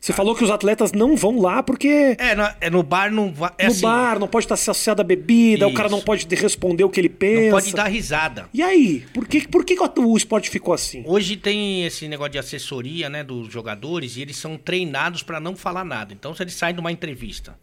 Você 0.00 0.12
falou 0.12 0.34
que 0.34 0.44
os 0.44 0.50
atletas 0.50 0.92
não 0.92 1.16
vão 1.16 1.40
lá 1.40 1.62
porque 1.62 2.14
É, 2.18 2.34
no, 2.34 2.46
é 2.60 2.68
no 2.68 2.82
bar 2.82 3.10
não 3.10 3.32
vai. 3.32 3.50
É 3.56 3.64
no 3.64 3.70
assim, 3.72 3.80
bar 3.80 4.18
não 4.18 4.28
pode 4.28 4.44
estar 4.44 4.52
associado 4.52 5.00
à 5.00 5.04
bebida, 5.04 5.66
o 5.66 5.72
cara 5.72 5.88
Isso. 5.88 5.96
não 5.96 6.04
pode 6.04 6.26
de- 6.26 6.34
responder 6.36 6.84
o 6.84 6.90
que 6.90 7.00
ele 7.00 7.08
pensa. 7.08 7.42
não 7.44 7.50
pode 7.52 7.72
dar 7.72 7.86
risada. 7.86 8.46
E 8.52 8.60
aí? 8.62 9.02
Por 9.14 9.26
que, 9.26 9.48
por 9.48 9.64
que 9.64 9.74
que 9.74 10.00
o 10.00 10.14
esporte 10.14 10.50
ficou 10.50 10.74
assim? 10.74 11.02
Hoje 11.06 11.38
tem 11.38 11.86
esse 11.86 12.06
negócio 12.06 12.32
de 12.32 12.38
assessoria, 12.38 13.08
né, 13.08 13.24
dos 13.24 13.50
jogadores 13.50 14.18
e 14.18 14.20
eles 14.20 14.36
são 14.36 14.58
treinados 14.58 15.22
para 15.22 15.40
não 15.40 15.56
falar 15.56 15.86
nada. 15.86 16.12
Então, 16.12 16.34
se 16.34 16.42
eles 16.42 16.52
saem 16.52 16.74
de 16.74 16.80
uma 16.80 16.92
entrevista 16.92 17.58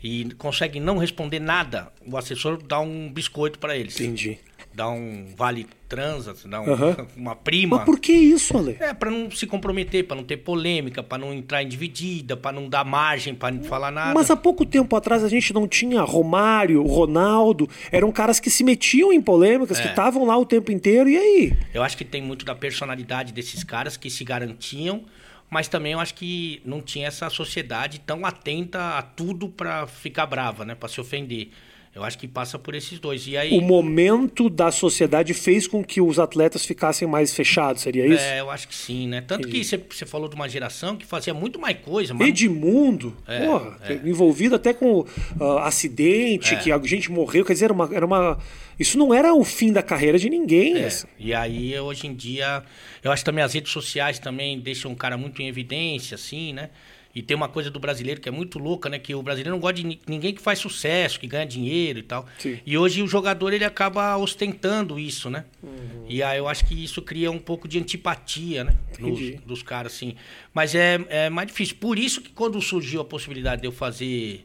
e 0.00 0.26
conseguem 0.38 0.80
não 0.80 0.96
responder 0.98 1.40
nada, 1.40 1.90
o 2.06 2.16
assessor 2.16 2.62
dá 2.62 2.78
um 2.78 3.10
biscoito 3.12 3.58
para 3.58 3.76
eles. 3.76 3.98
Entendi. 3.98 4.38
Dá 4.74 4.88
um 4.90 5.26
vale 5.36 5.68
transa, 5.88 6.34
dá 6.46 6.60
um- 6.60 6.72
Aham. 6.72 7.06
uma 7.16 7.36
prima. 7.36 7.76
Mas 7.76 7.84
por 7.86 8.00
que 8.00 8.12
isso, 8.12 8.56
Ale? 8.58 8.76
É, 8.80 8.92
para 8.92 9.08
não 9.08 9.30
se 9.30 9.46
comprometer, 9.46 10.04
para 10.04 10.16
não 10.16 10.24
ter 10.24 10.38
polêmica, 10.38 11.00
para 11.00 11.18
não 11.18 11.32
entrar 11.32 11.62
em 11.62 11.68
dividida, 11.68 12.36
para 12.36 12.50
não 12.50 12.68
dar 12.68 12.84
margem, 12.84 13.36
para 13.36 13.54
não 13.54 13.62
falar 13.62 13.92
nada. 13.92 14.12
Mas 14.12 14.30
há 14.30 14.36
pouco 14.36 14.66
tempo 14.66 14.96
atrás 14.96 15.22
a 15.22 15.28
gente 15.28 15.52
não 15.54 15.68
tinha 15.68 16.02
Romário, 16.02 16.82
Ronaldo, 16.82 17.68
eram 17.92 18.10
caras 18.10 18.40
que 18.40 18.50
se 18.50 18.64
metiam 18.64 19.12
em 19.12 19.20
polêmicas, 19.22 19.78
É. 19.78 19.82
que 19.82 19.88
estavam 19.90 20.24
lá 20.24 20.36
o 20.36 20.44
tempo 20.44 20.72
inteiro, 20.72 21.08
e 21.08 21.16
aí? 21.16 21.52
Eu 21.72 21.82
acho 21.84 21.96
que 21.96 22.04
tem 22.04 22.20
muito 22.20 22.44
da 22.44 22.54
personalidade 22.56 23.32
desses 23.32 23.62
caras 23.62 23.96
que 23.96 24.10
se 24.10 24.24
garantiam, 24.24 25.04
mas 25.48 25.68
também 25.68 25.92
eu 25.92 26.00
acho 26.00 26.14
que 26.14 26.60
não 26.64 26.80
tinha 26.82 27.06
essa 27.06 27.30
sociedade 27.30 28.00
tão 28.00 28.26
atenta 28.26 28.98
a 28.98 29.02
tudo 29.02 29.48
pra 29.48 29.86
ficar 29.86 30.26
brava, 30.26 30.64
né, 30.64 30.74
Pra 30.74 30.88
se 30.88 31.00
ofender. 31.00 31.50
Eu 31.94 32.02
acho 32.02 32.18
que 32.18 32.26
passa 32.26 32.58
por 32.58 32.74
esses 32.74 32.98
dois. 32.98 33.26
E 33.28 33.36
aí 33.36 33.56
O 33.56 33.60
momento 33.60 34.50
da 34.50 34.72
sociedade 34.72 35.32
fez 35.32 35.68
com 35.68 35.82
que 35.84 36.00
os 36.00 36.18
atletas 36.18 36.66
ficassem 36.66 37.06
mais 37.06 37.32
fechados, 37.32 37.82
seria 37.82 38.04
isso? 38.06 38.22
é, 38.22 38.40
eu 38.40 38.50
acho 38.50 38.66
que 38.66 38.74
sim, 38.74 39.06
né? 39.06 39.20
Tanto 39.20 39.46
que 39.48 39.62
você 39.62 39.78
falou 40.04 40.28
de 40.28 40.34
uma 40.34 40.48
geração 40.48 40.96
que 40.96 41.06
fazia 41.06 41.32
muito 41.32 41.58
mais 41.58 41.78
coisa, 41.78 42.12
mas 42.12 42.28
Edmundo, 42.28 43.16
É, 43.28 43.46
porra, 43.46 43.78
envolvido 44.04 44.56
até 44.56 44.74
com 44.74 45.06
ah, 45.40 45.66
acidente, 45.66 46.54
É. 46.54 46.56
que 46.58 46.72
a 46.72 46.78
gente 46.78 47.12
morreu, 47.12 47.44
quer 47.44 47.52
dizer, 47.52 47.66
era 47.66 47.72
uma, 47.72 47.88
era 47.94 48.04
uma. 48.04 48.38
Isso 48.78 48.98
não 48.98 49.14
era 49.14 49.32
o 49.32 49.44
fim 49.44 49.72
da 49.72 49.82
carreira 49.82 50.18
de 50.18 50.28
ninguém. 50.28 50.78
É, 50.78 50.86
assim. 50.86 51.06
E 51.16 51.32
aí, 51.32 51.78
hoje 51.78 52.08
em 52.08 52.14
dia, 52.14 52.64
eu 53.04 53.12
acho 53.12 53.22
que 53.22 53.26
também 53.26 53.44
as 53.44 53.54
redes 53.54 53.70
sociais 53.70 54.18
também 54.18 54.58
deixam 54.58 54.90
um 54.90 54.96
cara 54.96 55.16
muito 55.16 55.40
em 55.40 55.46
evidência, 55.46 56.16
assim, 56.16 56.52
né? 56.52 56.70
E 57.14 57.22
tem 57.22 57.36
uma 57.36 57.48
coisa 57.48 57.70
do 57.70 57.78
brasileiro 57.78 58.20
que 58.20 58.28
é 58.28 58.32
muito 58.32 58.58
louca, 58.58 58.88
né? 58.88 58.98
Que 58.98 59.14
o 59.14 59.22
brasileiro 59.22 59.50
não 59.52 59.60
gosta 59.60 59.74
de 59.74 59.84
ni- 59.86 60.00
ninguém 60.06 60.34
que 60.34 60.42
faz 60.42 60.58
sucesso, 60.58 61.20
que 61.20 61.26
ganha 61.28 61.46
dinheiro 61.46 62.00
e 62.00 62.02
tal. 62.02 62.26
Sim. 62.38 62.58
E 62.66 62.76
hoje 62.76 63.02
o 63.02 63.06
jogador, 63.06 63.52
ele 63.52 63.64
acaba 63.64 64.16
ostentando 64.16 64.98
isso, 64.98 65.30
né? 65.30 65.44
Uhum. 65.62 66.06
E 66.08 66.22
aí 66.24 66.38
eu 66.38 66.48
acho 66.48 66.64
que 66.66 66.74
isso 66.82 67.00
cria 67.00 67.30
um 67.30 67.38
pouco 67.38 67.68
de 67.68 67.78
antipatia, 67.78 68.64
né? 68.64 68.74
Nos- 68.98 69.40
dos 69.42 69.62
caras, 69.62 69.92
assim. 69.94 70.16
Mas 70.52 70.74
é, 70.74 70.98
é 71.08 71.30
mais 71.30 71.46
difícil. 71.46 71.76
Por 71.78 71.98
isso 71.98 72.20
que 72.20 72.30
quando 72.30 72.60
surgiu 72.60 73.00
a 73.00 73.04
possibilidade 73.04 73.62
de 73.62 73.68
eu 73.68 73.72
fazer 73.72 74.44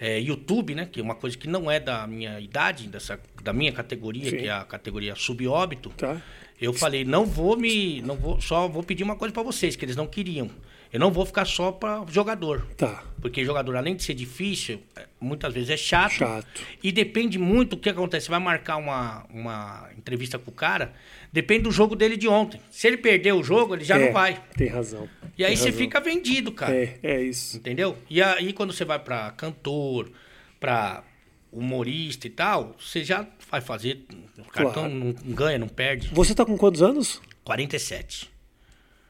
é, 0.00 0.18
YouTube, 0.18 0.74
né? 0.74 0.88
Que 0.90 0.98
é 0.98 1.02
uma 1.02 1.14
coisa 1.14 1.36
que 1.38 1.46
não 1.46 1.70
é 1.70 1.78
da 1.78 2.06
minha 2.06 2.40
idade, 2.40 2.88
dessa, 2.88 3.20
da 3.44 3.52
minha 3.52 3.70
categoria, 3.70 4.30
Sim. 4.30 4.36
que 4.38 4.46
é 4.46 4.50
a 4.50 4.64
categoria 4.64 5.14
subóbito. 5.14 5.90
Tá. 5.90 6.20
Eu 6.60 6.72
falei, 6.72 7.04
não 7.04 7.24
vou 7.24 7.56
me. 7.56 8.02
Não 8.02 8.16
vou, 8.16 8.40
só 8.40 8.66
vou 8.66 8.82
pedir 8.82 9.02
uma 9.04 9.14
coisa 9.16 9.32
pra 9.32 9.42
vocês, 9.42 9.76
que 9.76 9.84
eles 9.84 9.94
não 9.96 10.06
queriam. 10.06 10.50
Eu 10.92 10.98
não 10.98 11.12
vou 11.12 11.24
ficar 11.24 11.44
só 11.44 11.70
pra 11.70 12.04
jogador. 12.08 12.66
Tá. 12.76 13.04
Porque 13.20 13.44
jogador, 13.44 13.76
além 13.76 13.94
de 13.94 14.02
ser 14.02 14.14
difícil, 14.14 14.80
é, 14.96 15.06
muitas 15.20 15.54
vezes 15.54 15.70
é 15.70 15.76
chato. 15.76 16.12
Chato. 16.14 16.62
E 16.82 16.90
depende 16.90 17.38
muito 17.38 17.76
do 17.76 17.76
que 17.76 17.88
acontece. 17.88 18.26
Você 18.26 18.30
vai 18.30 18.40
marcar 18.40 18.76
uma, 18.76 19.24
uma 19.30 19.88
entrevista 19.96 20.38
com 20.38 20.50
o 20.50 20.54
cara, 20.54 20.92
depende 21.32 21.62
do 21.64 21.70
jogo 21.70 21.94
dele 21.94 22.16
de 22.16 22.26
ontem. 22.26 22.60
Se 22.70 22.88
ele 22.88 22.96
perder 22.96 23.32
o 23.34 23.42
jogo, 23.42 23.74
ele 23.76 23.84
já 23.84 23.98
É, 24.00 24.06
não 24.06 24.12
vai. 24.12 24.42
Tem 24.56 24.66
razão. 24.68 25.08
E 25.38 25.44
aí 25.44 25.56
você 25.56 25.66
razão. 25.66 25.78
fica 25.78 26.00
vendido, 26.00 26.50
cara. 26.50 26.74
É, 26.74 26.98
é 27.02 27.22
isso. 27.22 27.56
Entendeu? 27.58 27.96
E 28.08 28.20
aí 28.20 28.52
quando 28.52 28.72
você 28.72 28.84
vai 28.84 28.98
pra 28.98 29.30
cantor, 29.32 30.10
pra 30.58 31.04
humorista 31.52 32.26
e 32.26 32.30
tal, 32.30 32.74
você 32.80 33.04
já 33.04 33.26
vai 33.50 33.60
fazer. 33.60 34.04
O 34.38 34.44
cartão 34.44 34.72
Claro. 34.72 34.88
não 34.94 35.12
ganha, 35.34 35.58
não 35.58 35.68
perde. 35.68 36.08
Você 36.12 36.34
tá 36.34 36.44
com 36.44 36.56
quantos 36.56 36.82
anos? 36.82 37.20
47. 37.44 38.30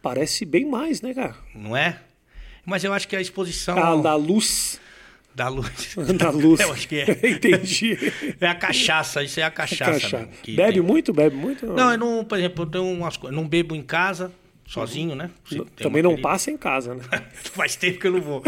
Parece 0.02 0.44
bem 0.44 0.64
mais, 0.66 1.02
né, 1.02 1.12
cara? 1.14 1.34
não 1.54 1.76
é? 1.76 1.98
Mas 2.64 2.84
eu 2.84 2.92
acho 2.92 3.06
que 3.08 3.16
a 3.16 3.20
exposição 3.20 3.76
Ah, 3.78 3.96
da 3.96 4.14
luz. 4.14 4.80
da 5.34 5.48
luz. 5.48 5.94
Da 6.18 6.30
luz. 6.30 6.60
eu 6.60 6.72
acho 6.72 6.88
que 6.88 6.96
é. 7.00 7.10
Entendi. 7.30 7.96
É 8.40 8.46
a 8.46 8.54
cachaça, 8.54 9.22
isso 9.22 9.40
é 9.40 9.42
a 9.42 9.50
cachaça. 9.50 9.92
Cachaça. 9.92 10.18
né, 10.18 10.28
que 10.42 10.54
Bebe 10.56 10.74
tem. 10.74 10.82
muito? 10.82 11.12
Bebe 11.12 11.36
muito? 11.36 11.66
Não, 11.66 11.92
eu 11.92 11.98
não, 11.98 12.24
por 12.24 12.38
exemplo, 12.38 12.64
eu 12.64 12.70
tenho 12.70 12.84
umas 12.84 13.16
coisas. 13.16 13.36
Não 13.36 13.46
bebo 13.48 13.74
em 13.74 13.82
casa, 13.82 14.32
sozinho, 14.66 15.14
né? 15.14 15.30
Também 15.76 16.02
não 16.02 16.20
passa 16.20 16.50
em 16.50 16.56
casa, 16.56 16.94
né? 16.94 17.02
Faz 17.54 17.76
tempo 17.76 17.98
que 17.98 18.06
eu 18.06 18.12
não 18.12 18.20
vou. 18.20 18.42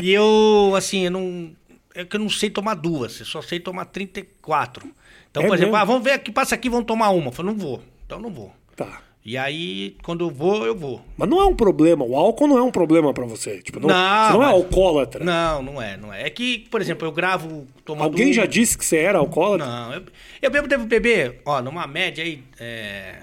E 0.00 0.10
eu, 0.12 0.72
assim, 0.76 1.04
eu 1.04 1.10
não. 1.10 1.52
É 1.94 2.04
que 2.04 2.14
eu 2.16 2.20
não 2.20 2.28
sei 2.28 2.50
tomar 2.50 2.74
duas, 2.74 3.18
eu 3.20 3.26
só 3.26 3.40
sei 3.40 3.58
tomar 3.58 3.86
34. 3.86 4.86
Então, 5.30 5.42
É 5.42 5.46
por 5.46 5.56
exemplo, 5.56 5.76
ah, 5.76 5.84
vamos 5.84 6.04
ver 6.04 6.12
aqui, 6.12 6.30
passa 6.30 6.54
aqui, 6.54 6.68
vamos 6.68 6.86
tomar 6.86 7.08
uma. 7.10 7.28
Eu 7.28 7.32
falo, 7.32 7.48
não 7.50 7.56
vou. 7.58 7.82
Então 8.04 8.20
não 8.20 8.30
vou. 8.30 8.54
Tá. 8.76 9.00
E 9.28 9.36
aí, 9.36 9.96
quando 10.04 10.24
eu 10.24 10.30
vou, 10.30 10.64
eu 10.64 10.74
vou. 10.76 11.04
Mas 11.16 11.28
não 11.28 11.40
é 11.40 11.44
um 11.46 11.54
problema. 11.56 12.04
O 12.04 12.14
álcool 12.14 12.46
não 12.46 12.58
é 12.58 12.62
um 12.62 12.70
problema 12.70 13.12
pra 13.12 13.24
você. 13.26 13.60
Tipo, 13.60 13.80
não, 13.80 13.88
Não, 13.88 14.26
você 14.28 14.32
não 14.34 14.42
é 14.42 14.46
mas- 14.46 14.54
alcoólatra. 14.54 15.24
Não, 15.24 15.62
não 15.64 15.82
é, 15.82 15.96
não 15.96 16.14
é. 16.14 16.22
É 16.28 16.30
que, 16.30 16.60
por 16.70 16.80
exemplo, 16.80 17.08
eu 17.08 17.10
gravo 17.10 17.66
tomando. 17.84 18.04
Alguém 18.04 18.32
já 18.32 18.46
disse 18.46 18.78
que 18.78 18.84
você 18.84 18.98
era 18.98 19.18
alcoólatra? 19.18 19.66
Não, 19.66 19.94
eu, 19.94 20.04
eu 20.42 20.48
bebo, 20.50 20.68
devo 20.68 20.86
beber, 20.86 21.40
ó, 21.44 21.60
numa 21.60 21.88
média 21.88 22.22
aí, 22.22 22.40
é, 22.60 23.16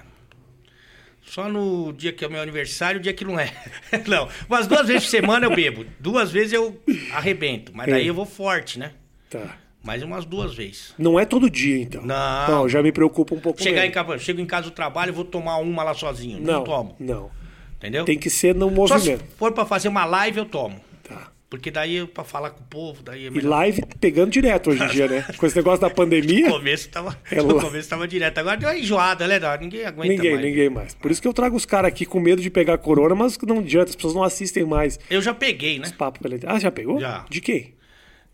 só 1.24 1.48
no 1.48 1.90
dia 1.94 2.12
que 2.12 2.22
é 2.22 2.28
o 2.28 2.30
meu 2.30 2.42
aniversário, 2.42 3.00
o 3.00 3.02
dia 3.02 3.14
que 3.14 3.24
não 3.24 3.40
é. 3.40 3.50
não, 4.06 4.28
umas 4.46 4.66
duas 4.66 4.86
vezes 4.86 5.04
por 5.04 5.10
semana 5.10 5.46
eu 5.46 5.54
bebo. 5.54 5.86
Duas 5.98 6.30
vezes 6.30 6.52
eu 6.52 6.78
arrebento, 7.14 7.72
mas 7.74 7.88
daí 7.88 8.04
É. 8.04 8.10
eu 8.10 8.14
vou 8.14 8.26
forte, 8.26 8.78
né? 8.78 8.92
Tá. 9.30 9.56
Mais 9.84 10.02
umas 10.02 10.24
duas 10.24 10.54
vezes. 10.54 10.94
Não 10.98 11.20
é 11.20 11.24
todo 11.26 11.48
dia, 11.50 11.76
então. 11.82 12.02
Não. 12.04 12.68
já 12.68 12.82
me 12.82 12.90
preocupa 12.90 13.34
um 13.34 13.38
pouco 13.40 13.62
Chegar 13.62 13.80
em 13.84 13.90
menos. 13.90 13.94
casa, 13.94 14.18
chego 14.18 14.40
em 14.40 14.46
casa 14.46 14.64
do 14.64 14.70
trabalho, 14.70 15.12
vou 15.12 15.24
tomar 15.24 15.58
uma 15.58 15.82
lá 15.84 15.92
sozinho. 15.92 16.40
Não, 16.40 16.54
Não, 16.54 16.64
tomo, 16.64 16.96
não. 16.98 17.30
entendeu? 17.76 18.04
Tem 18.06 18.18
que 18.18 18.30
ser 18.30 18.54
no 18.54 18.68
Só 18.88 18.98
se 18.98 19.10
movimento. 19.10 19.24
for 19.36 19.52
pra 19.52 19.66
fazer 19.66 19.88
uma 19.88 20.04
live, 20.06 20.38
eu 20.38 20.46
tomo. 20.46 20.80
Tá. 21.06 21.30
Porque 21.50 21.70
daí, 21.70 21.96
eu- 21.96 22.08
pra 22.08 22.24
falar 22.24 22.50
com 22.50 22.60
o 22.62 22.66
povo, 22.66 23.02
daí 23.02 23.24
é 23.24 23.26
E 23.26 23.30
melhor. 23.30 23.50
live 23.50 23.82
pegando 24.00 24.30
direto 24.30 24.70
hoje 24.70 24.82
em 24.82 24.88
dia, 24.88 25.06
né? 25.06 25.24
Com 25.36 25.44
esse 25.46 25.54
negócio 25.54 25.82
da 25.82 25.90
pandemia, 25.94 26.46
No 26.48 26.54
começo 26.54 26.88
tava, 26.88 27.16
É 27.30 27.36
no 27.42 27.60
começo 27.60 27.88
tava 27.88 28.08
direto. 28.08 28.38
Agora 28.38 28.56
deu 28.56 28.68
uma 28.70 28.78
enjoada, 28.78 29.28
né? 29.28 29.38
Ninguém 29.60 29.84
aguenta 29.84 30.08
ninguém, 30.08 30.32
mais. 30.32 30.44
ninguém 30.46 30.70
mais. 30.70 30.94
Por 30.94 31.10
isso 31.10 31.20
que 31.20 31.28
eu 31.28 31.34
trago 31.34 31.54
os 31.56 31.66
caras 31.66 31.88
aqui 31.88 32.06
com 32.06 32.18
medo 32.18 32.40
de 32.40 32.48
pegar 32.50 32.78
corona, 32.78 33.14
mas 33.14 33.38
não 33.46 33.58
adianta, 33.58 33.90
as 33.90 33.94
pessoas 33.96 34.14
não 34.14 34.22
assistem 34.24 34.64
mais. 34.64 34.98
Eu 35.10 35.20
já 35.20 35.34
peguei, 35.34 35.78
né? 35.78 35.84
Esse 35.84 35.94
papo 35.94 36.20
pela 36.20 36.34
internet. 36.34 36.56
Ah, 36.56 36.58
já 36.58 36.72
pegou? 36.72 36.98
Já. 36.98 37.24
De 37.28 37.40
quem? 37.42 37.74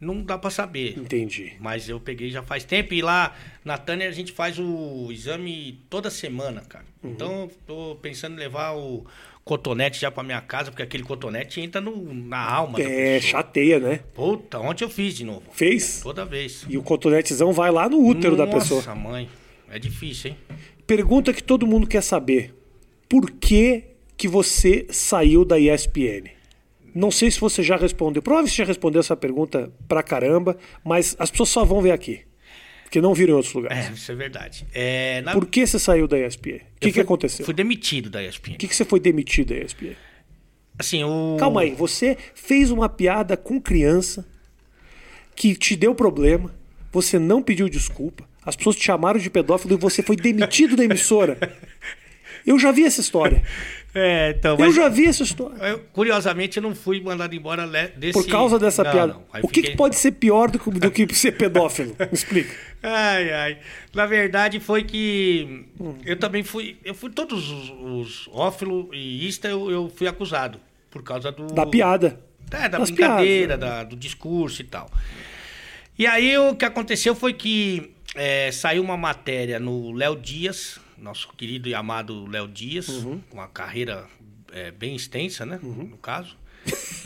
Não 0.01 0.23
dá 0.23 0.39
pra 0.39 0.49
saber. 0.49 0.99
Entendi. 0.99 1.53
Mas 1.61 1.89
eu 1.89 2.01
peguei 2.01 2.31
já 2.31 2.43
faz 2.43 2.65
tempo 2.65 2.95
e 2.95 3.03
lá 3.03 3.37
na 3.63 3.77
Tânia 3.77 4.09
a 4.09 4.13
gente 4.13 4.33
faz 4.33 4.59
o 4.59 5.09
exame 5.13 5.79
toda 5.91 6.09
semana, 6.09 6.63
cara. 6.63 6.87
Uhum. 7.03 7.11
Então 7.11 7.41
eu 7.43 7.53
tô 7.67 7.97
pensando 8.01 8.35
em 8.35 8.39
levar 8.39 8.73
o 8.73 9.05
cotonete 9.45 10.01
já 10.01 10.11
pra 10.11 10.23
minha 10.23 10.41
casa, 10.41 10.71
porque 10.71 10.83
aquele 10.83 11.03
cotonete 11.03 11.61
entra 11.61 11.81
no, 11.81 12.15
na 12.15 12.39
alma 12.39 12.81
É, 12.81 13.21
chateia, 13.21 13.79
né? 13.79 14.01
Puta, 14.15 14.59
ontem 14.59 14.85
eu 14.85 14.91
fiz 14.91 15.15
de 15.15 15.25
novo. 15.25 15.43
Fez? 15.53 16.01
Toda 16.03 16.25
vez. 16.25 16.65
E 16.69 16.79
o 16.79 16.83
cotonetezão 16.83 17.53
vai 17.53 17.71
lá 17.71 17.89
no 17.89 18.03
útero 18.03 18.37
da 18.37 18.47
pessoa. 18.47 18.81
Nossa, 18.81 18.95
mãe. 18.95 19.29
É 19.71 19.79
difícil, 19.79 20.31
hein? 20.31 20.37
Pergunta 20.87 21.33
que 21.33 21.43
todo 21.43 21.67
mundo 21.67 21.87
quer 21.87 22.03
saber. 22.03 22.55
Por 23.09 23.31
que 23.31 23.85
que 24.17 24.27
você 24.27 24.87
saiu 24.91 25.45
da 25.45 25.59
ESPN? 25.59 26.31
Não 26.95 27.11
sei 27.11 27.31
se 27.31 27.39
você 27.41 27.63
já 27.63 27.77
respondeu. 27.77 28.23
Provavelmente 28.23 28.53
você 28.55 28.63
já 28.63 28.65
respondeu 28.67 29.01
essa 29.01 29.17
pergunta 29.17 29.71
pra 29.89 30.03
caramba, 30.03 30.57
mas 30.85 31.15
as 31.19 31.31
pessoas 31.31 31.49
só 31.49 31.65
vão 31.65 31.81
ver 31.83 31.93
aqui. 31.93 32.21
Porque 32.85 33.01
não 33.01 33.15
viram 33.15 33.35
em 33.35 33.37
outros 33.37 33.55
lugares. 33.55 33.87
É, 33.89 33.93
isso 33.93 34.11
é 34.11 34.15
verdade. 34.17 34.67
É, 34.75 35.21
na- 35.23 35.33
Por 35.33 35.47
que 35.47 35.65
você 35.67 35.79
saiu 35.79 36.09
da 36.09 36.19
ESPN? 36.19 36.57
O 36.57 36.81
que, 36.81 36.91
que 36.93 37.01
aconteceu? 37.01 37.45
Fui 37.45 37.55
demitido 37.55 38.11
da 38.11 38.23
ESPN. 38.23 38.53
Por 38.55 38.59
que, 38.59 38.67
que 38.69 38.75
você 38.75 38.85
foi 38.85 38.99
demitido 38.99 39.55
da 39.55 39.61
ESPN? 39.65 39.95
Assim, 40.79 41.05
o... 41.05 41.37
Calma 41.39 41.61
aí, 41.61 41.71
você 41.73 42.17
fez 42.35 42.71
uma 42.71 42.89
piada 42.89 43.37
com 43.37 43.61
criança 43.61 44.27
que 45.37 45.55
te 45.55 45.77
deu 45.77 45.95
problema, 45.95 46.53
você 46.93 47.19
não 47.19 47.41
pediu 47.43 47.69
desculpa, 47.69 48.29
as 48.45 48.57
pessoas 48.57 48.77
te 48.77 48.85
chamaram 48.85 49.21
de 49.21 49.31
pedófilo 49.31 49.75
e 49.75 49.77
você 49.77 50.03
foi 50.03 50.17
demitido 50.17 50.75
da 50.75 50.85
emissora. 50.85 51.39
Eu 52.47 52.59
já 52.59 52.73
vi 52.73 52.85
essa 52.85 53.01
história. 53.01 53.43
É, 53.93 54.31
então, 54.39 54.57
Eu 54.59 54.73
já 54.73 54.89
vi 54.89 55.07
essa 55.07 55.23
história. 55.25 55.57
eu, 55.67 55.81
curiosamente, 55.93 56.57
eu 56.59 56.63
não 56.63 56.75
fui 56.77 57.01
mandado 57.01 57.35
embora 57.35 57.67
desse... 57.97 58.13
Por 58.13 58.27
causa 58.29 58.57
dessa 58.59 58.85
Não, 58.85 58.93
piada. 58.93 59.13
não. 59.15 59.25
O 59.43 59.49
que, 59.49 59.55
fiquei- 59.57 59.71
que 59.73 59.77
pode 59.77 59.97
ser 59.97 60.13
pior 60.13 60.49
do 60.51 60.59
que, 60.61 60.71
do 60.71 60.91
que 60.91 61.15
ser 61.15 61.33
pedófilo? 61.33 61.97
Me 61.99 62.09
explica. 62.13 62.55
Ai, 62.83 63.31
ai. 63.33 63.59
Na 63.93 64.07
verdade, 64.07 64.59
foi 64.61 64.85
que 64.85 65.67
Hum. 65.79 65.97
eu 66.07 66.17
também 66.17 66.43
fui... 66.43 66.79
Eu 66.85 66.95
fui 66.95 67.11
todos 67.11 67.51
os, 67.51 67.71
os 67.71 68.29
ófilo 68.33 68.89
e 68.95 69.27
ista, 69.29 69.49
eu, 69.49 69.71
eu 69.71 69.93
fui 69.95 70.07
acusado. 70.07 70.59
Por 70.91 71.03
causa 71.03 71.31
do... 71.31 71.49
Da 71.49 71.67
piada. 71.67 72.19
É, 72.53 72.69
da 72.69 72.79
Das 72.79 72.91
brincadeira, 72.91 73.59
piadas, 73.59 73.61
da- 73.79 73.85
do 73.85 73.97
discurso 73.97 74.63
e 74.63 74.65
tal. 74.65 74.89
E 75.99 76.07
aí 76.07 76.39
o 76.39 76.55
que 76.55 76.65
aconteceu 76.65 77.15
foi 77.15 77.33
que 77.35 77.91
é, 78.15 78.51
saiu 78.51 78.83
uma 78.83 78.97
matéria 78.97 79.61
no 79.61 79.93
Léo 79.93 80.17
Dias, 80.17 80.81
nosso 81.01 81.29
querido 81.37 81.69
e 81.69 81.75
amado 81.75 82.27
Léo 82.27 82.47
Dias, 82.49 82.89
Uhum. 82.89 83.21
com 83.31 83.39
uma 83.39 83.49
carreira 83.49 84.07
é, 84.53 84.71
bem 84.71 84.95
extensa, 84.97 85.45
né? 85.47 85.59
No 85.63 85.97
caso. 85.99 86.37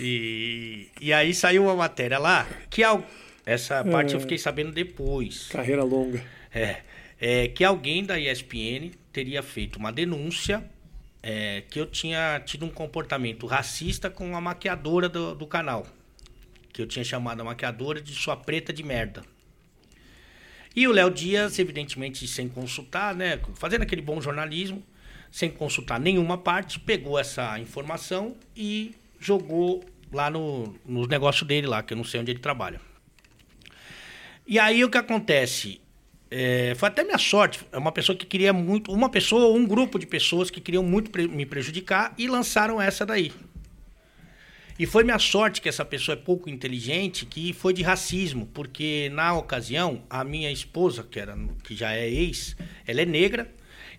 E, 0.00 0.88
e 1.00 1.12
aí 1.12 1.32
saiu 1.34 1.64
uma 1.64 1.76
matéria 1.76 2.18
lá, 2.18 2.46
que 2.70 2.82
al- 2.82 3.06
essa 3.46 3.84
parte 3.84 4.12
É. 4.12 4.16
eu 4.16 4.20
fiquei 4.20 4.38
sabendo 4.38 4.72
depois. 4.72 5.48
Carreira 5.48 5.84
longa. 5.84 6.24
É, 6.52 6.80
é, 7.20 7.48
que 7.48 7.62
alguém 7.64 8.04
da 8.04 8.18
ESPN 8.18 8.90
teria 9.12 9.42
feito 9.42 9.76
uma 9.78 9.92
denúncia 9.92 10.64
é, 11.22 11.62
que 11.70 11.78
eu 11.80 11.86
tinha 11.86 12.40
tido 12.44 12.66
um 12.66 12.70
comportamento 12.70 13.46
racista 13.46 14.10
com 14.10 14.36
a 14.36 14.40
maquiadora 14.40 15.08
do, 15.08 15.34
do 15.34 15.46
canal. 15.46 15.86
Que 16.72 16.82
eu 16.82 16.86
tinha 16.86 17.04
chamado 17.04 17.40
a 17.40 17.44
maquiadora 17.44 18.00
de 18.00 18.12
sua 18.14 18.36
preta 18.36 18.72
de 18.72 18.82
merda. 18.82 19.22
E 20.74 20.88
o 20.88 20.92
Léo 20.92 21.10
Dias, 21.10 21.58
evidentemente, 21.58 22.26
sem 22.26 22.48
consultar, 22.48 23.14
né? 23.14 23.40
Fazendo 23.54 23.82
aquele 23.82 24.02
bom 24.02 24.20
jornalismo, 24.20 24.82
sem 25.30 25.50
consultar 25.50 26.00
nenhuma 26.00 26.36
parte, 26.36 26.80
pegou 26.80 27.18
essa 27.18 27.58
informação 27.58 28.36
e 28.56 28.94
jogou 29.20 29.84
lá 30.12 30.30
no, 30.30 30.74
no 30.84 31.06
negócio 31.06 31.46
dele 31.46 31.66
lá, 31.66 31.82
que 31.82 31.92
eu 31.92 31.96
não 31.96 32.04
sei 32.04 32.20
onde 32.20 32.32
ele 32.32 32.40
trabalha. 32.40 32.80
E 34.46 34.58
aí 34.58 34.84
o 34.84 34.90
que 34.90 34.98
acontece? 34.98 35.80
É, 36.30 36.74
foi 36.76 36.88
até 36.88 37.04
minha 37.04 37.18
sorte. 37.18 37.60
É 37.70 37.78
uma 37.78 37.92
pessoa 37.92 38.16
que 38.16 38.26
queria 38.26 38.52
muito. 38.52 38.92
Uma 38.92 39.08
pessoa 39.08 39.46
ou 39.46 39.56
um 39.56 39.64
grupo 39.64 39.98
de 39.98 40.06
pessoas 40.06 40.50
que 40.50 40.60
queriam 40.60 40.82
muito 40.82 41.10
pre- 41.10 41.28
me 41.28 41.46
prejudicar 41.46 42.12
e 42.18 42.26
lançaram 42.26 42.80
essa 42.82 43.06
daí. 43.06 43.32
E 44.76 44.86
foi 44.86 45.04
minha 45.04 45.18
sorte 45.20 45.60
que 45.60 45.68
essa 45.68 45.84
pessoa 45.84 46.16
é 46.16 46.20
pouco 46.20 46.50
inteligente, 46.50 47.24
que 47.24 47.52
foi 47.52 47.72
de 47.72 47.82
racismo, 47.82 48.46
porque 48.52 49.08
na 49.12 49.32
ocasião 49.32 50.02
a 50.10 50.24
minha 50.24 50.50
esposa, 50.50 51.04
que, 51.04 51.20
era, 51.20 51.36
que 51.62 51.76
já 51.76 51.92
é 51.94 52.08
ex, 52.08 52.56
ela 52.84 53.00
é 53.00 53.04
negra 53.04 53.48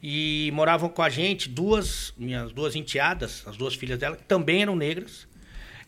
e 0.03 0.51
moravam 0.53 0.89
com 0.89 1.01
a 1.01 1.09
gente 1.09 1.47
duas 1.47 2.13
minhas 2.17 2.51
duas 2.51 2.75
enteadas, 2.75 3.43
as 3.47 3.55
duas 3.55 3.73
filhas 3.73 3.97
dela, 3.97 4.17
que 4.17 4.23
também 4.23 4.61
eram 4.63 4.75
negras. 4.75 5.27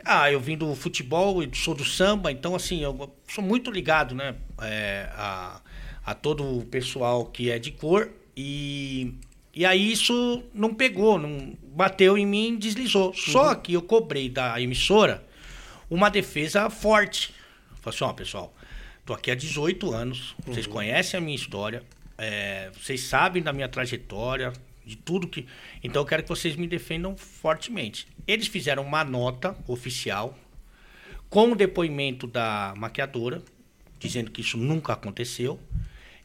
Ah, 0.06 0.32
eu 0.32 0.40
vim 0.40 0.58
do 0.58 0.74
futebol 0.74 1.44
e 1.44 1.50
sou 1.54 1.76
do 1.76 1.84
samba, 1.84 2.32
então 2.32 2.56
assim, 2.56 2.82
eu 2.82 3.14
sou 3.28 3.44
muito 3.44 3.70
ligado, 3.70 4.16
né, 4.16 4.36
é, 4.62 5.10
a, 5.12 5.62
a 6.06 6.14
todo 6.14 6.60
o 6.60 6.66
pessoal 6.66 7.26
que 7.26 7.52
é 7.52 7.60
de 7.60 7.72
cor 7.72 8.10
e, 8.38 9.16
e 9.58 9.66
aí 9.66 9.92
isso 9.92 10.44
não 10.54 10.72
pegou, 10.72 11.18
não 11.18 11.58
bateu 11.64 12.16
em 12.16 12.28
mim, 12.28 12.60
deslizou. 12.60 13.12
Só 13.16 13.56
que 13.56 13.74
eu 13.74 13.82
cobrei 13.82 14.30
da 14.30 14.62
emissora 14.62 15.26
uma 15.90 16.10
defesa 16.10 16.70
forte. 16.70 17.34
Falei 17.82 17.96
assim, 17.96 18.04
ó, 18.04 18.14
pessoal, 18.14 18.56
tô 19.04 19.16
aqui 19.16 19.32
há 19.32 19.36
18 19.36 19.92
anos, 19.92 20.36
vocês 20.46 20.68
conhecem 20.68 21.18
a 21.18 21.22
minha 21.22 21.36
história, 21.36 21.82
é, 22.20 22.70
vocês 22.80 23.02
sabem 23.02 23.42
da 23.42 23.52
minha 23.52 23.68
trajetória, 23.68 24.54
de 24.86 24.96
tudo 24.96 25.28
que. 25.28 25.48
Então 25.84 26.04
eu 26.04 26.06
quero 26.06 26.22
que 26.22 26.30
vocês 26.30 26.56
me 26.56 26.68
defendam 26.68 27.18
fortemente. 27.18 28.08
Eles 28.28 28.46
fizeram 28.46 28.84
uma 28.84 29.04
nota 29.04 29.58
oficial 29.68 30.38
com 31.32 31.54
o 31.54 31.56
depoimento 31.56 32.28
da 32.28 32.76
maquiadora, 32.78 33.42
dizendo 33.98 34.30
que 34.30 34.42
isso 34.42 34.56
nunca 34.56 34.94
aconteceu 34.94 35.60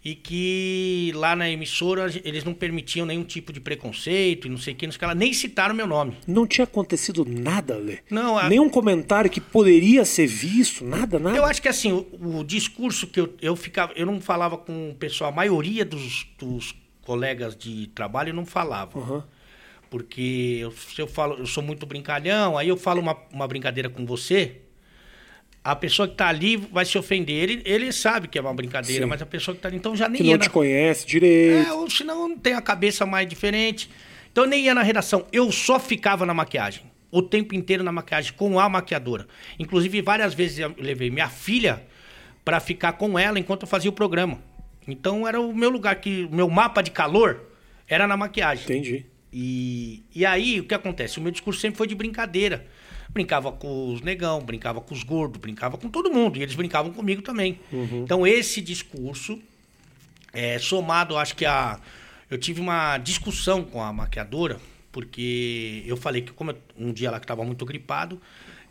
e 0.04 0.14
que 0.14 1.12
lá 1.14 1.36
na 1.36 1.48
emissora 1.48 2.10
eles 2.24 2.42
não 2.44 2.52
permitiam 2.52 3.06
nenhum 3.06 3.22
tipo 3.22 3.52
de 3.52 3.60
preconceito 3.60 4.46
e 4.46 4.50
não 4.50 4.56
sei 4.58 4.74
o 4.74 4.76
que, 4.76 4.86
não 4.86 4.92
sei 4.92 5.06
o 5.06 5.10
que 5.10 5.14
nem 5.16 5.32
citaram 5.32 5.74
meu 5.74 5.86
nome. 5.86 6.16
Não 6.26 6.46
tinha 6.46 6.64
acontecido 6.64 7.24
nada, 7.24 7.76
Lê. 7.76 7.98
Não, 8.10 8.36
a- 8.36 8.48
Nenhum 8.48 8.68
comentário 8.68 9.30
que 9.30 9.40
poderia 9.40 10.04
ser 10.04 10.26
visto, 10.26 10.84
nada, 10.84 11.18
nada. 11.18 11.36
Eu 11.36 11.44
acho 11.44 11.62
que 11.62 11.68
assim, 11.68 11.92
o, 11.92 12.38
o 12.38 12.44
discurso 12.44 13.06
que 13.06 13.20
eu, 13.20 13.34
eu 13.40 13.54
ficava, 13.54 13.92
eu 13.94 14.04
não 14.06 14.20
falava 14.20 14.58
com 14.58 14.90
o 14.90 14.94
pessoal, 14.94 15.30
a 15.30 15.34
maioria 15.34 15.84
dos, 15.84 16.26
dos 16.38 16.74
colegas 17.02 17.56
de 17.56 17.86
trabalho 17.88 18.30
eu 18.30 18.34
não 18.34 18.44
falava. 18.46 18.98
Aham. 18.98 19.24
Porque 19.88 20.58
eu, 20.62 20.70
se 20.72 21.00
eu 21.00 21.06
falo, 21.06 21.36
eu 21.38 21.46
sou 21.46 21.62
muito 21.62 21.84
brincalhão, 21.84 22.56
aí 22.56 22.66
eu 22.68 22.76
falo 22.78 23.00
uma, 23.00 23.16
uma 23.30 23.46
brincadeira 23.46 23.90
com 23.90 24.06
você, 24.06 24.62
a 25.64 25.76
pessoa 25.76 26.08
que 26.08 26.14
tá 26.14 26.28
ali 26.28 26.56
vai 26.56 26.84
se 26.84 26.98
ofender. 26.98 27.42
Ele, 27.50 27.62
ele 27.64 27.92
sabe 27.92 28.26
que 28.28 28.38
é 28.38 28.40
uma 28.40 28.52
brincadeira, 28.54 29.04
Sim. 29.04 29.08
mas 29.08 29.22
a 29.22 29.26
pessoa 29.26 29.54
que 29.54 29.60
tá 29.60 29.68
ali, 29.68 29.76
então 29.76 29.94
já 29.94 30.08
nem 30.08 30.20
Que 30.20 30.24
ia 30.28 30.32
não 30.32 30.38
na- 30.38 30.44
te 30.44 30.50
conhece 30.50 31.06
direito. 31.06 31.68
É, 31.68 31.72
ou 31.72 31.88
senão 31.88 32.28
não 32.28 32.36
tem 32.38 32.54
a 32.54 32.60
cabeça 32.60 33.06
mais 33.06 33.28
diferente. 33.28 33.88
Então 34.30 34.44
eu 34.44 34.50
nem 34.50 34.64
ia 34.64 34.74
na 34.74 34.82
redação, 34.82 35.26
eu 35.32 35.52
só 35.52 35.78
ficava 35.78 36.24
na 36.26 36.34
maquiagem. 36.34 36.82
O 37.10 37.20
tempo 37.22 37.54
inteiro 37.54 37.84
na 37.84 37.92
maquiagem, 37.92 38.32
com 38.32 38.58
a 38.58 38.68
maquiadora. 38.68 39.26
Inclusive, 39.58 40.00
várias 40.00 40.32
vezes 40.34 40.58
eu 40.58 40.74
levei 40.78 41.10
minha 41.10 41.28
filha 41.28 41.82
para 42.44 42.58
ficar 42.58 42.92
com 42.94 43.18
ela 43.18 43.38
enquanto 43.38 43.62
eu 43.62 43.68
fazia 43.68 43.90
o 43.90 43.92
programa. 43.92 44.38
Então 44.88 45.28
era 45.28 45.38
o 45.40 45.54
meu 45.54 45.68
lugar, 45.70 45.94
que 45.96 46.24
o 46.30 46.34
meu 46.34 46.48
mapa 46.48 46.82
de 46.82 46.90
calor 46.90 47.40
era 47.86 48.06
na 48.08 48.16
maquiagem. 48.16 48.64
Entendi. 48.64 49.06
E, 49.32 50.02
e 50.14 50.26
aí, 50.26 50.58
o 50.60 50.64
que 50.64 50.74
acontece? 50.74 51.18
O 51.18 51.22
meu 51.22 51.30
discurso 51.30 51.60
sempre 51.60 51.76
foi 51.78 51.86
de 51.86 51.94
brincadeira. 51.94 52.66
Brincava 53.12 53.52
com 53.52 53.92
os 53.92 54.00
negão, 54.00 54.40
brincava 54.40 54.80
com 54.80 54.94
os 54.94 55.02
gordos, 55.02 55.40
brincava 55.40 55.76
com 55.76 55.88
todo 55.88 56.10
mundo. 56.10 56.38
E 56.38 56.42
eles 56.42 56.54
brincavam 56.54 56.92
comigo 56.92 57.20
também. 57.22 57.60
Então, 58.04 58.26
esse 58.26 58.60
discurso, 58.60 59.38
é, 60.32 60.58
somado, 60.58 61.16
acho 61.16 61.36
que 61.36 61.44
a. 61.44 61.78
Eu 62.30 62.38
tive 62.38 62.60
uma 62.60 62.96
discussão 62.96 63.62
com 63.62 63.82
a 63.82 63.92
maquiadora, 63.92 64.58
porque 64.90 65.82
eu 65.86 65.96
falei 65.96 66.22
que, 66.22 66.32
como 66.32 66.52
eu- 66.52 66.58
um 66.78 66.90
dia 66.92 67.08
ela 67.08 67.18
estava 67.18 67.44
muito 67.44 67.64
gripado, 67.66 68.18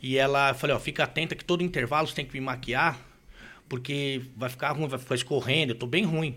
e 0.01 0.17
ela 0.17 0.56
falei, 0.56 0.75
ó, 0.75 0.80
fica 0.80 1.04
atenta 1.04 1.36
que 1.36 1.45
todo 1.45 1.63
intervalo 1.63 2.08
você 2.08 2.15
tem 2.15 2.25
que 2.25 2.34
me 2.34 2.41
maquiar, 2.41 2.99
porque 3.69 4.21
vai 4.36 4.49
ficar 4.49 4.71
ruim, 4.71 4.88
vai 4.88 4.97
ficar 4.97 5.13
escorrendo, 5.13 5.73
eu 5.73 5.77
tô 5.77 5.86
bem 5.86 6.04
ruim. 6.04 6.36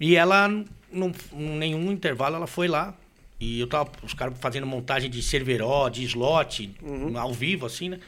E 0.00 0.16
ela, 0.16 0.48
não, 0.90 1.12
em 1.34 1.58
nenhum 1.58 1.92
intervalo, 1.92 2.36
ela 2.36 2.46
foi 2.46 2.68
lá. 2.68 2.94
E 3.38 3.60
eu 3.60 3.66
tava, 3.66 3.90
os 4.02 4.14
caras 4.14 4.38
fazendo 4.38 4.66
montagem 4.66 5.10
de 5.10 5.22
serveró, 5.22 5.88
de 5.88 6.04
slot, 6.04 6.74
ao 7.18 7.32
vivo, 7.32 7.66
assim, 7.66 7.90
né? 7.90 8.00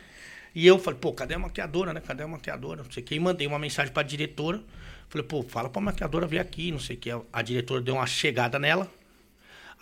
E 0.55 0.67
eu 0.67 0.79
falei, 0.79 0.99
pô, 0.99 1.13
cadê 1.13 1.35
a 1.35 1.39
maquiadora, 1.39 1.93
né? 1.93 2.01
Cadê 2.01 2.23
a 2.23 2.29
maquiadora? 2.29 2.83
Não 2.83 2.91
sei 2.91 3.03
o 3.03 3.07
que. 3.07 3.15
E 3.15 3.21
mandei 3.21 3.47
uma 3.47 3.59
mensagem 3.59 3.93
pra 3.93 4.03
diretora. 4.03 4.61
Falei, 5.09 5.27
pô, 5.27 5.43
fala 5.43 5.69
pra 5.69 5.81
maquiadora 5.81 6.27
vir 6.27 6.39
aqui, 6.39 6.73
não 6.73 6.81
sei 6.81 6.97
o 6.97 6.99
que. 6.99 7.11
A 7.33 7.43
diretora 7.43 7.81
deu 7.81 7.95
uma 7.95 8.07
chegada 8.07 8.59
nela. 8.59 8.91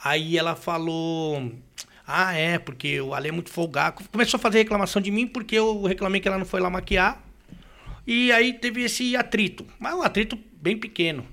Aí 0.03 0.37
ela 0.37 0.55
falou. 0.55 1.53
Ah, 2.07 2.35
é, 2.35 2.59
porque 2.59 3.01
o 3.01 3.15
Ale 3.15 3.29
é 3.29 3.33
muito 3.33 3.51
folgado. 3.51 4.05
Começou 4.11 4.39
a 4.39 4.41
fazer 4.41 4.59
reclamação 4.59 5.01
de 5.01 5.11
mim 5.11 5.27
porque 5.27 5.57
eu 5.57 5.83
reclamei 5.85 6.21
que 6.21 6.29
ela 6.29 6.39
não 6.39 6.47
foi 6.47 6.61
lá 6.61 6.69
maquiar. 6.69 7.25
E 8.07 8.31
aí 8.31 8.53
teve 8.53 8.83
esse 8.83 9.17
atrito. 9.17 9.67
Mas 9.79 9.95
um 9.95 10.03
atrito 10.03 10.39
bem 10.61 10.77
pequeno. 10.77 11.27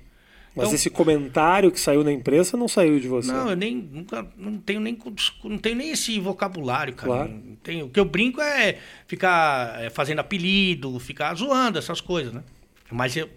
Mas 0.56 0.66
Então- 0.66 0.74
esse 0.76 0.88
comentário 0.90 1.70
que 1.72 1.80
saiu 1.80 2.04
na 2.04 2.12
imprensa 2.12 2.56
não 2.56 2.68
saiu 2.68 3.00
de 3.00 3.08
você. 3.08 3.32
Não, 3.32 3.50
eu 3.50 3.56
nem 3.56 3.74
nunca 3.74 4.24
não 4.36 4.56
tenho 4.58 4.80
nem 4.80 4.96
não 5.44 5.58
tenho 5.58 5.74
nem 5.76 5.90
esse 5.90 6.20
vocabulário, 6.20 6.94
cara. 6.94 7.12
Claro. 7.12 7.30
Não 7.32 7.56
tenho, 7.56 7.86
o 7.86 7.90
que 7.90 7.98
eu 7.98 8.04
brinco 8.04 8.40
é 8.40 8.78
ficar 9.08 9.82
é, 9.82 9.90
fazendo 9.90 10.20
apelido, 10.20 10.98
ficar 11.00 11.34
zoando 11.34 11.78
essas 11.78 12.00
coisas, 12.00 12.32
né? 12.32 12.42
Mas 12.90 13.16
eu 13.16 13.28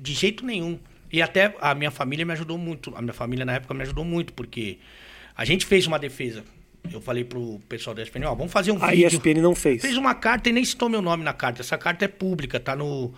de 0.00 0.12
jeito 0.14 0.44
nenhum. 0.44 0.78
E 1.12 1.22
até 1.22 1.56
a 1.60 1.74
minha 1.74 1.90
família 1.90 2.24
me 2.24 2.32
ajudou 2.34 2.56
muito. 2.58 2.92
A 2.94 3.00
minha 3.02 3.14
família 3.14 3.44
na 3.44 3.54
época 3.54 3.74
me 3.74 3.82
ajudou 3.82 4.04
muito 4.04 4.32
porque 4.34 4.78
a 5.36 5.44
gente 5.44 5.66
fez 5.66 5.86
uma 5.86 5.98
defesa. 5.98 6.44
Eu 6.92 7.00
falei 7.00 7.24
pro 7.24 7.58
pessoal 7.68 7.94
da 7.96 8.02
ESPN, 8.02 8.24
ó, 8.26 8.34
vamos 8.34 8.52
fazer 8.52 8.70
um 8.72 8.82
A 8.82 8.88
vídeo. 8.90 9.06
ESPN 9.08 9.40
não 9.42 9.54
fez. 9.54 9.82
Fez 9.82 9.96
uma 9.96 10.14
carta 10.14 10.48
e 10.48 10.52
nem 10.52 10.64
citou 10.64 10.88
meu 10.88 11.02
nome 11.02 11.24
na 11.24 11.32
carta. 11.32 11.60
Essa 11.62 11.76
carta 11.76 12.04
é 12.04 12.08
pública, 12.08 12.60
tá 12.60 12.76
no, 12.76 13.12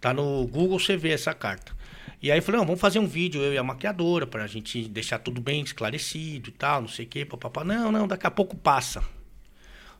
tá 0.00 0.12
no 0.12 0.46
Google, 0.46 0.78
você 0.78 0.96
vê 0.96 1.10
essa 1.10 1.32
carta. 1.32 1.72
E 2.26 2.32
aí 2.32 2.40
falei, 2.40 2.60
vamos 2.60 2.80
fazer 2.80 2.98
um 2.98 3.06
vídeo, 3.06 3.40
eu 3.40 3.54
e 3.54 3.56
a 3.56 3.62
maquiadora, 3.62 4.26
pra 4.26 4.48
gente 4.48 4.88
deixar 4.88 5.20
tudo 5.20 5.40
bem 5.40 5.62
esclarecido 5.62 6.48
e 6.48 6.52
tal, 6.52 6.80
não 6.80 6.88
sei 6.88 7.04
o 7.04 7.08
quê, 7.08 7.24
papapá. 7.24 7.62
Não, 7.62 7.92
não, 7.92 8.08
daqui 8.08 8.26
a 8.26 8.30
pouco 8.32 8.56
passa. 8.56 9.00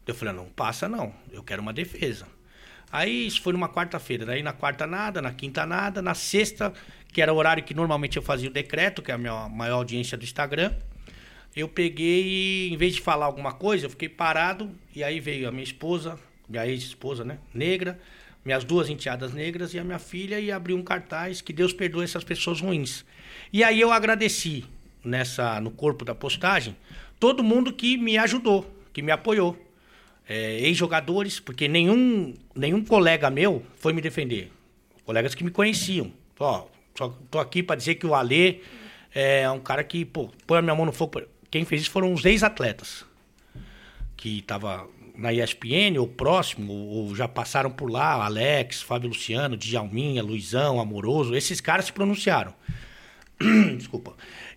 Eu 0.04 0.12
falei, 0.12 0.34
não 0.34 0.46
passa 0.46 0.88
não, 0.88 1.14
eu 1.30 1.44
quero 1.44 1.62
uma 1.62 1.72
defesa. 1.72 2.26
Aí 2.90 3.28
isso 3.28 3.40
foi 3.40 3.52
numa 3.52 3.68
quarta-feira, 3.68 4.26
daí 4.26 4.42
na 4.42 4.52
quarta 4.52 4.88
nada, 4.88 5.22
na 5.22 5.32
quinta 5.32 5.64
nada, 5.64 6.02
na 6.02 6.14
sexta, 6.14 6.72
que 7.12 7.22
era 7.22 7.32
o 7.32 7.36
horário 7.36 7.62
que 7.62 7.72
normalmente 7.72 8.16
eu 8.16 8.22
fazia 8.24 8.50
o 8.50 8.52
decreto, 8.52 9.02
que 9.02 9.12
é 9.12 9.14
a 9.14 9.18
minha 9.18 9.48
maior 9.48 9.76
audiência 9.76 10.18
do 10.18 10.24
Instagram, 10.24 10.74
eu 11.54 11.68
peguei 11.68 12.24
e, 12.26 12.74
em 12.74 12.76
vez 12.76 12.96
de 12.96 13.02
falar 13.02 13.26
alguma 13.26 13.52
coisa, 13.52 13.86
eu 13.86 13.90
fiquei 13.90 14.08
parado, 14.08 14.68
e 14.92 15.04
aí 15.04 15.20
veio 15.20 15.46
a 15.46 15.52
minha 15.52 15.62
esposa, 15.62 16.18
minha 16.48 16.66
ex-esposa, 16.66 17.24
né, 17.24 17.38
negra, 17.54 18.00
minhas 18.46 18.62
duas 18.62 18.88
enteadas 18.88 19.34
negras 19.34 19.74
e 19.74 19.78
a 19.78 19.84
minha 19.84 19.98
filha, 19.98 20.38
e 20.38 20.52
abriu 20.52 20.76
um 20.76 20.82
cartaz, 20.82 21.40
que 21.40 21.52
Deus 21.52 21.72
perdoe 21.72 22.04
essas 22.04 22.22
pessoas 22.22 22.60
ruins. 22.60 23.04
E 23.52 23.64
aí 23.64 23.80
eu 23.80 23.90
agradeci 23.90 24.64
nessa 25.04 25.60
no 25.60 25.70
corpo 25.70 26.04
da 26.04 26.14
postagem 26.14 26.76
todo 27.18 27.42
mundo 27.42 27.72
que 27.72 27.96
me 27.96 28.16
ajudou, 28.16 28.64
que 28.92 29.02
me 29.02 29.10
apoiou. 29.10 29.56
É, 30.28 30.58
ex-jogadores, 30.60 31.38
porque 31.38 31.68
nenhum, 31.68 32.34
nenhum 32.54 32.84
colega 32.84 33.30
meu 33.30 33.64
foi 33.76 33.92
me 33.92 34.00
defender. 34.00 34.50
Colegas 35.04 35.34
que 35.34 35.44
me 35.44 35.50
conheciam. 35.50 36.12
Ó, 36.38 36.66
só 36.96 37.16
tô 37.30 37.38
aqui 37.38 37.62
para 37.62 37.76
dizer 37.76 37.94
que 37.96 38.06
o 38.06 38.14
Alê 38.14 38.60
é 39.14 39.48
um 39.50 39.60
cara 39.60 39.84
que, 39.84 40.04
pô, 40.04 40.30
põe 40.46 40.58
a 40.58 40.62
minha 40.62 40.74
mão 40.74 40.84
no 40.84 40.92
fogo. 40.92 41.22
Quem 41.48 41.64
fez 41.64 41.82
isso 41.82 41.90
foram 41.90 42.12
os 42.12 42.24
ex-atletas. 42.24 43.04
Que 44.16 44.42
tava 44.42 44.88
na 45.16 45.32
ESPN, 45.32 45.98
ou 45.98 46.06
próximo, 46.06 46.72
ou 46.72 47.14
já 47.14 47.26
passaram 47.26 47.70
por 47.70 47.90
lá, 47.90 48.24
Alex, 48.24 48.82
Fábio 48.82 49.08
Luciano, 49.08 49.56
Djalminha, 49.56 50.22
Luizão, 50.22 50.78
Amoroso, 50.80 51.34
esses 51.34 51.60
caras 51.60 51.86
se 51.86 51.92
pronunciaram. 51.92 52.54
Desculpa. 53.76 54.14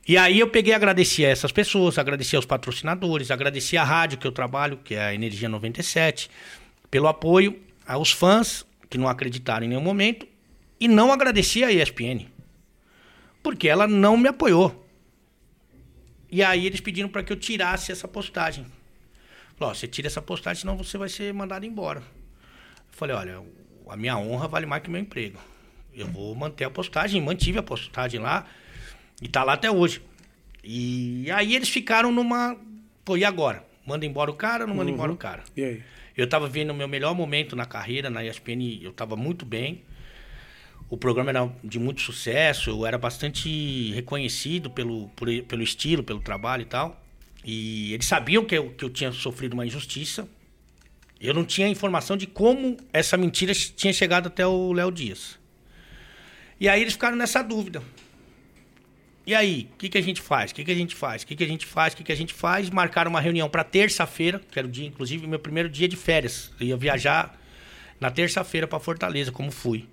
E 0.08 0.18
aí 0.18 0.40
eu 0.40 0.50
peguei 0.50 0.74
e 0.74 0.76
agradeci 0.76 1.26
a 1.26 1.30
essas 1.30 1.52
pessoas, 1.52 1.98
agradeci 1.98 2.36
aos 2.36 2.46
patrocinadores, 2.46 3.30
agradeci 3.32 3.78
a 3.78 3.84
rádio 3.84 4.18
que 4.18 4.26
eu 4.26 4.32
trabalho, 4.32 4.78
que 4.84 4.96
é 4.96 5.02
a 5.02 5.14
Energia 5.14 5.48
97, 5.48 6.30
pelo 6.90 7.08
apoio, 7.08 7.60
aos 7.86 8.12
fãs 8.12 8.66
que 8.90 8.98
não 8.98 9.08
acreditaram 9.08 9.66
em 9.66 9.70
nenhum 9.70 9.82
momento, 9.82 10.28
e 10.80 10.88
não 10.88 11.12
agradeci 11.12 11.64
a 11.64 11.72
ESPN, 11.72 12.26
porque 13.44 13.68
ela 13.68 13.88
não 13.88 14.18
me 14.18 14.30
apoiou. 14.30 14.88
E 16.32 16.44
aí 16.44 16.66
eles 16.66 16.80
pediram 16.80 17.10
para 17.10 17.22
que 17.22 17.32
eu 17.32 17.38
tirasse 17.38 17.92
essa 17.92 18.08
postagem. 18.08 18.66
Falou, 19.60 19.76
você 19.76 19.88
tira 19.88 20.08
essa 20.08 20.22
postagem, 20.22 20.62
senão 20.62 20.78
você 20.78 20.98
vai 20.98 21.10
ser 21.10 21.34
mandado 21.34 21.66
embora. 21.66 22.00
Eu 22.00 22.06
falei, 22.92 23.16
olha, 23.16 23.44
a 23.90 23.98
minha 23.98 24.18
honra 24.18 24.48
vale 24.48 24.66
mais 24.66 24.82
que 24.82 24.88
o 24.90 24.92
meu 24.92 25.02
emprego. 25.02 25.38
Eu 25.94 26.08
vou 26.08 26.34
manter 26.34 26.64
a 26.64 26.70
postagem, 26.70 27.22
mantive 27.22 27.60
a 27.60 27.64
postagem 27.64 28.20
lá, 28.22 28.48
e 29.22 29.28
tá 29.28 29.44
lá 29.44 29.54
até 29.54 29.70
hoje. 29.70 30.02
E 30.64 31.30
aí 31.32 31.56
eles 31.56 31.68
ficaram 31.70 32.12
numa. 32.12 32.58
Pô, 33.04 33.18
e 33.18 33.26
agora? 33.26 33.66
Manda 33.86 34.06
embora 34.06 34.32
o 34.32 34.34
cara 34.36 34.64
ou 34.64 34.68
não 34.70 34.76
manda 34.76 34.90
Uhum. 34.90 34.96
embora 34.96 35.12
o 35.12 35.18
cara? 35.18 35.44
E 35.58 35.64
aí? 35.64 35.84
Eu 36.16 36.28
tava 36.28 36.48
vendo 36.48 36.70
o 36.72 36.74
meu 36.76 36.88
melhor 36.88 37.14
momento 37.16 37.56
na 37.56 37.66
carreira, 37.66 38.10
na 38.10 38.24
ESPN, 38.24 38.80
eu 38.82 38.92
tava 38.94 39.16
muito 39.16 39.46
bem. 39.46 39.84
O 40.90 40.98
programa 40.98 41.30
era 41.32 41.50
de 41.64 41.80
muito 41.80 42.02
sucesso, 42.02 42.70
eu 42.70 42.86
era 42.86 42.98
bastante 42.98 43.92
reconhecido 43.94 44.70
pelo, 44.70 45.08
por- 45.10 45.30
pelo 45.44 45.62
estilo, 45.64 46.04
pelo 46.04 46.20
trabalho 46.20 46.62
e 46.64 46.66
tal. 46.66 47.02
E 47.44 47.94
eles 47.94 48.06
sabiam 48.06 48.44
que 48.46 48.56
eu, 48.56 48.72
que 48.72 48.84
eu 48.84 48.90
tinha 48.90 49.12
sofrido 49.12 49.54
uma 49.54 49.66
injustiça. 49.66 50.28
Eu 51.20 51.34
não 51.34 51.44
tinha 51.44 51.68
informação 51.68 52.16
de 52.16 52.28
como 52.28 52.78
essa 52.94 53.18
mentira 53.18 53.54
tinha 53.54 53.92
chegado 53.92 54.28
até 54.28 54.46
o 54.46 54.72
Léo 54.72 54.92
Dias. 54.92 55.38
E 56.60 56.68
aí 56.68 56.82
eles 56.82 56.94
ficaram 56.94 57.16
nessa 57.16 57.42
dúvida. 57.42 57.82
E 59.26 59.36
aí, 59.36 59.70
o 59.74 59.78
que, 59.78 59.90
que 59.90 59.98
a 59.98 60.02
gente 60.02 60.22
faz? 60.22 60.52
O 60.52 60.56
que, 60.56 60.64
que 60.64 60.72
a 60.72 60.76
gente 60.76 60.96
faz? 60.96 61.22
O 61.22 61.28
que, 61.28 61.36
que 61.36 61.44
a 61.44 61.48
gente 61.48 61.66
faz? 61.66 61.94
O 61.94 61.98
que, 61.98 62.04
que 62.04 62.12
a 62.12 62.16
gente 62.16 62.34
faz? 62.34 62.70
Marcaram 62.70 63.12
uma 63.12 63.22
reunião 63.22 63.48
para 63.48 63.64
terça-feira, 63.64 64.42
que 64.52 64.58
era 64.58 64.68
o 64.68 64.72
dia, 64.72 64.88
inclusive, 64.88 65.28
meu 65.28 65.38
primeiro 65.40 65.70
dia 65.70 65.88
de 65.88 65.96
férias. 65.96 66.52
Eu 66.60 66.68
ia 66.68 66.78
viajar 66.78 67.40
na 68.00 68.10
terça-feira 68.10 68.68
para 68.68 68.80
Fortaleza, 68.80 69.32
como 69.32 69.52
fui. 69.52 69.88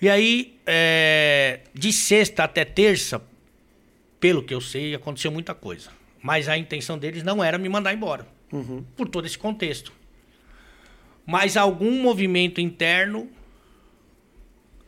E 0.00 0.08
aí, 0.08 0.58
é, 0.64 1.60
de 1.74 1.92
sexta 1.92 2.44
até 2.44 2.64
terça, 2.64 3.22
pelo 4.18 4.42
que 4.42 4.54
eu 4.54 4.60
sei, 4.60 4.94
aconteceu 4.94 5.30
muita 5.30 5.54
coisa. 5.54 5.90
Mas 6.22 6.48
a 6.48 6.56
intenção 6.56 6.98
deles 6.98 7.22
não 7.22 7.42
era 7.42 7.58
me 7.58 7.68
mandar 7.68 7.94
embora, 7.94 8.26
por 8.96 9.08
todo 9.08 9.26
esse 9.26 9.38
contexto. 9.38 9.92
Mas 11.26 11.56
algum 11.56 12.02
movimento 12.02 12.60
interno 12.60 13.30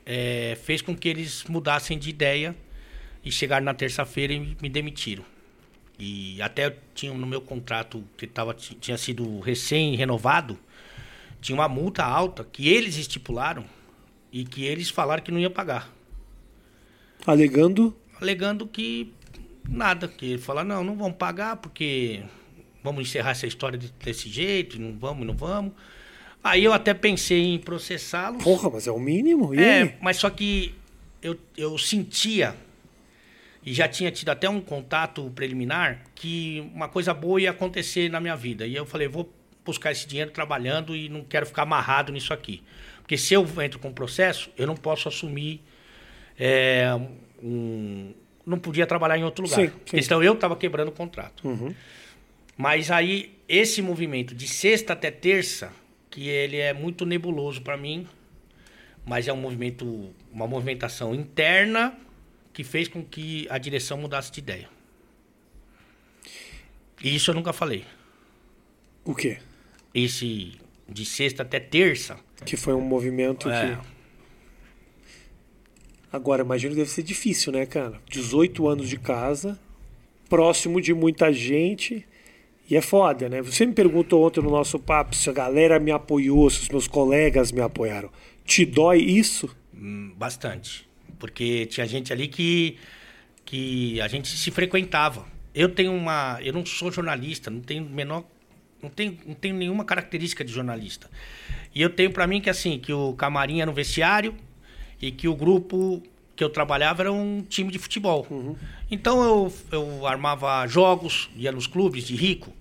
é, 0.05 0.59
fez 0.63 0.83
com 0.83 0.97
que 0.97 1.09
eles 1.09 1.45
mudassem 1.45 1.99
de 1.99 2.11
ideia 2.11 2.57
e 3.25 3.31
chegaram 3.31 3.65
na 3.65 3.75
terça-feira 3.75 4.33
e 4.33 4.57
me 4.61 4.69
demitiram. 4.69 5.25
E 5.99 6.41
até 6.43 6.77
tinha 6.95 7.13
no 7.15 7.27
meu 7.27 7.41
contrato 7.41 8.03
que 8.17 8.27
tava, 8.27 8.55
tinha 8.55 8.99
sido 8.99 9.39
recém-renovado, 9.41 10.59
tinha 11.41 11.55
uma 11.55 11.69
multa 11.69 12.05
alta 12.05 12.45
que 12.45 12.69
eles 12.69 12.97
estipularam 12.97 13.65
e 14.33 14.45
que 14.45 14.65
eles 14.65 14.91
falaram 14.91 15.23
que 15.23 15.31
não 15.31 15.39
ia 15.39 15.51
pagar. 15.51 15.93
Alegando. 17.27 17.97
Alegando 18.21 18.67
que 18.67 19.13
nada, 19.69 20.09
que 20.09 20.27
ele 20.33 20.39
fala, 20.39 20.63
não, 20.65 20.83
não 20.85 20.97
vamos 20.97 21.17
pagar 21.17 21.57
porque 21.57 22.23
vamos 22.83 23.03
encerrar 23.09 23.31
essa 23.31 23.47
história 23.47 23.79
de- 23.79 23.93
desse 24.05 24.29
jeito, 24.29 24.81
não 24.81 24.97
vamos, 24.99 25.27
não 25.27 25.35
vamos. 25.35 25.73
Aí 26.43 26.65
eu 26.65 26.73
até 26.73 26.93
pensei 26.93 27.41
em 27.55 27.59
processá-los. 27.59 28.43
Porra, 28.43 28.69
mas 28.71 28.87
é 28.87 28.91
o 28.93 28.99
mínimo. 28.99 29.55
E 29.55 29.61
É, 29.61 29.97
mas 30.01 30.17
só 30.17 30.29
que 30.29 30.75
eu, 31.23 31.39
eu 31.57 31.79
sentia, 31.79 32.57
e 33.65 33.73
já 33.73 33.87
tinha 33.89 34.11
tido 34.11 34.31
até 34.31 34.49
um 34.51 34.61
contato 34.61 35.31
preliminar, 35.37 36.03
que 36.17 36.69
uma 36.75 36.89
coisa 36.89 37.15
boa 37.15 37.41
ia 37.41 37.51
acontecer 37.53 38.11
na 38.11 38.19
minha 38.21 38.35
vida. 38.35 38.67
E 38.67 38.75
eu 38.75 38.85
falei, 38.85 39.07
vou 39.07 39.33
buscar 39.65 39.93
esse 39.93 40.05
dinheiro 40.09 40.33
trabalhando 40.33 40.97
e 40.97 41.09
não 41.09 41.23
quero 41.23 41.47
ficar 41.47 41.63
amarrado 41.63 42.11
nisso 42.13 42.33
aqui. 42.33 42.61
Porque 43.01 43.17
se 43.17 43.35
eu 43.35 43.47
entro 43.63 43.79
com 43.79 43.93
processo, 43.93 44.51
eu 44.59 44.67
não 44.67 44.75
posso 44.77 45.07
assumir. 45.09 45.61
é, 46.39 46.89
um- 47.43 48.13
não 48.45 48.59
podia 48.59 48.87
trabalhar 48.87 49.19
em 49.19 49.25
outro 49.25 49.45
lugar. 49.45 49.57
Sim, 49.57 49.69
Porque 49.69 49.97
sim. 49.97 50.03
senão 50.03 50.23
eu 50.23 50.33
estava 50.35 50.57
quebrando 50.57 50.89
o 50.89 50.93
contrato. 50.93 51.47
Uhum. 51.47 51.75
Mas 52.57 52.91
aí, 52.91 53.37
esse 53.49 53.81
movimento 53.83 54.35
de 54.35 54.47
sexta 54.47 54.93
até 54.93 55.11
terça, 55.11 55.73
que 56.11 56.29
ele 56.29 56.57
é 56.59 56.73
muito 56.73 57.07
nebuloso 57.07 57.63
para 57.63 57.77
mim, 57.77 58.07
mas 59.05 59.27
é 59.27 59.33
um 59.33 59.37
movimento, 59.37 60.11
uma 60.31 60.47
movimentação 60.47 61.15
interna 61.15 61.97
que 62.53 62.63
fez 62.63 62.87
com 62.89 63.03
que 63.03 63.47
a 63.51 63.59
direção 63.59 63.97
mudasse 63.97 64.31
de 64.31 64.41
ideia. 64.41 64.69
E 67.03 67.15
isso 67.15 67.31
eu 67.31 67.35
nunca 67.35 67.53
falei. 67.53 67.85
O 69.05 69.15
quê? 69.15 69.39
Esse 69.95 70.53
de 70.89 71.05
sexta 71.05 71.43
até 71.43 71.59
terça. 71.59 72.19
Que 72.45 72.57
foi 72.57 72.75
um 72.75 72.81
movimento 72.81 73.49
É, 73.51 73.77
que. 73.77 73.92
Agora, 76.13 76.43
imagino 76.43 76.75
que 76.75 76.81
deve 76.81 76.91
ser 76.91 77.03
difícil, 77.03 77.53
né, 77.53 77.65
cara? 77.65 78.01
18 78.11 78.69
anos 78.69 78.89
de 78.89 78.99
casa, 78.99 79.59
próximo 80.29 80.81
de 80.81 80.93
muita 80.93 81.33
gente. 81.33 82.07
E 82.69 82.77
é 82.77 82.81
foda, 82.81 83.29
né? 83.29 83.43
Você 83.43 83.65
me 83.65 83.73
perguntou 83.73 84.27
ontem 84.27 84.43
no 84.43 84.51
nosso 84.51 84.79
papo 84.79 85.17
se 85.17 85.29
a 85.29 85.33
galera 85.33 85.81
me 85.81 85.91
apoiou, 85.91 86.49
se 86.51 86.63
os 86.63 86.69
meus 86.69 86.87
colegas 86.87 87.51
me 87.51 87.61
apoiaram. 87.61 88.11
Te 88.45 88.65
dói 88.65 88.99
isso? 88.99 89.49
hum, 89.83 90.13
bastante. 90.17 90.89
Porque 91.19 91.67
tinha 91.67 91.87
gente 91.87 92.13
ali 92.13 92.29
que, 92.29 92.77
que 93.45 94.01
a 94.01 94.09
gente 94.09 94.29
se 94.29 94.51
frequentava. 94.51 95.27
Eu 95.55 95.69
tenho 95.69 95.93
uma. 95.93 96.39
Eu 96.43 96.53
não 96.53 96.65
sou 96.65 96.91
jornalista, 96.91 97.51
não 97.51 97.61
tenho 97.61 97.85
menor. 97.85 98.25
Não 98.83 98.91
tenho, 98.91 99.17
não 99.25 99.35
tenho 99.35 99.55
nenhuma 99.55 99.85
característica 99.85 100.45
de 100.45 100.53
jornalista. 100.53 101.09
E 101.75 101.81
eu 101.81 101.91
tenho 101.91 102.11
para 102.11 102.27
mim 102.27 102.41
que 102.41 102.51
assim, 102.51 102.79
que 102.79 102.93
o 102.93 103.13
camarim 103.13 103.61
era 103.61 103.71
um 103.71 103.75
vestiário 103.75 104.35
e 105.03 105.11
que 105.11 105.27
o 105.29 105.35
grupo 105.35 106.01
que 106.35 106.43
eu 106.43 106.49
trabalhava 106.49 107.03
era 107.03 107.13
um 107.13 107.43
time 107.43 107.71
de 107.71 107.79
futebol. 107.79 108.27
Então 108.91 109.23
eu, 109.23 109.53
eu 109.71 110.07
armava 110.07 110.67
jogos, 110.67 111.29
ia 111.37 111.53
nos 111.53 111.67
clubes 111.67 112.07
de 112.07 112.15
rico, 112.15 112.53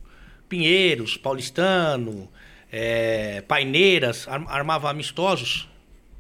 Pinheiros, 0.50 1.16
Paulistano, 1.16 2.28
eh, 2.72 3.42
Paineiras, 3.48 4.28
ar- 4.28 4.44
armava 4.50 4.90
amistosos 4.90 5.70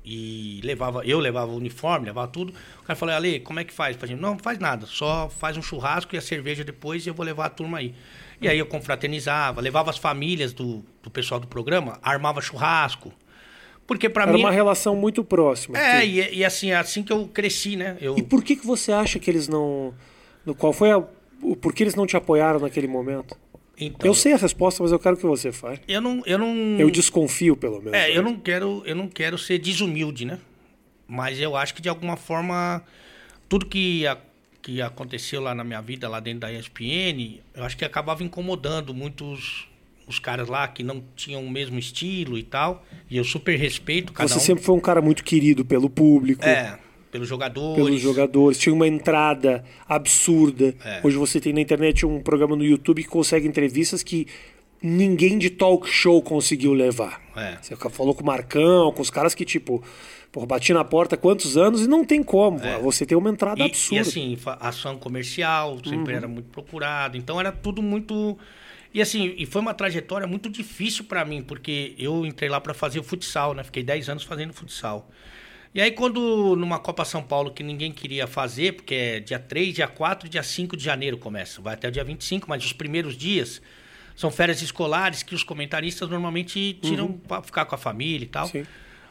e 0.05 0.61
levava, 0.63 1.05
eu 1.05 1.19
levava 1.19 1.51
o 1.51 1.57
uniforme, 1.57 2.05
levava 2.05 2.27
tudo. 2.27 2.53
O 2.79 2.83
cara 2.83 2.95
falou, 2.95 3.13
Ale, 3.13 3.39
como 3.41 3.59
é 3.59 3.63
que 3.63 3.73
faz 3.73 3.97
pra 3.97 4.07
gente? 4.07 4.19
Não 4.19 4.37
faz 4.39 4.57
nada, 4.59 4.85
só 4.85 5.29
faz 5.29 5.57
um 5.57 5.61
churrasco 5.61 6.15
e 6.15 6.17
a 6.17 6.21
cerveja 6.21 6.63
depois 6.63 7.05
e 7.05 7.09
eu 7.09 7.13
vou 7.13 7.25
levar 7.25 7.47
a 7.47 7.49
turma 7.49 7.79
aí. 7.79 7.93
E 8.39 8.47
aí 8.47 8.57
eu 8.57 8.65
confraternizava, 8.65 9.59
levava 9.61 9.89
as 9.89 9.97
famílias 9.97 10.53
do, 10.53 10.83
do 11.03 11.11
pessoal 11.11 11.39
do 11.39 11.47
programa, 11.47 11.99
armava 12.01 12.41
churrasco. 12.41 13.13
Porque 13.91 14.07
pra 14.07 14.23
Era 14.23 14.31
mim. 14.33 14.39
uma 14.39 14.51
relação 14.51 14.95
muito 14.95 15.21
próxima. 15.21 15.77
É, 15.77 15.99
Tu- 15.99 16.05
e, 16.05 16.35
e 16.37 16.45
assim, 16.45 16.71
é 16.71 16.75
assim 16.77 17.03
que 17.03 17.11
eu 17.11 17.27
cresci, 17.27 17.75
né? 17.75 17.97
Eu, 17.99 18.17
E 18.17 18.23
por 18.23 18.41
que, 18.41 18.55
que 18.55 18.65
você 18.65 18.91
acha 18.93 19.19
que 19.19 19.29
eles 19.29 19.49
não. 19.49 19.93
no- 20.45 20.55
Qual 20.55 20.71
foi 20.71 20.91
a. 20.91 21.01
Por 21.59 21.73
que 21.73 21.83
eles 21.83 21.93
não 21.95 22.05
te 22.07 22.15
apoiaram 22.15 22.59
naquele 22.61 22.87
momento? 22.87 23.35
então, 23.77 24.07
Eu 24.09 24.13
sei 24.13 24.31
a 24.31 24.37
resposta, 24.37 24.81
mas 24.81 24.91
eu 24.93 24.99
quero 24.99 25.17
que 25.17 25.25
você 25.25 25.51
fale. 25.51 25.79
eu 25.89 25.99
não. 25.99 26.23
Eu, 26.25 26.37
não, 26.37 26.55
Eu 26.79 26.89
desconfio, 26.89 27.57
pelo 27.57 27.79
menos. 27.79 27.93
é, 27.93 28.15
eu 28.15 28.23
não 28.23 28.37
quero, 28.39 28.81
eu 28.85 28.95
não 28.95 29.09
quero 29.09 29.37
ser 29.37 29.57
desumilde, 29.59 30.23
né? 30.23 30.39
Mas 31.07 31.37
eu 31.39 31.57
acho 31.57 31.73
que 31.75 31.81
de 31.81 31.89
alguma 31.89 32.15
forma 32.15 32.81
tudo 33.49 33.65
que, 33.65 34.07
a- 34.07 34.17
que 34.61 34.81
aconteceu 34.81 35.41
lá 35.41 35.53
na 35.53 35.65
minha 35.65 35.81
vida, 35.81 36.07
lá 36.07 36.21
dentro 36.21 36.39
da 36.41 36.53
ESPN, 36.53 37.41
eu 37.53 37.63
acho 37.65 37.75
que 37.75 37.83
acabava 37.83 38.23
incomodando 38.23 38.93
muitos 38.93 39.67
os 40.11 40.19
caras 40.19 40.47
lá 40.47 40.67
que 40.67 40.83
não 40.83 41.03
tinham 41.15 41.43
o 41.43 41.49
mesmo 41.49 41.79
estilo 41.79 42.37
e 42.37 42.43
tal. 42.43 42.85
E 43.09 43.17
eu 43.17 43.23
super 43.23 43.57
respeito 43.57 44.13
cada 44.13 44.27
Você 44.29 44.37
um. 44.37 44.39
sempre 44.39 44.63
foi 44.63 44.75
um 44.75 44.79
cara 44.79 45.01
muito 45.01 45.23
querido 45.23 45.65
pelo 45.65 45.89
público. 45.89 46.45
É, 46.45 46.77
pelos 47.11 47.27
jogadores. 47.27 47.83
pelos 47.83 47.99
jogadores. 47.99 48.57
Tinha 48.57 48.73
uma 48.73 48.87
entrada 48.87 49.63
absurda. 49.87 50.75
É. 50.83 51.01
Hoje 51.03 51.17
você 51.17 51.39
tem 51.39 51.53
na 51.53 51.61
internet 51.61 52.05
um 52.05 52.21
programa 52.21 52.55
no 52.55 52.63
YouTube 52.63 53.03
que 53.03 53.09
consegue 53.09 53.47
entrevistas 53.47 54.03
que 54.03 54.27
ninguém 54.81 55.37
de 55.37 55.49
talk 55.49 55.87
show 55.89 56.21
conseguiu 56.21 56.73
levar. 56.73 57.21
É. 57.35 57.57
Você 57.61 57.75
falou 57.89 58.13
com 58.15 58.23
o 58.23 58.25
Marcão, 58.25 58.91
com 58.91 59.01
os 59.01 59.09
caras 59.09 59.35
que, 59.35 59.45
tipo, 59.45 59.83
porra, 60.31 60.45
bati 60.47 60.73
na 60.73 60.83
porta 60.83 61.15
quantos 61.17 61.57
anos 61.57 61.81
e 61.83 61.87
não 61.87 62.03
tem 62.03 62.23
como. 62.23 62.59
Você 62.81 63.05
tem 63.05 63.17
uma 63.17 63.29
entrada 63.29 63.61
É. 63.61 63.65
E, 63.65 63.69
absurda. 63.69 63.95
e 63.95 63.99
assim, 63.99 64.37
ação 64.59 64.97
comercial 64.97 65.77
sempre 65.87 66.13
era 66.15 66.27
muito 66.27 66.49
procurado. 66.49 67.17
Então 67.17 67.39
era 67.39 67.51
tudo 67.51 67.81
muito. 67.81 68.37
E 68.93 69.01
assim, 69.01 69.33
e 69.37 69.45
foi 69.45 69.61
uma 69.61 69.73
trajetória 69.73 70.27
muito 70.27 70.49
difícil 70.49 71.05
para 71.05 71.23
mim, 71.23 71.41
porque 71.41 71.95
eu 71.97 72.25
entrei 72.25 72.49
lá 72.49 72.59
para 72.59 72.73
fazer 72.73 72.99
o 72.99 73.03
futsal, 73.03 73.53
né? 73.53 73.63
Fiquei 73.63 73.83
10 73.83 74.09
anos 74.09 74.23
fazendo 74.23 74.53
futsal. 74.53 75.09
E 75.73 75.79
aí, 75.79 75.91
quando 75.91 76.55
numa 76.57 76.77
Copa 76.79 77.05
São 77.05 77.23
Paulo 77.23 77.51
que 77.51 77.63
ninguém 77.63 77.93
queria 77.93 78.27
fazer, 78.27 78.73
porque 78.73 78.93
é 78.93 79.19
dia 79.21 79.39
3, 79.39 79.73
dia 79.73 79.87
4 79.87 80.27
e 80.27 80.29
dia 80.29 80.43
5 80.43 80.75
de 80.75 80.83
janeiro 80.83 81.17
começa, 81.17 81.61
vai 81.61 81.75
até 81.75 81.87
o 81.87 81.91
dia 81.91 82.03
25, 82.03 82.49
mas 82.49 82.65
os 82.65 82.73
primeiros 82.73 83.15
dias 83.15 83.61
são 84.13 84.29
férias 84.29 84.61
escolares 84.61 85.23
que 85.23 85.33
os 85.33 85.43
comentaristas 85.43 86.09
normalmente 86.09 86.77
tiram 86.81 87.13
para 87.13 87.41
ficar 87.41 87.63
com 87.63 87.75
a 87.75 87.77
família 87.77 88.25
e 88.25 88.27
tal. 88.27 88.47
Sim. 88.47 88.65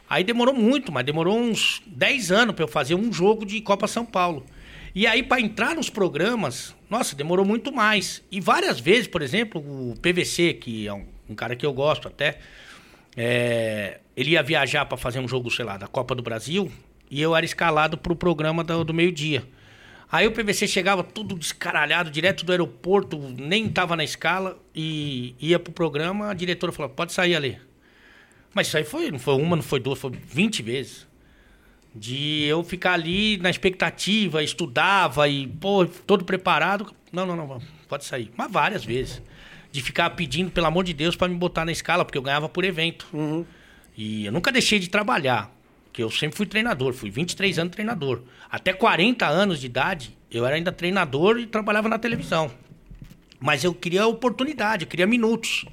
Aí 0.07 0.23
demorou 0.23 0.53
muito, 0.53 0.91
mas 0.91 1.03
demorou 1.03 1.39
uns 1.39 1.81
10 1.87 2.31
anos 2.31 2.53
para 2.53 2.63
eu 2.63 2.67
fazer 2.67 2.93
um 2.93 3.11
jogo 3.11 3.43
de 3.43 3.59
Copa 3.61 3.87
São 3.87 4.05
Paulo. 4.05 4.45
E 4.93 5.07
aí, 5.07 5.23
para 5.23 5.39
entrar 5.39 5.75
nos 5.75 5.89
programas, 5.89 6.75
nossa, 6.89 7.15
demorou 7.15 7.45
muito 7.45 7.71
mais. 7.71 8.21
E 8.29 8.41
várias 8.41 8.79
vezes, 8.79 9.07
por 9.07 9.21
exemplo, 9.21 9.61
o 9.61 9.95
PVC, 10.01 10.53
que 10.55 10.87
é 10.87 10.93
um, 10.93 11.05
um 11.29 11.35
cara 11.35 11.55
que 11.55 11.65
eu 11.65 11.71
gosto 11.71 12.07
até, 12.07 12.39
é, 13.15 13.99
ele 14.15 14.31
ia 14.31 14.43
viajar 14.43 14.85
para 14.85 14.97
fazer 14.97 15.19
um 15.19 15.27
jogo, 15.27 15.49
sei 15.49 15.63
lá, 15.63 15.77
da 15.77 15.87
Copa 15.87 16.13
do 16.13 16.21
Brasil, 16.21 16.69
e 17.09 17.21
eu 17.21 17.35
era 17.35 17.45
escalado 17.45 17.97
para 17.97 18.11
o 18.11 18.15
programa 18.15 18.63
do, 18.63 18.83
do 18.83 18.93
meio-dia. 18.93 19.43
Aí 20.11 20.27
o 20.27 20.31
PVC 20.33 20.67
chegava 20.67 21.03
tudo 21.03 21.35
descaralhado, 21.35 22.11
direto 22.11 22.43
do 22.43 22.51
aeroporto, 22.51 23.17
nem 23.17 23.69
tava 23.69 23.95
na 23.95 24.03
escala, 24.03 24.59
e 24.75 25.33
ia 25.39 25.57
pro 25.57 25.71
programa, 25.71 26.29
a 26.29 26.33
diretora 26.33 26.73
falou, 26.73 26.91
pode 26.91 27.13
sair 27.13 27.33
ali. 27.33 27.57
Mas 28.53 28.67
isso 28.67 28.75
aí 28.75 28.83
foi, 28.83 29.09
não 29.09 29.19
foi 29.19 29.35
uma, 29.35 29.55
não 29.55 29.63
foi 29.63 29.79
duas, 29.79 29.97
foi 29.97 30.11
20 30.11 30.61
vezes. 30.61 31.07
De 31.93 32.43
eu 32.43 32.63
ficar 32.63 32.93
ali 32.93 33.37
na 33.37 33.49
expectativa, 33.49 34.41
estudava 34.41 35.27
e, 35.27 35.47
pô, 35.47 35.85
todo 35.85 36.23
preparado. 36.23 36.93
Não, 37.11 37.25
não, 37.25 37.35
não, 37.35 37.61
pode 37.87 38.05
sair. 38.05 38.31
Mas 38.37 38.51
várias 38.51 38.85
vezes. 38.85 39.21
De 39.71 39.81
ficar 39.81 40.09
pedindo, 40.11 40.51
pelo 40.51 40.67
amor 40.67 40.83
de 40.83 40.93
Deus, 40.93 41.15
para 41.15 41.27
me 41.27 41.35
botar 41.35 41.65
na 41.65 41.71
escala, 41.71 42.03
porque 42.05 42.17
eu 42.17 42.21
ganhava 42.21 42.47
por 42.49 42.63
evento. 42.63 43.07
E 43.95 44.25
eu 44.25 44.31
nunca 44.31 44.51
deixei 44.51 44.79
de 44.79 44.89
trabalhar, 44.89 45.53
porque 45.85 46.01
eu 46.01 46.09
sempre 46.09 46.37
fui 46.37 46.45
treinador, 46.45 46.93
fui 46.93 47.09
23 47.09 47.59
anos 47.59 47.73
treinador. 47.73 48.21
Até 48.49 48.73
40 48.73 49.25
anos 49.27 49.59
de 49.59 49.65
idade, 49.65 50.17
eu 50.29 50.45
era 50.45 50.55
ainda 50.55 50.71
treinador 50.71 51.39
e 51.39 51.45
trabalhava 51.45 51.89
na 51.89 51.99
televisão. 51.99 52.51
Mas 53.39 53.63
eu 53.63 53.73
queria 53.73 54.05
oportunidade, 54.07 54.85
eu 54.85 54.89
queria 54.89 55.07
minutos. 55.07 55.65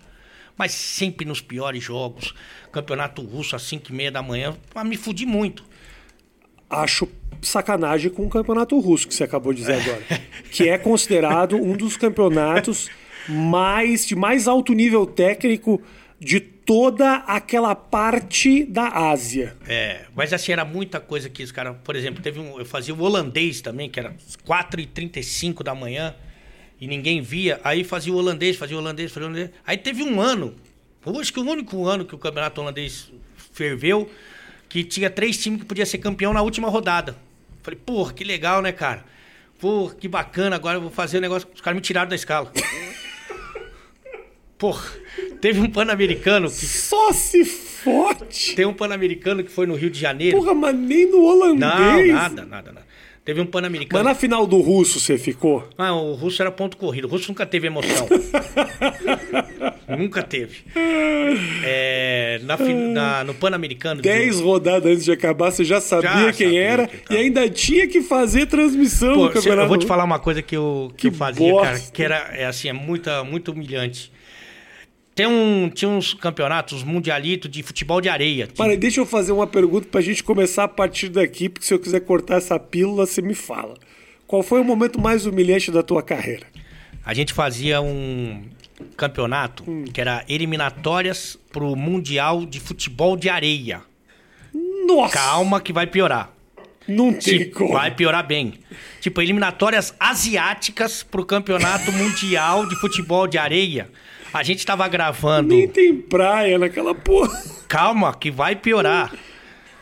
Mas 0.56 0.72
sempre 0.72 1.24
nos 1.24 1.40
piores 1.40 1.84
jogos, 1.84 2.34
campeonato 2.72 3.22
russo 3.22 3.54
às 3.54 3.62
5 3.62 3.90
e 3.90 3.94
meia 3.94 4.10
da 4.10 4.22
manhã, 4.22 4.56
me 4.84 4.96
fudi 4.96 5.24
muito. 5.24 5.64
Acho 6.68 7.08
sacanagem 7.40 8.10
com 8.10 8.26
o 8.26 8.28
campeonato 8.28 8.78
russo 8.78 9.06
que 9.06 9.14
você 9.14 9.24
acabou 9.24 9.52
de 9.52 9.60
dizer 9.60 9.74
agora. 9.74 10.02
Que 10.50 10.68
é 10.68 10.78
considerado 10.78 11.56
um 11.56 11.76
dos 11.76 11.96
campeonatos 11.96 12.88
mais 13.28 14.06
de 14.06 14.16
mais 14.16 14.48
alto 14.48 14.72
nível 14.72 15.06
técnico 15.06 15.80
de 16.18 16.40
toda 16.40 17.16
aquela 17.26 17.74
parte 17.74 18.64
da 18.64 18.88
Ásia. 19.10 19.56
É, 19.66 20.06
mas 20.14 20.32
assim, 20.32 20.52
era 20.52 20.64
muita 20.64 21.00
coisa 21.00 21.30
que 21.30 21.42
os 21.42 21.52
caras. 21.52 21.76
Por 21.84 21.94
exemplo, 21.94 22.22
teve 22.22 22.40
um. 22.40 22.58
Eu 22.58 22.66
fazia 22.66 22.94
o 22.94 23.00
holandês 23.00 23.60
também, 23.60 23.88
que 23.88 23.98
era 23.98 24.14
4h35 24.46 25.62
da 25.62 25.74
manhã, 25.74 26.14
e 26.80 26.86
ninguém 26.86 27.20
via. 27.20 27.60
Aí 27.62 27.84
fazia 27.84 28.12
o 28.12 28.16
holandês, 28.16 28.56
fazia 28.56 28.76
o 28.76 28.80
holandês, 28.80 29.12
fazia 29.12 29.28
o 29.28 29.30
holandês. 29.30 29.50
Aí 29.66 29.78
teve 29.78 30.02
um 30.02 30.20
ano, 30.20 30.54
acho 31.20 31.32
que 31.32 31.40
o 31.40 31.44
único 31.44 31.86
ano 31.86 32.04
que 32.04 32.14
o 32.14 32.18
campeonato 32.18 32.60
holandês 32.60 33.10
ferveu, 33.52 34.10
que 34.68 34.84
tinha 34.84 35.08
três 35.08 35.38
times 35.38 35.60
que 35.60 35.66
podia 35.66 35.86
ser 35.86 35.98
campeão 35.98 36.32
na 36.32 36.42
última 36.42 36.68
rodada. 36.68 37.16
Falei, 37.62 37.78
porra, 37.84 38.12
que 38.12 38.24
legal, 38.24 38.62
né, 38.62 38.72
cara? 38.72 39.04
Pô, 39.58 39.90
que 39.90 40.06
bacana, 40.06 40.56
agora 40.56 40.76
eu 40.76 40.82
vou 40.82 40.90
fazer 40.90 41.18
o 41.18 41.20
negócio. 41.20 41.48
Os 41.52 41.60
caras 41.60 41.76
me 41.76 41.80
tiraram 41.80 42.08
da 42.08 42.14
escala. 42.14 42.52
Porra, 44.56 44.88
teve 45.40 45.60
um 45.60 45.70
pan-americano 45.70 46.48
que. 46.48 46.66
Só 46.66 47.12
se 47.12 47.44
fode! 47.44 48.54
Tem 48.54 48.66
um 48.66 48.74
pan-americano 48.74 49.44
que 49.44 49.50
foi 49.50 49.66
no 49.66 49.74
Rio 49.74 49.90
de 49.90 49.98
Janeiro. 49.98 50.36
Porra, 50.36 50.54
mas 50.54 50.74
nem 50.74 51.10
no 51.10 51.22
holandês. 51.22 51.60
Não, 51.60 52.14
nada, 52.14 52.44
nada, 52.44 52.72
nada. 52.72 52.87
Teve 53.28 53.42
um 53.42 53.44
Mas 53.44 53.50
pan-americano. 53.52 54.02
na 54.04 54.14
final 54.14 54.46
do 54.46 54.58
russo 54.58 54.98
você 54.98 55.18
ficou? 55.18 55.68
Ah, 55.76 55.92
o 55.94 56.14
russo 56.14 56.40
era 56.40 56.50
ponto 56.50 56.78
corrido. 56.78 57.04
O 57.06 57.10
russo 57.10 57.28
nunca 57.28 57.44
teve 57.44 57.66
emoção. 57.66 58.08
nunca 59.98 60.22
teve. 60.22 60.60
É, 61.62 62.40
na, 62.44 62.56
na- 62.56 63.24
no 63.24 63.34
Pan-Americano. 63.34 64.00
de- 64.00 64.08
10 64.08 64.40
rodadas 64.40 64.90
antes 64.92 65.04
de 65.04 65.12
acabar, 65.12 65.50
você 65.50 65.62
já 65.62 65.78
sabia 65.78 66.08
Já 66.08 66.32
quem 66.32 66.46
sabia 66.46 66.62
era 66.62 66.86
quem 66.86 67.16
e 67.18 67.20
ainda 67.20 67.50
tinha 67.50 67.86
que 67.86 68.00
fazer 68.00 68.46
transmissão 68.46 69.12
Pô, 69.14 69.26
do 69.28 69.34
campeonato. 69.34 69.64
eu 69.64 69.68
vou 69.68 69.76
te 69.76 69.84
falar 69.86 70.04
uma 70.04 70.18
coisa 70.18 70.40
que 70.40 70.56
eu, 70.56 70.90
que 70.96 71.08
eu 71.08 71.10
Que 71.12 71.16
fazia, 71.18 71.54
cara, 71.60 71.72
bosta. 71.76 71.92
que 71.92 72.02
era 72.02 72.16
é, 72.32 72.46
assim, 72.46 72.68
é 72.70 72.72
muita, 72.72 73.22
muito 73.24 73.52
humilhante. 73.52 74.10
Tem 75.18 75.26
um, 75.26 75.68
tinha 75.68 75.88
uns 75.88 76.14
campeonatos 76.14 76.84
mundialitos 76.84 77.50
de 77.50 77.60
futebol 77.60 78.00
de 78.00 78.08
areia. 78.08 78.46
Tinha- 78.46 78.54
Para, 78.56 78.76
deixa 78.76 79.00
eu 79.00 79.04
fazer 79.04 79.32
uma 79.32 79.48
pergunta 79.48 79.88
pra 79.90 80.00
gente 80.00 80.22
começar 80.22 80.62
a 80.62 80.68
partir 80.68 81.08
daqui, 81.08 81.48
porque 81.48 81.66
se 81.66 81.74
eu 81.74 81.78
quiser 81.80 81.98
cortar 82.02 82.36
essa 82.36 82.56
pílula, 82.56 83.04
você 83.04 83.20
me 83.20 83.34
fala. 83.34 83.74
Qual 84.28 84.44
foi 84.44 84.60
o 84.60 84.64
momento 84.64 85.00
mais 85.00 85.26
humilhante 85.26 85.72
da 85.72 85.82
tua 85.82 86.04
carreira? 86.04 86.46
A 87.04 87.12
gente 87.14 87.32
fazia 87.32 87.80
um 87.80 88.44
campeonato 88.96 89.64
que 89.92 90.00
era 90.00 90.24
eliminatórias 90.28 91.36
pro 91.50 91.74
Mundial 91.74 92.46
de 92.46 92.60
Futebol 92.60 93.16
de 93.16 93.28
Areia. 93.28 93.80
Nossa! 94.86 95.14
Calma 95.14 95.60
que 95.60 95.72
vai 95.72 95.88
piorar. 95.88 96.32
Não 96.86 97.12
tem 97.12 97.38
Tipo, 97.40 97.58
como. 97.58 97.72
vai 97.72 97.90
piorar 97.90 98.24
bem. 98.24 98.54
Tipo, 99.00 99.20
eliminatórias 99.20 99.92
asiáticas 99.98 101.02
pro 101.02 101.24
Campeonato 101.26 101.90
Mundial 101.92 102.68
de 102.68 102.76
Futebol 102.76 103.26
de 103.26 103.36
Areia. 103.36 103.90
A 104.32 104.42
gente 104.42 104.64
tava 104.64 104.86
gravando. 104.88 105.48
Nem 105.48 105.68
tem 105.68 105.94
praia 105.94 106.58
naquela 106.58 106.94
porra. 106.94 107.42
Calma, 107.68 108.14
que 108.14 108.30
vai 108.30 108.56
piorar. 108.56 109.12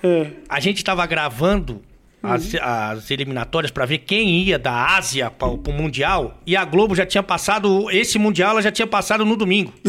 É. 0.02 0.30
A 0.48 0.61
gente 0.61 0.85
tava 0.85 1.04
gravando 1.06 1.82
as, 2.22 2.54
as 2.56 3.11
eliminatórias 3.11 3.70
pra 3.70 3.85
ver 3.87 3.98
quem 3.98 4.42
ia 4.42 4.59
da 4.59 4.96
Ásia 4.96 5.30
para 5.30 5.48
o 5.48 5.72
Mundial. 5.72 6.40
E 6.46 6.56
a 6.56 6.64
Globo 6.64 6.94
já 6.94 7.06
tinha 7.06 7.22
passado. 7.22 7.90
Esse 7.90 8.18
Mundial 8.18 8.52
ela 8.52 8.62
já 8.62 8.72
tinha 8.72 8.87
passado 8.87 9.24
no 9.24 9.37
domingo. 9.37 9.72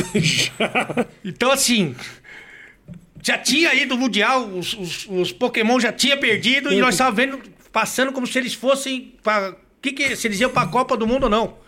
Então, 1.23 1.51
assim. 1.51 1.95
Já 3.21 3.37
tinha 3.37 3.73
ido 3.73 3.95
o 3.95 3.97
Mundial, 3.97 4.45
os, 4.45 4.73
os, 4.73 5.07
os 5.09 5.31
Pokémon 5.33 5.79
já 5.79 5.91
tinha 5.91 6.15
perdido 6.15 6.71
e 6.71 6.79
nós 6.79 6.93
estávamos 6.93 7.17
vendo, 7.17 7.41
passando 7.73 8.13
como 8.13 8.25
se 8.25 8.37
eles 8.37 8.53
fossem. 8.53 9.15
Pra, 9.21 9.53
que 9.81 9.91
que, 9.91 10.15
se 10.15 10.27
eles 10.27 10.39
iam 10.39 10.49
pra 10.49 10.65
Copa 10.67 10.95
do 10.95 11.05
Mundo 11.05 11.23
ou 11.23 11.29
não. 11.29 11.66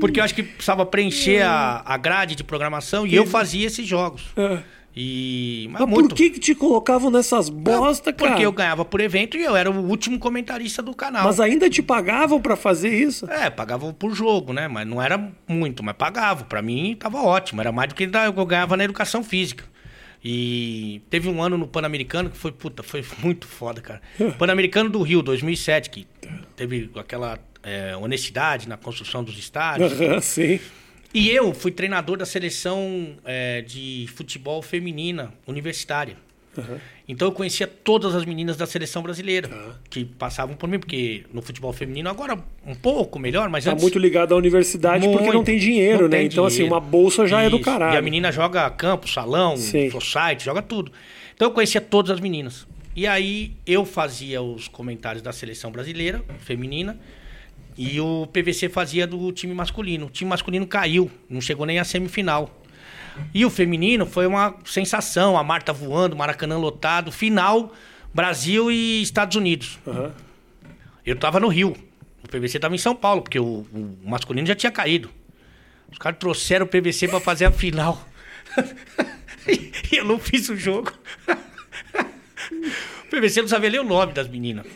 Porque 0.00 0.20
eu 0.20 0.24
acho 0.24 0.34
que 0.34 0.42
precisava 0.42 0.86
preencher 0.86 1.42
a, 1.42 1.82
a 1.84 1.96
grade 1.96 2.34
de 2.34 2.44
programação 2.44 3.06
e 3.06 3.14
eu 3.14 3.26
fazia 3.26 3.66
esses 3.66 3.86
jogos. 3.86 4.26
É. 4.36 4.58
E. 5.00 5.68
Mas, 5.70 5.82
Mas 5.82 5.90
muito. 5.90 6.08
por 6.08 6.16
que 6.16 6.30
que 6.30 6.40
te 6.40 6.54
colocavam 6.54 7.10
nessas 7.10 7.48
bosta, 7.48 8.12
cara? 8.12 8.32
Porque 8.32 8.44
eu 8.44 8.50
ganhava 8.50 8.84
por 8.84 9.00
evento 9.00 9.36
e 9.36 9.44
eu 9.44 9.54
era 9.54 9.70
o 9.70 9.88
último 9.88 10.18
comentarista 10.18 10.82
do 10.82 10.92
canal. 10.92 11.24
Mas 11.24 11.38
ainda 11.38 11.70
te 11.70 11.82
pagavam 11.82 12.40
pra 12.40 12.56
fazer 12.56 12.92
isso? 12.92 13.30
É, 13.30 13.48
pagavam 13.48 13.92
por 13.92 14.12
jogo, 14.12 14.52
né? 14.52 14.66
Mas 14.66 14.86
não 14.86 15.00
era 15.00 15.30
muito, 15.46 15.84
mas 15.84 15.94
pagavam. 15.96 16.46
Pra 16.46 16.60
mim 16.62 16.96
tava 16.98 17.22
ótimo. 17.22 17.60
Era 17.60 17.70
mais 17.70 17.90
do 17.90 17.94
que 17.94 18.04
eu 18.04 18.46
ganhava 18.46 18.76
na 18.76 18.84
educação 18.84 19.22
física. 19.22 19.64
E 20.24 21.00
teve 21.08 21.28
um 21.28 21.40
ano 21.40 21.56
no 21.56 21.68
Pan-Americano 21.68 22.28
que 22.28 22.36
foi, 22.36 22.50
puta, 22.50 22.82
foi 22.82 23.04
muito 23.22 23.46
foda, 23.46 23.80
cara. 23.80 24.02
Pan-Americano 24.36 24.90
do 24.90 25.00
Rio, 25.02 25.22
2007, 25.22 25.90
que 25.90 26.06
teve 26.56 26.90
aquela 26.96 27.38
é, 27.68 27.96
honestidade 27.96 28.68
na 28.68 28.76
construção 28.76 29.22
dos 29.22 29.38
estádios. 29.38 29.92
Aham, 30.00 30.20
sim. 30.20 30.58
E 31.14 31.30
eu 31.30 31.54
fui 31.54 31.70
treinador 31.70 32.16
da 32.18 32.26
seleção 32.26 33.16
é, 33.24 33.62
de 33.62 34.06
futebol 34.14 34.60
feminina 34.62 35.32
universitária. 35.46 36.16
Então 37.06 37.28
eu 37.28 37.32
conhecia 37.32 37.68
todas 37.68 38.16
as 38.16 38.24
meninas 38.24 38.56
da 38.56 38.66
seleção 38.66 39.00
brasileira 39.00 39.48
que 39.88 40.04
passavam 40.04 40.56
por 40.56 40.68
mim, 40.68 40.78
porque 40.80 41.24
no 41.32 41.40
futebol 41.40 41.72
feminino 41.72 42.10
agora 42.10 42.36
um 42.66 42.74
pouco 42.74 43.16
melhor, 43.16 43.48
mas 43.48 43.64
Tá 43.64 43.70
antes 43.70 43.82
muito 43.82 43.96
ligado 43.96 44.34
à 44.34 44.36
universidade 44.36 45.06
porque 45.06 45.22
Muito. 45.22 45.34
não 45.34 45.44
tem 45.44 45.56
dinheiro, 45.56 46.02
Não 46.02 46.08
né? 46.08 46.16
tem 46.18 46.26
então, 46.26 46.44
assim, 46.44 46.56
dinheiro. 46.56 46.74
uma 46.74 46.80
bolsa 46.80 47.28
já 47.28 47.42
é 47.42 47.48
do 47.48 47.56
Isso. 47.56 47.64
caralho. 47.64 47.94
E 47.94 47.96
a 47.96 48.02
menina 48.02 48.32
joga 48.32 48.68
campo, 48.70 49.08
salão, 49.08 49.56
society, 49.56 50.44
joga 50.44 50.60
tudo. 50.60 50.90
Então 51.34 51.46
eu 51.46 51.52
conhecia 51.52 51.80
todas 51.80 52.10
as 52.10 52.18
meninas. 52.18 52.66
E 52.96 53.06
aí 53.06 53.52
eu 53.64 53.84
fazia 53.84 54.42
os 54.42 54.66
comentários 54.66 55.22
da 55.22 55.32
seleção 55.32 55.70
brasileira, 55.70 56.24
feminina. 56.40 56.98
E 57.80 58.00
o 58.00 58.26
PVC 58.26 58.68
fazia 58.68 59.06
do 59.06 59.30
time 59.30 59.54
masculino. 59.54 60.06
O 60.06 60.10
time 60.10 60.28
masculino 60.28 60.66
caiu, 60.66 61.08
não 61.30 61.40
chegou 61.40 61.64
nem 61.64 61.78
à 61.78 61.84
semifinal. 61.84 62.50
E 63.32 63.44
o 63.44 63.50
feminino 63.50 64.04
foi 64.04 64.26
uma 64.26 64.56
sensação, 64.64 65.38
a 65.38 65.44
Marta 65.44 65.72
voando, 65.72 66.16
Maracanã 66.16 66.58
lotado, 66.58 67.12
final 67.12 67.72
Brasil 68.12 68.68
e 68.68 69.00
Estados 69.00 69.36
Unidos. 69.36 69.78
Aham. 69.86 70.12
Eu 71.06 71.16
tava 71.16 71.38
no 71.38 71.46
Rio. 71.46 71.76
O 72.24 72.28
PVC 72.28 72.58
tava 72.58 72.74
em 72.74 72.78
São 72.78 72.96
Paulo, 72.96 73.22
porque 73.22 73.38
o, 73.38 73.64
o 73.72 73.96
masculino 74.04 74.46
já 74.46 74.56
tinha 74.56 74.72
caído. 74.72 75.08
Os 75.90 75.98
caras 75.98 76.18
trouxeram 76.18 76.66
o 76.66 76.68
PVC 76.68 77.06
pra 77.06 77.20
fazer 77.20 77.44
a 77.44 77.52
final. 77.52 78.04
e 79.46 79.96
eu 79.96 80.04
não 80.04 80.18
fiz 80.18 80.48
o 80.48 80.56
jogo. 80.56 80.92
O 83.08 83.10
PVC 83.10 83.40
não 83.42 83.48
sabia 83.48 83.70
ler 83.70 83.80
o 83.80 83.84
nome 83.84 84.12
das 84.12 84.28
meninas. 84.28 84.66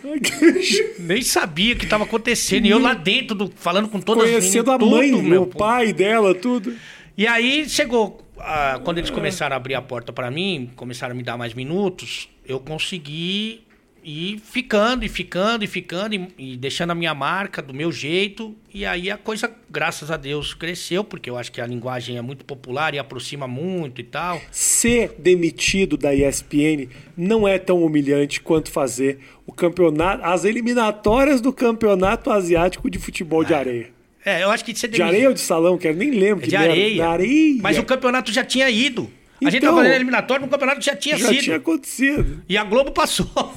Nem 0.98 1.22
sabia 1.22 1.74
o 1.74 1.76
que 1.76 1.86
tava 1.86 2.04
acontecendo. 2.04 2.66
E 2.66 2.70
eu 2.70 2.78
lá 2.78 2.94
dentro, 2.94 3.36
do- 3.36 3.52
falando 3.54 3.88
com 3.88 4.00
todas 4.00 4.24
Conhecendo 4.24 4.70
a 4.70 4.74
as 4.74 4.80
meninas. 4.80 4.98
mãe, 5.00 5.10
tudo, 5.12 5.22
meu, 5.22 5.42
o 5.42 5.46
pô. 5.46 5.58
pai 5.58 5.92
dela, 5.92 6.34
tudo. 6.34 6.74
E 7.16 7.26
aí 7.26 7.68
chegou, 7.68 8.20
ah, 8.38 8.80
quando 8.84 8.98
eles 8.98 9.10
começaram 9.10 9.54
a 9.54 9.56
abrir 9.56 9.74
a 9.74 9.82
porta 9.82 10.12
pra 10.12 10.30
mim, 10.30 10.70
começaram 10.76 11.12
a 11.12 11.16
me 11.16 11.22
dar 11.22 11.36
mais 11.36 11.52
minutos, 11.54 12.28
eu 12.46 12.58
consegui 12.58 13.62
ir 14.04 14.38
ficando 14.38 15.04
e 15.04 15.08
ficando 15.08 15.64
e 15.64 15.66
ficando 15.66 16.14
e, 16.14 16.28
e 16.38 16.56
deixando 16.56 16.90
a 16.90 16.94
minha 16.94 17.14
marca 17.14 17.62
do 17.62 17.72
meu 17.72 17.92
jeito. 17.92 18.54
E 18.72 18.84
aí 18.84 19.10
a 19.10 19.16
coisa, 19.16 19.50
graças 19.70 20.10
a 20.10 20.16
Deus, 20.16 20.54
cresceu, 20.54 21.04
porque 21.04 21.28
eu 21.28 21.36
acho 21.36 21.52
que 21.52 21.60
a 21.60 21.66
linguagem 21.66 22.16
é 22.16 22.22
muito 22.22 22.44
popular 22.44 22.94
e 22.94 22.98
aproxima 22.98 23.46
muito 23.46 24.00
e 24.00 24.04
tal. 24.04 24.40
Ser 24.50 25.14
demitido 25.18 25.96
da 25.96 26.14
ESPN 26.14 26.88
não 27.16 27.46
é 27.46 27.58
tão 27.58 27.82
humilhante 27.82 28.40
quanto 28.40 28.70
fazer 28.70 29.18
o 29.46 29.52
campeonato, 29.52 30.24
as 30.24 30.44
eliminatórias 30.44 31.40
do 31.40 31.52
campeonato 31.52 32.30
asiático 32.30 32.90
de 32.90 32.98
futebol 32.98 33.44
de 33.44 33.54
areia. 33.54 33.90
É, 34.24 34.44
eu 34.44 34.50
acho 34.50 34.64
que 34.64 34.74
você 34.74 34.86
De 34.86 35.02
areia 35.02 35.28
ou 35.28 35.34
de 35.34 35.40
salão, 35.40 35.76
que 35.76 35.88
eu 35.88 35.94
nem 35.94 36.10
lembro. 36.10 36.42
É 36.42 36.44
que 36.44 36.50
de 36.50 36.56
areia. 36.56 37.02
Da 37.02 37.10
areia. 37.10 37.58
Mas 37.60 37.76
o 37.76 37.82
campeonato 37.82 38.32
já 38.32 38.44
tinha 38.44 38.70
ido. 38.70 39.10
A 39.46 39.50
gente 39.50 39.62
Então, 39.62 39.74
tá 39.74 39.82
fazendo 39.82 39.94
eliminatório, 39.94 40.46
o 40.46 40.48
campeonato 40.48 40.84
já 40.84 40.96
tinha 40.96 41.16
já 41.16 41.28
sido. 41.28 41.42
tinha 41.42 41.56
acontecido. 41.56 42.42
E 42.48 42.56
a 42.56 42.64
Globo 42.64 42.92
passou. 42.92 43.26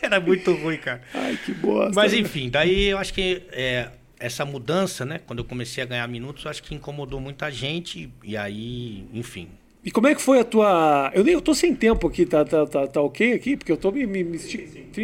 Era 0.00 0.20
muito 0.20 0.52
ruim, 0.52 0.78
cara. 0.78 1.02
Ai, 1.14 1.38
que 1.44 1.52
bosta. 1.52 1.92
Mas 1.94 2.12
enfim, 2.12 2.48
daí 2.48 2.86
eu 2.86 2.98
acho 2.98 3.12
que 3.12 3.42
é, 3.50 3.88
essa 4.18 4.44
mudança, 4.44 5.04
né? 5.04 5.20
Quando 5.26 5.40
eu 5.40 5.44
comecei 5.44 5.82
a 5.82 5.86
ganhar 5.86 6.06
minutos, 6.08 6.44
eu 6.44 6.50
acho 6.50 6.62
que 6.62 6.74
incomodou 6.74 7.20
muita 7.20 7.50
gente. 7.50 8.10
E 8.22 8.36
aí, 8.36 9.06
enfim. 9.12 9.48
E 9.84 9.90
como 9.90 10.08
é 10.08 10.14
que 10.14 10.22
foi 10.22 10.40
a 10.40 10.44
tua. 10.44 11.10
Eu 11.14 11.22
nem 11.22 11.34
eu 11.34 11.40
tô 11.40 11.54
sem 11.54 11.74
tempo 11.74 12.08
aqui, 12.08 12.26
tá, 12.26 12.44
tá, 12.44 12.66
tá, 12.66 12.86
tá 12.86 13.00
ok 13.00 13.34
aqui? 13.34 13.56
Porque 13.56 13.70
eu 13.70 13.76
tô 13.76 13.92
me. 13.92 14.06
me, 14.06 14.24
me... 14.24 14.38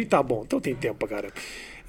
Tá 0.05 0.21
bom, 0.21 0.43
então 0.45 0.59
tem 0.59 0.75
tempo, 0.75 1.07
cara. 1.07 1.29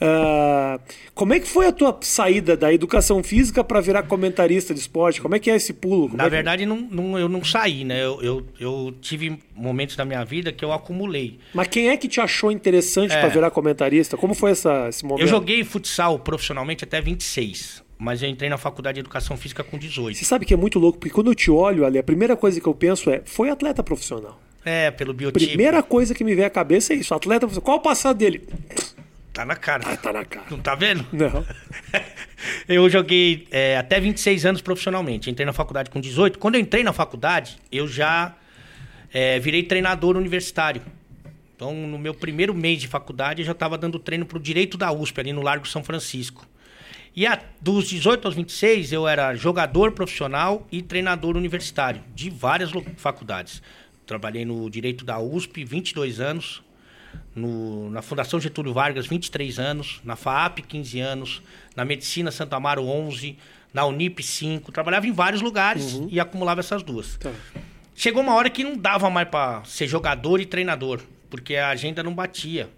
Ah, 0.00 0.78
como 1.14 1.32
é 1.32 1.40
que 1.40 1.46
foi 1.46 1.66
a 1.66 1.72
tua 1.72 1.96
saída 2.02 2.56
da 2.56 2.72
educação 2.72 3.22
física 3.22 3.62
para 3.62 3.80
virar 3.80 4.02
comentarista 4.04 4.74
de 4.74 4.80
esporte? 4.80 5.20
Como 5.20 5.34
é 5.34 5.38
que 5.38 5.50
é 5.50 5.56
esse 5.56 5.72
pulo? 5.72 6.06
Como 6.08 6.16
Na 6.16 6.24
é 6.24 6.26
que- 6.26 6.30
verdade, 6.34 6.66
não, 6.66 6.76
não- 6.90 7.18
eu 7.18 7.28
não 7.28 7.44
saí, 7.44 7.84
né? 7.84 8.04
Eu, 8.04 8.20
eu, 8.22 8.46
eu 8.58 8.94
tive 9.00 9.38
momentos 9.54 9.96
da 9.96 10.04
minha 10.04 10.24
vida 10.24 10.52
que 10.52 10.64
eu 10.64 10.72
acumulei. 10.72 11.38
Mas 11.54 11.68
quem 11.68 11.88
é 11.88 11.96
que 11.96 12.08
te 12.08 12.20
achou 12.20 12.50
interessante 12.50 13.12
É. 13.14 13.20
pra 13.20 13.28
virar 13.28 13.50
comentarista? 13.50 14.16
Como 14.16 14.34
foi 14.34 14.50
essa, 14.50 14.88
esse 14.88 15.04
momento? 15.04 15.22
Eu 15.22 15.28
joguei 15.28 15.62
futsal 15.64 16.18
profissionalmente 16.18 16.84
até 16.84 17.00
26. 17.00 17.82
Mas 17.96 18.22
eu 18.22 18.28
entrei 18.28 18.50
na 18.50 18.58
faculdade 18.58 18.94
de 18.96 19.00
educação 19.00 19.36
física 19.36 19.62
com 19.62 19.78
18. 19.78 20.18
Você 20.18 20.24
sabe 20.24 20.44
que 20.44 20.52
é 20.52 20.56
muito 20.56 20.78
louco, 20.80 20.98
porque 20.98 21.14
quando 21.14 21.30
eu 21.30 21.34
te 21.34 21.50
olho 21.50 21.86
ali, 21.86 21.96
a 21.96 22.02
primeira 22.02 22.36
coisa 22.36 22.60
que 22.60 22.66
eu 22.66 22.74
penso 22.74 23.08
é: 23.08 23.22
foi 23.24 23.48
atleta 23.50 23.82
profissional. 23.84 24.38
É, 24.64 24.90
pelo 24.90 25.12
biotipo. 25.14 25.46
Primeira 25.46 25.82
coisa 25.82 26.12
que 26.14 26.24
me 26.24 26.34
vem 26.34 26.44
à 26.44 26.50
cabeça 26.50 26.92
é 26.92 26.96
isso: 26.96 27.14
atleta 27.14 27.40
profissional. 27.46 27.64
Qual 27.64 27.76
o 27.78 27.80
passado 27.80 28.16
dele? 28.18 28.42
Tá 29.34 29.44
na 29.44 29.56
cara. 29.56 29.82
Ah, 29.84 29.96
tá 29.96 30.12
na 30.12 30.24
cara. 30.24 30.46
Não 30.50 30.58
tá 30.60 30.74
vendo? 30.74 31.04
Não. 31.12 31.44
Eu 32.68 32.88
joguei 32.88 33.46
é, 33.50 33.76
até 33.76 33.98
26 34.00 34.46
anos 34.46 34.60
profissionalmente. 34.62 35.28
Entrei 35.28 35.44
na 35.44 35.52
faculdade 35.52 35.90
com 35.90 36.00
18. 36.00 36.38
Quando 36.38 36.54
eu 36.54 36.60
entrei 36.60 36.82
na 36.84 36.92
faculdade, 36.92 37.58
eu 37.70 37.86
já 37.88 38.34
é, 39.12 39.38
virei 39.38 39.62
treinador 39.62 40.16
universitário. 40.16 40.80
Então, 41.56 41.74
no 41.74 41.98
meu 41.98 42.14
primeiro 42.14 42.54
mês 42.54 42.80
de 42.80 42.88
faculdade, 42.88 43.42
eu 43.42 43.46
já 43.46 43.52
estava 43.52 43.76
dando 43.78 43.98
treino 43.98 44.24
para 44.26 44.38
o 44.38 44.40
direito 44.40 44.76
da 44.78 44.90
USP, 44.92 45.20
ali 45.20 45.32
no 45.32 45.42
Largo 45.42 45.66
São 45.68 45.84
Francisco. 45.84 46.46
E 47.14 47.26
a- 47.26 47.40
dos 47.60 47.88
18 47.88 48.26
aos 48.26 48.34
26, 48.34 48.92
eu 48.92 49.06
era 49.06 49.34
jogador 49.36 49.92
profissional 49.92 50.66
e 50.72 50.82
treinador 50.82 51.36
universitário, 51.36 52.02
de 52.14 52.28
várias 52.30 52.70
faculdades. 52.96 53.62
Trabalhei 54.06 54.44
no 54.44 54.68
direito 54.68 55.04
da 55.04 55.18
USP, 55.20 55.64
22 55.64 56.18
anos. 56.20 56.62
No- 57.34 57.90
na 57.90 58.02
Fundação 58.02 58.40
Getúlio 58.40 58.72
Vargas, 58.72 59.06
23 59.06 59.58
anos. 59.58 60.00
Na 60.04 60.16
FAAP, 60.16 60.60
15 60.62 61.00
anos. 61.00 61.42
Na 61.76 61.84
Medicina 61.84 62.30
Santo 62.30 62.54
Amaro, 62.54 62.84
11. 62.86 63.36
Na 63.72 63.84
Unip, 63.86 64.22
5. 64.22 64.70
Trabalhava 64.70 65.06
em 65.06 65.12
vários 65.12 65.42
lugares 65.42 66.00
e 66.08 66.20
acumulava 66.20 66.60
essas 66.60 66.82
duas. 66.82 67.16
Tá. 67.16 67.32
Chegou 67.96 68.22
uma 68.22 68.34
hora 68.34 68.50
que 68.50 68.62
não 68.64 68.76
dava 68.76 69.08
mais 69.10 69.28
para 69.28 69.62
ser 69.64 69.86
jogador 69.86 70.40
e 70.40 70.46
treinador, 70.46 71.00
porque 71.30 71.56
a 71.56 71.68
agenda 71.70 72.02
não 72.02 72.14
batia. 72.14 72.68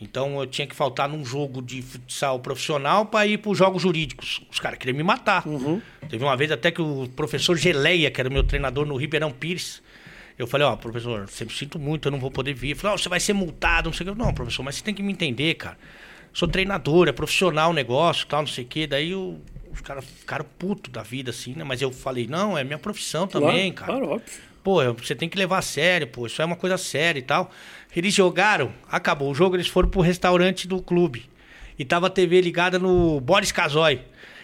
Então 0.00 0.38
eu 0.40 0.46
tinha 0.46 0.66
que 0.66 0.76
faltar 0.76 1.08
num 1.08 1.24
jogo 1.24 1.60
de 1.60 1.82
futsal 1.82 2.38
profissional 2.38 3.06
para 3.06 3.26
ir 3.26 3.38
para 3.38 3.50
os 3.50 3.58
jogos 3.58 3.82
jurídicos. 3.82 4.40
Os 4.50 4.60
caras 4.60 4.78
queriam 4.78 4.96
me 4.96 5.02
matar. 5.02 5.42
Teve 6.08 6.22
uma 6.24 6.36
vez 6.36 6.52
até 6.52 6.70
que 6.70 6.80
o 6.80 7.08
professor 7.16 7.56
Geleia, 7.56 8.10
que 8.10 8.20
era 8.20 8.30
meu 8.30 8.44
treinador 8.44 8.86
no 8.86 8.96
Ribeirão 8.96 9.30
Pires, 9.32 9.82
eu 10.38 10.46
falei, 10.46 10.66
ó, 10.66 10.76
professor, 10.76 11.28
sempre 11.28 11.54
sinto 11.54 11.78
muito, 11.78 12.06
eu 12.08 12.12
não 12.12 12.18
vou 12.20 12.30
poder 12.30 12.54
vir. 12.54 12.68
Ele 12.70 12.74
falou, 12.78 12.94
ó, 12.94 12.98
você 12.98 13.08
vai 13.08 13.20
ser 13.20 13.32
multado, 13.32 13.88
não 13.88 13.92
sei 13.92 14.06
o 14.08 14.12
que. 14.14 14.18
Não, 14.18 14.32
professor, 14.32 14.62
mas 14.62 14.76
você 14.76 14.84
tem 14.84 14.94
que 14.94 15.02
me 15.02 15.12
entender, 15.12 15.54
cara. 15.54 15.76
Sou 16.32 16.46
treinador, 16.46 17.08
é 17.08 17.12
profissional 17.12 17.70
o 17.70 17.74
negócio, 17.74 18.26
tal, 18.26 18.42
não 18.42 18.46
sei 18.46 18.64
o 18.64 18.66
quê. 18.66 18.86
Daí 18.86 19.10
eu- 19.10 19.40
os 19.72 19.80
caras 19.80 20.04
ficaram 20.04 20.44
putos 20.58 20.92
da 20.92 21.02
vida, 21.02 21.30
assim, 21.30 21.54
né? 21.54 21.64
Mas 21.64 21.82
eu 21.82 21.90
falei, 21.90 22.26
não, 22.26 22.56
é 22.56 22.62
minha 22.64 22.78
profissão 22.78 23.26
também, 23.26 23.72
cara. 23.72 23.92
Claro, 23.92 24.08
óbvio. 24.10 24.28
Pô, 24.62 24.80
você 24.94 25.14
tem 25.14 25.28
que 25.28 25.38
levar 25.38 25.58
a 25.58 25.62
sério, 25.62 26.06
pô, 26.06 26.26
isso 26.26 26.42
é 26.42 26.44
uma 26.44 26.56
coisa 26.56 26.76
séria 26.76 27.18
e 27.18 27.22
tal. 27.22 27.50
Eles 27.96 28.12
jogaram, 28.12 28.70
acabou 28.90 29.30
o 29.30 29.34
jogo, 29.34 29.56
eles 29.56 29.66
foram 29.68 29.88
pro 29.88 30.00
restaurante 30.00 30.68
do 30.68 30.82
clube. 30.82 31.24
E 31.78 31.84
tava 31.84 32.08
a 32.08 32.10
TV 32.10 32.40
ligada 32.40 32.78
no 32.78 33.20
Boris 33.20 33.50
Casoy. 33.52 34.00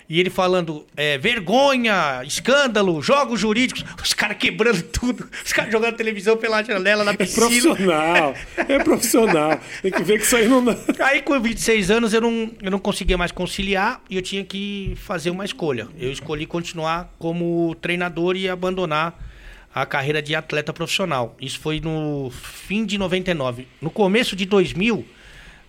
E 0.08 0.20
ele 0.20 0.28
falando, 0.28 0.84
é, 0.96 1.16
vergonha, 1.16 2.22
escândalo, 2.26 3.00
jogos 3.00 3.40
jurídicos. 3.40 3.84
Os 4.02 4.12
caras 4.12 4.36
quebrando 4.36 4.82
tudo. 4.92 5.28
Os 5.44 5.52
caras 5.52 5.72
jogando 5.72 5.96
televisão 5.96 6.36
pela 6.36 6.62
janela 6.62 7.04
na 7.04 7.12
É 7.12 7.16
piscina. 7.16 7.46
profissional. 7.46 8.34
É 8.56 8.78
profissional. 8.84 9.60
Tem 9.82 9.90
que 9.90 10.02
ver 10.02 10.18
que 10.18 10.24
isso 10.24 10.36
aí 10.36 10.46
não 10.48 10.64
dá. 10.64 10.76
Aí 11.00 11.22
com 11.22 11.40
26 11.40 11.90
anos 11.90 12.12
eu 12.12 12.20
não, 12.20 12.50
eu 12.62 12.70
não 12.70 12.78
conseguia 12.78 13.16
mais 13.16 13.32
conciliar 13.32 14.00
e 14.10 14.16
eu 14.16 14.22
tinha 14.22 14.44
que 14.44 14.92
fazer 14.96 15.30
uma 15.30 15.44
escolha. 15.44 15.88
Eu 15.98 16.12
escolhi 16.12 16.44
continuar 16.46 17.10
como 17.18 17.74
treinador 17.80 18.36
e 18.36 18.48
abandonar 18.48 19.18
a 19.74 19.84
carreira 19.84 20.22
de 20.22 20.34
atleta 20.34 20.72
profissional. 20.72 21.34
Isso 21.40 21.58
foi 21.58 21.80
no 21.80 22.30
fim 22.30 22.84
de 22.84 22.96
99. 22.98 23.66
No 23.80 23.90
começo 23.90 24.36
de 24.36 24.44
2000, 24.44 25.04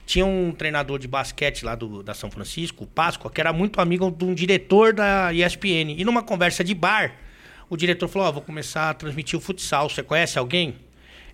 tinha 0.06 0.26
um 0.26 0.52
treinador 0.52 1.00
de 1.00 1.08
basquete 1.08 1.66
lá 1.66 1.76
do, 1.76 2.04
da 2.04 2.14
São 2.14 2.30
Francisco, 2.30 2.84
o 2.84 2.88
Páscoa, 2.88 3.32
que 3.32 3.42
era 3.42 3.52
muito 3.52 3.82
amigo 3.82 4.12
de 4.12 4.24
um 4.24 4.34
diretor 4.34 4.94
da 4.94 5.34
ESPN. 5.34 5.96
E 5.98 6.06
numa 6.06 6.22
conversa 6.22 6.64
de 6.64 6.76
bar, 6.76 7.16
o 7.70 7.76
diretor 7.76 8.08
falou: 8.08 8.28
Ó, 8.28 8.32
vou 8.32 8.42
começar 8.42 8.90
a 8.92 8.94
transmitir 8.94 9.38
o 9.38 9.42
futsal. 9.42 9.90
Você 9.90 10.04
conhece 10.04 10.38
alguém? 10.38 10.76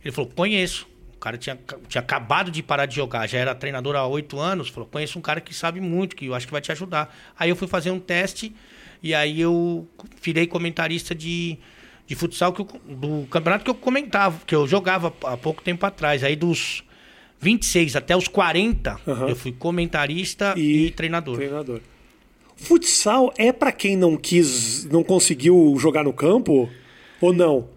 Ele 0.03 0.11
falou: 0.11 0.31
Conheço. 0.33 0.89
O 1.15 1.19
cara 1.21 1.37
tinha, 1.37 1.55
tinha 1.87 2.01
acabado 2.01 2.49
de 2.49 2.63
parar 2.63 2.87
de 2.87 2.95
jogar, 2.95 3.27
já 3.27 3.37
era 3.37 3.53
treinador 3.53 3.95
há 3.95 4.07
oito 4.07 4.39
anos. 4.39 4.69
Falou: 4.69 4.87
Conheço 4.89 5.19
um 5.19 5.21
cara 5.21 5.39
que 5.41 5.53
sabe 5.53 5.79
muito, 5.79 6.15
que 6.15 6.25
eu 6.25 6.33
acho 6.33 6.47
que 6.47 6.51
vai 6.51 6.61
te 6.61 6.71
ajudar. 6.71 7.15
Aí 7.37 7.49
eu 7.49 7.55
fui 7.55 7.67
fazer 7.67 7.91
um 7.91 7.99
teste 7.99 8.55
e 9.03 9.13
aí 9.13 9.39
eu 9.41 9.87
virei 10.21 10.47
comentarista 10.47 11.13
de, 11.13 11.57
de 12.07 12.15
futsal 12.15 12.53
que 12.53 12.61
eu- 12.61 12.81
do 12.87 13.27
campeonato 13.29 13.63
que 13.65 13.69
eu 13.69 13.75
comentava, 13.75 14.39
que 14.47 14.55
eu 14.55 14.65
jogava 14.67 15.13
há 15.25 15.37
pouco 15.37 15.61
tempo 15.61 15.85
atrás. 15.85 16.23
Aí 16.23 16.35
dos 16.35 16.83
26 17.41 17.95
até 17.95 18.15
os 18.15 18.27
40, 18.27 18.99
Aham. 19.07 19.27
eu 19.29 19.35
fui 19.35 19.51
comentarista 19.51 20.53
e, 20.55 20.91
treinador. 20.91 21.35
Treinador. 21.35 21.81
Futsal 22.55 23.33
é 23.37 23.51
pra 23.51 23.71
quem 23.71 23.97
não 23.97 24.15
quis, 24.15 24.85
não 24.85 25.03
conseguiu 25.03 25.75
jogar 25.79 26.03
no 26.03 26.13
campo? 26.13 26.69
Ou 27.19 27.33
não? 27.33 27.67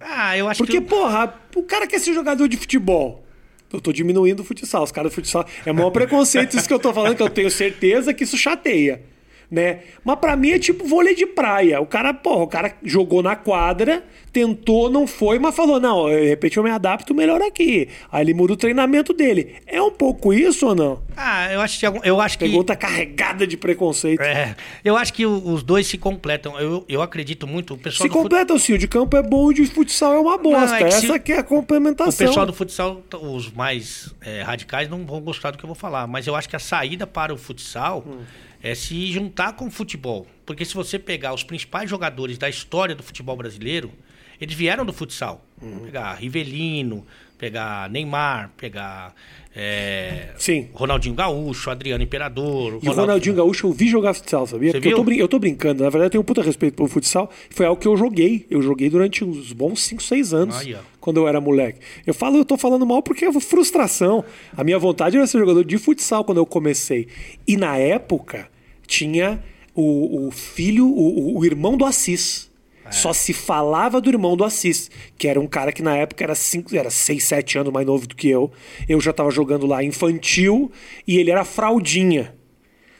Ah, 0.00 0.36
eu 0.36 0.48
acho 0.48 0.58
Porque, 0.58 0.72
que. 0.72 0.78
eu- 0.78 0.82
porra, 0.82 1.34
o 1.56 1.62
cara 1.62 1.86
quer 1.86 1.98
ser 1.98 2.12
jogador 2.12 2.46
de 2.46 2.56
futebol. 2.56 3.24
Eu 3.72 3.80
tô 3.80 3.92
diminuindo 3.92 4.40
o 4.40 4.44
futsal. 4.44 4.84
Os 4.84 4.92
caras 4.92 5.10
do 5.10 5.14
futsal. 5.14 5.44
É 5.66 5.72
o 5.72 5.74
maior 5.74 5.90
preconceito 5.90 6.56
isso 6.56 6.68
que 6.68 6.74
eu 6.74 6.78
tô 6.78 6.92
falando, 6.92 7.16
que 7.16 7.22
eu 7.22 7.28
tenho 7.30 7.50
certeza 7.50 8.14
que 8.14 8.22
isso 8.22 8.36
chateia. 8.36 9.02
Né? 9.50 9.80
Mas 10.04 10.18
pra 10.18 10.36
mim 10.36 10.50
é 10.50 10.58
tipo 10.58 10.86
vôlei 10.86 11.14
de 11.14 11.26
praia. 11.26 11.80
O 11.80 11.86
cara, 11.86 12.12
porra, 12.14 12.42
o 12.44 12.48
cara 12.48 12.74
jogou 12.82 13.22
na 13.22 13.36
quadra, 13.36 14.02
tentou, 14.32 14.90
não 14.90 15.06
foi, 15.06 15.38
mas 15.38 15.54
falou: 15.54 15.78
não, 15.80 16.08
de 16.08 16.28
repente 16.28 16.56
eu 16.56 16.62
me 16.64 16.70
adapto 16.70 17.14
melhor 17.14 17.40
aqui. 17.42 17.88
Aí 18.10 18.22
ele 18.24 18.34
muda 18.34 18.52
o 18.52 18.56
treinamento 18.56 19.12
dele. 19.12 19.56
É 19.66 19.80
um 19.80 19.90
pouco 19.90 20.32
isso 20.32 20.66
ou 20.66 20.74
não? 20.74 21.02
Ah, 21.16 21.52
eu 21.52 21.60
acho 21.60 21.78
que. 21.78 21.86
Eu 21.86 22.20
acho 22.20 22.38
que... 22.38 22.44
Pergunta 22.44 22.74
carregada 22.76 23.46
de 23.46 23.56
preconceito. 23.56 24.20
É, 24.20 24.56
eu 24.84 24.96
acho 24.96 25.12
que 25.12 25.24
o- 25.24 25.48
os 25.52 25.62
dois 25.62 25.86
se 25.86 25.96
completam. 25.96 26.58
Eu, 26.58 26.84
eu 26.88 27.00
acredito 27.02 27.46
muito. 27.46 27.74
O 27.74 27.78
pessoal 27.78 28.04
Se 28.04 28.08
do 28.08 28.12
fut- 28.12 28.22
completam, 28.24 28.58
sim. 28.58 28.72
O 28.74 28.78
de 28.78 28.88
campo 28.88 29.16
é 29.16 29.22
bom 29.22 29.50
e 29.50 29.52
o 29.52 29.54
de 29.54 29.66
futsal 29.66 30.12
é 30.14 30.18
uma 30.18 30.36
bosta. 30.36 30.76
é 30.80 30.84
que 30.84 30.90
se- 30.92 31.06
Essa 31.06 31.18
que 31.18 31.32
é 31.32 31.38
a 31.38 31.40
O 31.40 31.44
complementação. 31.44 32.26
pessoal 32.26 32.46
do 32.46 32.52
futsal, 32.52 33.02
os 33.22 33.50
mais 33.52 34.12
é, 34.20 34.42
radicais, 34.42 34.88
não 34.88 35.04
vão 35.06 35.20
gostar 35.20 35.50
do 35.52 35.58
que 35.58 35.64
eu 35.64 35.68
vou 35.68 35.76
falar. 35.76 36.06
Mas 36.06 36.26
eu 36.26 36.34
acho 36.34 36.48
que 36.48 36.56
a 36.56 36.58
saída 36.58 37.06
para 37.06 37.32
o 37.32 37.36
futsal 37.38 38.04
Hum. 38.06 38.22
É 38.64 38.74
se 38.74 39.12
juntar 39.12 39.52
com 39.52 39.66
o 39.66 39.70
futebol. 39.70 40.26
Porque 40.46 40.64
se 40.64 40.74
você 40.74 40.98
pegar 40.98 41.34
os 41.34 41.44
principais 41.44 41.88
jogadores 41.88 42.38
da 42.38 42.48
história 42.48 42.94
do 42.94 43.02
futebol 43.02 43.36
brasileiro, 43.36 43.92
eles 44.40 44.54
vieram 44.54 44.86
do 44.86 44.92
futsal. 44.92 45.44
Hum. 45.62 45.80
Pegar 45.84 46.14
Rivelino, 46.14 47.06
pegar 47.36 47.90
Neymar, 47.90 48.52
pegar 48.56 49.14
é, 49.54 50.30
Sim. 50.38 50.70
Ronaldinho 50.72 51.14
Gaúcho, 51.14 51.70
Adriano 51.70 52.02
Imperador. 52.02 52.78
E 52.82 52.88
o 52.88 52.92
Ronaldinho 52.92 53.36
Gaúcho 53.36 53.66
eu 53.66 53.72
vi 53.72 53.86
jogar 53.86 54.14
futsal, 54.14 54.46
sabia? 54.46 54.70
Você 54.70 54.78
Porque 54.78 54.94
eu 54.94 54.96
tô, 54.96 55.04
viu? 55.04 55.18
eu 55.18 55.28
tô 55.28 55.38
brincando. 55.38 55.84
Na 55.84 55.90
verdade, 55.90 56.06
eu 56.06 56.10
tenho 56.12 56.22
um 56.22 56.24
puta 56.24 56.42
respeito 56.42 56.74
pelo 56.74 56.88
futsal. 56.88 57.30
Foi 57.50 57.66
algo 57.66 57.78
que 57.78 57.86
eu 57.86 57.98
joguei. 57.98 58.46
Eu 58.50 58.62
joguei 58.62 58.88
durante 58.88 59.22
uns 59.22 59.52
bons 59.52 59.82
5, 59.82 60.02
6 60.02 60.32
anos. 60.32 60.56
Ó. 60.56 60.78
quando 61.00 61.18
eu 61.18 61.28
era 61.28 61.38
moleque. 61.38 61.80
Eu 62.06 62.14
falo, 62.14 62.38
eu 62.38 62.46
tô 62.46 62.56
falando 62.56 62.86
mal 62.86 63.02
porque 63.02 63.26
é 63.26 63.40
frustração. 63.40 64.24
A 64.56 64.64
minha 64.64 64.78
vontade 64.78 65.18
era 65.18 65.26
ser 65.26 65.38
jogador 65.38 65.64
de 65.66 65.76
futsal 65.76 66.24
quando 66.24 66.38
eu 66.38 66.46
comecei. 66.46 67.08
E 67.46 67.58
na 67.58 67.76
época 67.76 68.53
tinha 68.86 69.42
o, 69.74 70.26
o 70.26 70.30
filho, 70.30 70.86
o, 70.86 71.38
o- 71.38 71.44
irmão 71.44 71.76
do 71.76 71.84
Assis. 71.84 72.50
Só 72.90 73.14
se 73.14 73.32
falava 73.32 73.98
do 73.98 74.10
irmão 74.10 74.36
do 74.36 74.44
Assis, 74.44 74.90
que 75.16 75.26
era 75.26 75.40
um 75.40 75.46
cara 75.46 75.72
que 75.72 75.82
na 75.82 75.96
época 75.96 76.22
era 76.22 76.34
6, 76.34 76.72
era 76.74 76.90
seis, 76.90 77.24
7 77.24 77.58
anos 77.58 77.72
mais 77.72 77.86
novo 77.86 78.06
do 78.06 78.14
que 78.14 78.28
eu. 78.28 78.52
Eu 78.86 79.00
já 79.00 79.10
tava 79.12 79.30
jogando 79.30 79.66
lá 79.66 79.82
infantil 79.82 80.70
e 81.06 81.16
ele 81.16 81.30
era 81.30 81.44
fraldinha. 81.46 82.34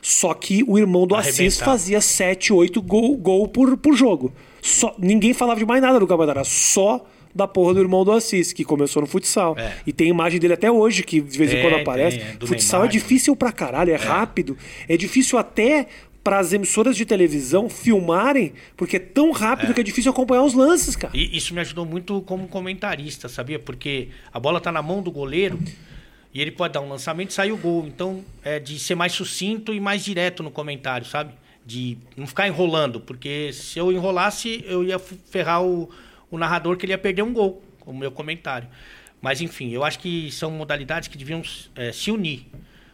Só 0.01 0.33
que 0.35 0.65
o 0.67 0.79
irmão 0.79 1.07
do 1.07 1.15
Assis 1.15 1.59
fazia 1.67 2.01
7, 2.01 2.53
8 2.53 2.81
gol, 2.83 3.15
gol 3.17 3.47
por, 3.49 3.77
por 3.77 3.95
jogo. 3.95 4.33
Só, 4.63 4.95
ninguém 4.99 5.35
falava 5.35 5.61
de 5.61 5.67
mais 5.67 5.83
nada 5.83 6.01
do 6.01 6.07
campeonato, 6.07 6.39
era 6.39 6.45
só 6.45 7.05
da 7.35 7.49
porra 7.49 7.75
do 7.75 7.81
irmão 7.81 8.05
do 8.05 8.13
Assis, 8.13 8.53
que 8.53 8.65
começou 8.65 9.03
no 9.03 9.09
futsal. 9.09 9.57
É. 9.59 9.77
E 9.87 9.93
tem 9.93 10.09
imagem 10.09 10.39
dele 10.39 10.55
até 10.55 10.71
hoje, 10.71 11.03
que 11.03 11.21
de 11.21 11.37
vez 11.37 11.51
em 11.51 11.55
Tem, 11.55 11.63
quando 11.63 11.81
aparece. 11.81 12.19
tem, 12.19 12.27
é, 12.27 12.47
futsal 12.47 12.81
Neymar, 12.81 12.89
é 12.89 12.99
difícil 12.99 13.35
pra 13.35 13.51
caralho, 13.51 13.93
é, 13.93 13.97
rápido. 13.97 14.57
É 14.89 14.97
difícil 14.97 15.39
até 15.39 15.89
para 16.23 16.39
as 16.39 16.55
emissoras 16.55 16.97
de 16.97 17.05
televisão 17.05 17.69
filmarem, 17.69 18.55
porque 18.79 18.97
é 18.97 19.01
tão 19.01 19.31
rápido 19.31 19.75
que 19.75 19.81
é 19.81 19.85
difícil 19.85 20.11
acompanhar 20.11 20.43
os 20.43 20.55
lances, 20.55 20.97
cara. 20.97 21.15
E 21.15 21.37
isso 21.37 21.53
me 21.53 21.61
ajudou 21.61 21.85
muito 21.85 22.23
como 22.23 22.49
comentarista, 22.49 23.29
sabia? 23.29 23.59
Porque 23.59 24.09
a 24.33 24.41
bola 24.41 24.59
tá 24.59 24.73
na 24.73 24.81
mão 24.81 25.03
do 25.03 25.11
goleiro 25.11 25.59
e 26.33 26.41
ele 26.41 26.51
pode 26.51 26.73
dar 26.73 26.81
um 26.81 26.89
lançamento 26.89 27.31
e 27.31 27.35
sair 27.35 27.53
o 27.53 27.59
gol. 27.59 27.85
Então, 27.87 28.25
é 28.43 28.59
de 28.59 28.79
ser 28.79 28.95
mais 28.95 29.13
sucinto 29.13 29.75
e 29.75 29.79
mais 29.79 30.03
direto 30.03 30.43
no 30.43 30.51
comentário, 30.51 31.07
sabe? 31.07 31.35
De 31.67 31.99
não 32.17 32.27
ficar 32.27 32.49
enrolando, 32.49 33.01
porque 33.01 33.53
se 33.53 33.79
eu 33.79 33.93
enrolasse, 33.93 34.65
eu 34.67 34.83
ia 34.83 34.99
ferrar 34.99 35.63
o, 35.63 35.91
o 36.35 36.39
narrador 36.39 36.77
que 36.77 36.85
ele 36.85 36.93
ia 36.93 36.99
perder 36.99 37.23
um 37.23 37.33
gol 37.33 37.63
o 37.87 37.93
meu 37.93 38.11
comentário. 38.11 38.69
Mas, 39.21 39.41
enfim, 39.41 39.71
eu 39.71 39.85
acho 39.85 39.99
que 39.99 40.31
são 40.31 40.51
modalidades 40.51 41.09
que 41.09 41.17
deviam 41.17 41.43
é, 41.77 41.93
se 41.93 42.11
unir. 42.11 42.47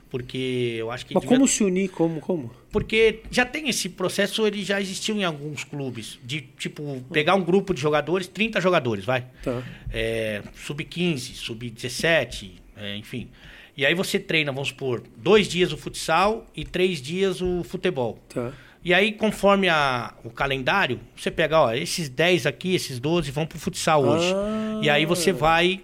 Porque 0.09 0.77
eu 0.79 0.91
acho 0.91 1.07
que. 1.07 1.15
Mas 1.15 1.23
devia- 1.23 1.37
como 1.37 1.47
se 1.49 1.63
unir? 1.63 1.89
Como? 1.89 2.21
como? 2.21 2.53
porque 2.73 3.21
já 3.31 3.45
tem 3.45 3.69
esse 3.69 3.89
processo, 3.89 4.47
ele 4.47 4.65
já 4.65 4.81
existiu 4.81 5.17
em 5.17 5.25
alguns 5.25 5.65
clubes. 5.65 6.19
De, 6.25 6.41
tipo, 6.41 7.05
pegar 7.13 7.35
um 7.35 7.43
grupo 7.43 7.73
de 7.75 7.81
jogadores, 7.81 8.27
30 8.27 8.61
jogadores, 8.61 9.05
vai. 9.05 9.27
Tá. 9.43 9.63
É, 9.93 10.43
sub-15, 10.55 11.35
sub-17, 11.35 12.51
é, 12.77 12.97
enfim. 12.97 13.29
E 13.77 13.87
aí 13.87 13.95
você 13.95 14.19
treina, 14.19 14.53
vamos 14.53 14.69
supor, 14.69 15.03
dois 15.17 15.49
dias 15.49 15.73
o 15.73 15.77
futsal 15.77 16.47
e 16.55 16.65
três 16.65 17.01
dias 17.01 17.41
o 17.41 17.63
futebol. 17.65 18.19
Tá. 18.33 18.53
E 18.83 18.95
aí, 18.95 19.13
conforme 19.13 19.69
a, 19.69 20.15
o 20.25 20.31
calendário, 20.31 20.99
você 21.15 21.31
pega, 21.31 21.61
ó, 21.61 21.73
esses 21.73 22.09
10 22.09 22.47
aqui, 22.47 22.75
esses 22.75 22.99
12 22.99 23.31
vão 23.31 23.45
pro 23.47 23.59
futsal 23.59 24.05
hoje. 24.05 24.33
Ah. 24.35 24.81
E 24.83 24.89
aí 24.89 25.05
você 25.05 25.33
vai. 25.33 25.81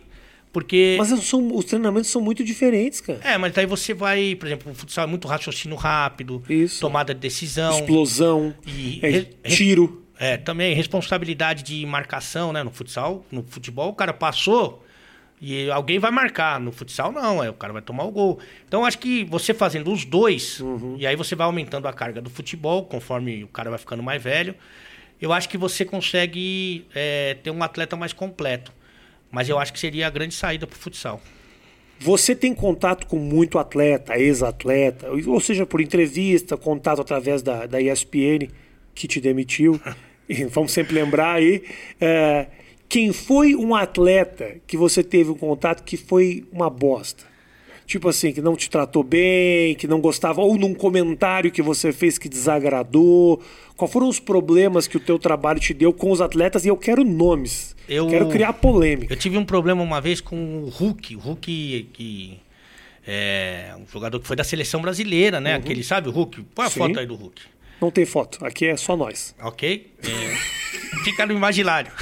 Porque. 0.52 0.96
Mas 0.98 1.08
são- 1.24 1.54
os 1.54 1.66
treinamentos 1.66 2.08
são 2.08 2.22
muito 2.22 2.42
diferentes, 2.42 3.02
cara. 3.02 3.20
É, 3.22 3.36
mas 3.36 3.56
aí 3.58 3.66
você 3.66 3.92
vai, 3.92 4.34
por 4.34 4.46
exemplo, 4.46 4.72
o 4.72 4.74
futsal 4.74 5.04
é 5.04 5.06
muito 5.06 5.28
raciocínio 5.28 5.76
rápido, 5.76 6.42
Isso. 6.48 6.80
tomada 6.80 7.12
de 7.12 7.20
decisão. 7.20 7.78
Explosão, 7.78 8.54
E 8.66 8.98
é, 9.02 9.08
re- 9.10 9.24
tiro. 9.44 10.02
É, 10.18 10.38
também 10.38 10.74
responsabilidade 10.74 11.62
de 11.62 11.84
marcação, 11.84 12.50
né? 12.50 12.62
No 12.62 12.70
futsal, 12.70 13.26
no 13.30 13.44
futebol, 13.46 13.90
o 13.90 13.94
cara 13.94 14.14
passou 14.14 14.82
e 15.40 15.70
alguém 15.70 15.98
vai 15.98 16.10
marcar. 16.10 16.58
No 16.58 16.72
futsal, 16.72 17.12
não, 17.12 17.42
é, 17.42 17.50
o 17.50 17.54
cara 17.54 17.72
vai 17.72 17.82
tomar 17.82 18.04
o 18.04 18.10
gol. 18.10 18.38
Então, 18.66 18.84
acho 18.84 18.98
que 18.98 19.24
você 19.24 19.52
fazendo 19.52 19.92
os 19.92 20.04
dois, 20.04 20.62
e 20.98 21.06
aí 21.06 21.16
você 21.16 21.34
vai 21.34 21.46
aumentando 21.46 21.86
a 21.86 21.92
carga 21.92 22.20
do 22.20 22.30
futebol, 22.30 22.84
conforme 22.84 23.44
o 23.44 23.48
cara 23.48 23.70
vai 23.70 23.78
ficando 23.78 24.02
mais 24.02 24.22
velho, 24.22 24.54
eu 25.20 25.32
acho 25.32 25.48
que 25.48 25.58
você 25.58 25.84
consegue 25.84 26.86
é, 26.94 27.34
ter 27.42 27.50
um 27.50 27.62
atleta 27.62 27.96
mais 27.96 28.12
completo. 28.12 28.72
Mas 29.30 29.48
eu 29.48 29.58
acho 29.58 29.72
que 29.72 29.78
seria 29.78 30.06
a 30.06 30.10
grande 30.10 30.34
saída 30.34 30.66
pro 30.66 30.78
futsal. 30.78 31.20
Você 31.98 32.36
tem 32.36 32.54
contato 32.54 33.06
com 33.06 33.18
muito 33.18 33.58
atleta, 33.58 34.18
ex-atleta, 34.18 35.10
ou 35.10 35.40
seja, 35.40 35.64
por 35.64 35.80
entrevista, 35.80 36.56
contato 36.56 37.00
através 37.00 37.42
da, 37.42 37.66
da 37.66 37.80
ESPN, 37.80 38.48
que 38.94 39.08
te 39.08 39.20
demitiu. 39.20 39.80
Vamos 40.50 40.72
sempre 40.72 40.94
lembrar 40.94 41.34
aí. 41.34 41.64
é, 42.00 42.46
quem 42.88 43.12
foi 43.12 43.54
um 43.54 43.74
atleta 43.74 44.56
que 44.66 44.76
você 44.76 45.02
teve 45.02 45.30
um 45.30 45.34
contato 45.34 45.82
que 45.84 45.96
foi 45.96 46.44
uma 46.52 46.70
bosta? 46.70 47.24
Tipo 47.86 48.08
assim, 48.08 48.32
que 48.32 48.40
não 48.40 48.56
te 48.56 48.68
tratou 48.68 49.04
bem, 49.04 49.76
que 49.76 49.86
não 49.86 50.00
gostava, 50.00 50.40
ou 50.40 50.58
num 50.58 50.74
comentário 50.74 51.52
que 51.52 51.62
você 51.62 51.92
fez 51.92 52.18
que 52.18 52.28
desagradou. 52.28 53.40
Quais 53.76 53.92
foram 53.92 54.08
os 54.08 54.18
problemas 54.18 54.88
que 54.88 54.96
o 54.96 55.00
teu 55.00 55.18
trabalho 55.20 55.60
te 55.60 55.72
deu 55.72 55.92
com 55.92 56.10
os 56.10 56.20
atletas? 56.20 56.64
E 56.64 56.68
eu 56.68 56.76
quero 56.76 57.04
nomes. 57.04 57.76
Eu- 57.88 58.08
Quero 58.08 58.28
criar 58.28 58.54
polêmica. 58.54 59.12
Eu 59.14 59.16
tive 59.16 59.38
um 59.38 59.44
problema 59.44 59.82
uma 59.84 60.00
vez 60.00 60.20
com 60.20 60.64
o 60.64 60.68
Hulk. 60.68 61.14
O 61.14 61.18
Hulk, 61.20 61.90
que 61.92 62.40
é 63.06 63.72
um 63.78 63.86
jogador 63.92 64.18
que 64.18 64.26
foi 64.26 64.34
da 64.36 64.42
seleção 64.42 64.80
brasileira, 64.82 65.40
né? 65.40 65.54
Aquele, 65.54 65.84
sabe 65.84 66.08
o 66.08 66.10
Hulk? 66.12 66.42
Põe 66.56 66.66
a 66.66 66.70
Sim. 66.70 66.78
foto 66.80 66.98
aí 66.98 67.06
do 67.06 67.14
Hulk. 67.14 67.40
Não 67.80 67.90
tem 67.90 68.06
foto. 68.06 68.44
Aqui 68.44 68.66
é 68.66 68.76
só 68.76 68.96
nós. 68.96 69.34
Ok? 69.40 69.92
É, 70.02 71.02
fica 71.04 71.26
no 71.26 71.32
imaginário. 71.32 71.92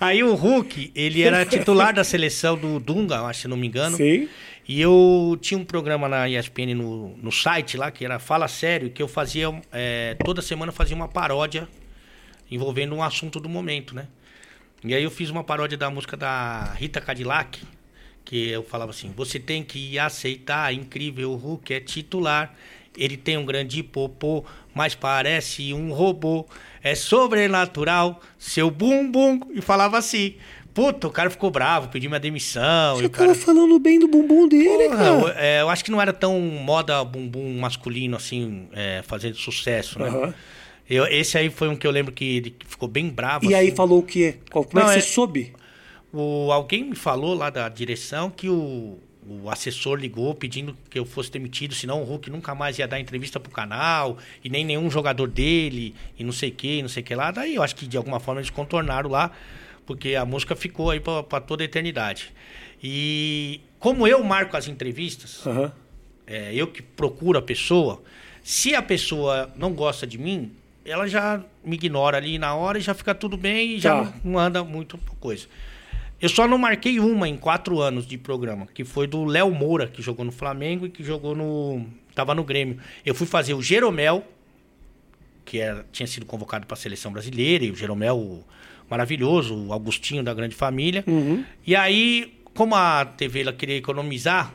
Aí 0.00 0.22
o 0.22 0.34
Hulk, 0.34 0.92
ele 0.94 1.22
era 1.22 1.44
titular 1.44 1.92
da 1.92 2.04
seleção 2.04 2.56
do 2.56 2.78
Dunga, 2.78 3.32
se 3.32 3.48
não 3.48 3.56
me 3.56 3.66
engano. 3.66 3.96
Sim. 3.96 4.28
E 4.68 4.80
eu 4.80 5.36
tinha 5.40 5.58
um 5.58 5.64
programa 5.64 6.08
na 6.08 6.28
ESPN 6.28 6.74
no, 6.74 7.16
no 7.16 7.32
site 7.32 7.76
lá, 7.76 7.90
que 7.90 8.04
era 8.04 8.18
Fala 8.18 8.46
Sério, 8.46 8.90
que 8.90 9.02
eu 9.02 9.08
fazia, 9.08 9.48
é, 9.72 10.14
toda 10.22 10.42
semana 10.42 10.70
fazia 10.70 10.94
uma 10.94 11.08
paródia 11.08 11.66
envolvendo 12.50 12.94
um 12.94 13.02
assunto 13.02 13.40
do 13.40 13.48
momento, 13.48 13.94
né? 13.94 14.06
E 14.84 14.94
aí 14.94 15.02
eu 15.02 15.10
fiz 15.10 15.30
uma 15.30 15.42
paródia 15.42 15.76
da 15.76 15.90
música 15.90 16.16
da 16.16 16.72
Rita 16.74 17.00
Cadillac, 17.00 17.60
que 18.24 18.50
eu 18.50 18.62
falava 18.62 18.90
assim, 18.90 19.10
você 19.16 19.40
tem 19.40 19.64
que 19.64 19.98
aceitar, 19.98 20.72
incrível, 20.72 21.32
o 21.32 21.36
Hulk 21.36 21.72
é 21.72 21.80
titular, 21.80 22.54
ele 22.98 23.16
tem 23.16 23.36
um 23.36 23.44
grande 23.44 23.82
popô, 23.82 24.44
mas 24.74 24.94
parece 24.94 25.72
um 25.72 25.92
robô, 25.92 26.46
é 26.82 26.94
sobrenatural, 26.94 28.20
seu 28.38 28.70
bumbum, 28.70 29.40
e 29.54 29.60
falava 29.60 29.96
assim. 29.98 30.34
Puta, 30.74 31.08
o 31.08 31.10
cara 31.10 31.28
ficou 31.28 31.50
bravo, 31.50 31.88
pediu 31.88 32.08
minha 32.08 32.20
demissão. 32.20 32.96
Você 32.96 33.06
o 33.06 33.10
cara... 33.10 33.34
falando 33.34 33.80
bem 33.80 33.98
do 33.98 34.06
bumbum 34.06 34.46
dele, 34.46 34.84
Porra, 34.90 34.96
cara. 34.96 35.08
eu, 35.08 35.28
é, 35.30 35.60
eu 35.62 35.68
acho 35.70 35.84
que 35.84 35.90
não 35.90 36.00
era 36.00 36.12
tão 36.12 36.38
moda 36.38 37.02
bumbum 37.02 37.58
masculino 37.58 38.16
assim, 38.16 38.68
é, 38.72 39.02
fazendo 39.04 39.34
sucesso, 39.34 39.98
né? 39.98 40.08
Aham. 40.08 40.34
Eu, 40.88 41.04
esse 41.06 41.36
aí 41.36 41.50
foi 41.50 41.68
um 41.68 41.74
que 41.74 41.84
eu 41.86 41.90
lembro 41.90 42.12
que 42.12 42.36
ele 42.36 42.56
ficou 42.64 42.88
bem 42.88 43.08
bravo. 43.08 43.44
E 43.50 43.54
aí 43.56 43.66
assim. 43.66 43.76
falou 43.76 43.98
o 43.98 44.02
quê? 44.02 44.36
Como 44.50 44.68
Não, 44.72 44.82
é 44.82 44.84
que 44.92 44.98
é- 44.98 45.00
você 45.00 45.08
soube? 45.08 45.52
O, 46.12 46.52
alguém 46.52 46.84
me 46.84 46.94
falou 46.96 47.34
lá 47.34 47.50
da 47.50 47.68
direção 47.68 48.30
que 48.30 48.48
o, 48.48 48.98
o 49.28 49.50
assessor 49.50 49.98
ligou 49.98 50.34
pedindo 50.34 50.76
que 50.88 50.98
eu 50.98 51.04
fosse 51.04 51.30
demitido, 51.30 51.74
senão 51.74 52.00
o 52.00 52.04
Hulk 52.04 52.30
nunca 52.30 52.54
mais 52.54 52.78
ia 52.78 52.88
dar 52.88 52.98
entrevista 52.98 53.38
pro 53.38 53.50
canal, 53.52 54.16
e 54.42 54.48
nem 54.48 54.64
nenhum 54.64 54.90
jogador 54.90 55.28
dele, 55.28 55.94
e 56.18 56.24
não 56.24 56.32
sei 56.32 56.48
o 56.50 56.52
que, 56.54 56.80
não 56.82 56.88
sei 56.88 57.02
o 57.02 57.06
que 57.06 57.14
lá. 57.14 57.30
Daí 57.30 57.54
eu 57.56 57.62
acho 57.62 57.76
que 57.76 57.86
de 57.86 57.96
alguma 57.96 58.18
forma 58.20 58.40
eles 58.40 58.50
contornaram 58.50 59.10
lá, 59.10 59.30
porque 59.86 60.14
a 60.14 60.24
música 60.24 60.56
ficou 60.56 60.90
aí 60.90 61.00
pra, 61.00 61.22
pra 61.22 61.40
toda 61.40 61.62
a 61.62 61.66
eternidade. 61.66 62.32
E 62.82 63.60
como 63.78 64.06
eu 64.06 64.22
marco 64.24 64.56
as 64.56 64.68
entrevistas, 64.68 65.46
Aham. 65.46 65.72
é, 66.26 66.54
eu 66.54 66.66
que 66.66 66.80
procuro 66.82 67.38
a 67.38 67.42
pessoa, 67.42 68.02
se 68.42 68.74
a 68.74 68.82
pessoa 68.82 69.52
não 69.56 69.72
gosta 69.72 70.06
de 70.06 70.16
mim, 70.16 70.52
ela 70.84 71.06
já 71.06 71.42
me 71.64 71.76
ignora 71.76 72.16
ali 72.16 72.38
na 72.38 72.54
hora 72.54 72.78
e 72.78 72.80
já 72.80 72.94
fica 72.94 73.14
tudo 73.14 73.36
bem 73.36 73.72
e 73.76 73.78
já 73.80 73.94
Tá. 73.94 74.02
não, 74.24 74.32
não 74.32 74.38
anda 74.38 74.64
muito 74.64 74.96
coisa. 75.20 75.46
Eu 76.20 76.28
só 76.28 76.48
não 76.48 76.58
marquei 76.58 76.98
uma 76.98 77.28
em 77.28 77.36
quatro 77.36 77.80
anos 77.80 78.06
de 78.06 78.18
programa, 78.18 78.66
que 78.66 78.84
foi 78.84 79.06
do 79.06 79.24
Léo 79.24 79.50
Moura, 79.52 79.86
que 79.86 80.02
jogou 80.02 80.24
no 80.24 80.32
Flamengo 80.32 80.86
e 80.86 80.90
que 80.90 81.04
jogou 81.04 81.34
no 81.34 81.86
tava 82.14 82.34
no 82.34 82.42
Grêmio. 82.42 82.78
Eu 83.06 83.14
fui 83.14 83.26
fazer 83.26 83.54
o 83.54 83.62
Jeromel, 83.62 84.24
que 85.44 85.60
era, 85.60 85.86
tinha 85.92 86.06
sido 86.06 86.26
convocado 86.26 86.66
para 86.66 86.74
a 86.74 86.78
seleção 86.78 87.12
brasileira, 87.12 87.64
e 87.64 87.70
o 87.70 87.76
Jeromel 87.76 88.16
o 88.18 88.44
maravilhoso, 88.90 89.54
o 89.54 89.72
Augustinho 89.72 90.24
da 90.24 90.34
grande 90.34 90.56
família. 90.56 91.04
E 91.64 91.76
aí, 91.76 92.34
como 92.54 92.74
a 92.74 93.04
TV 93.04 93.42
ela 93.42 93.52
queria 93.52 93.76
economizar, 93.76 94.52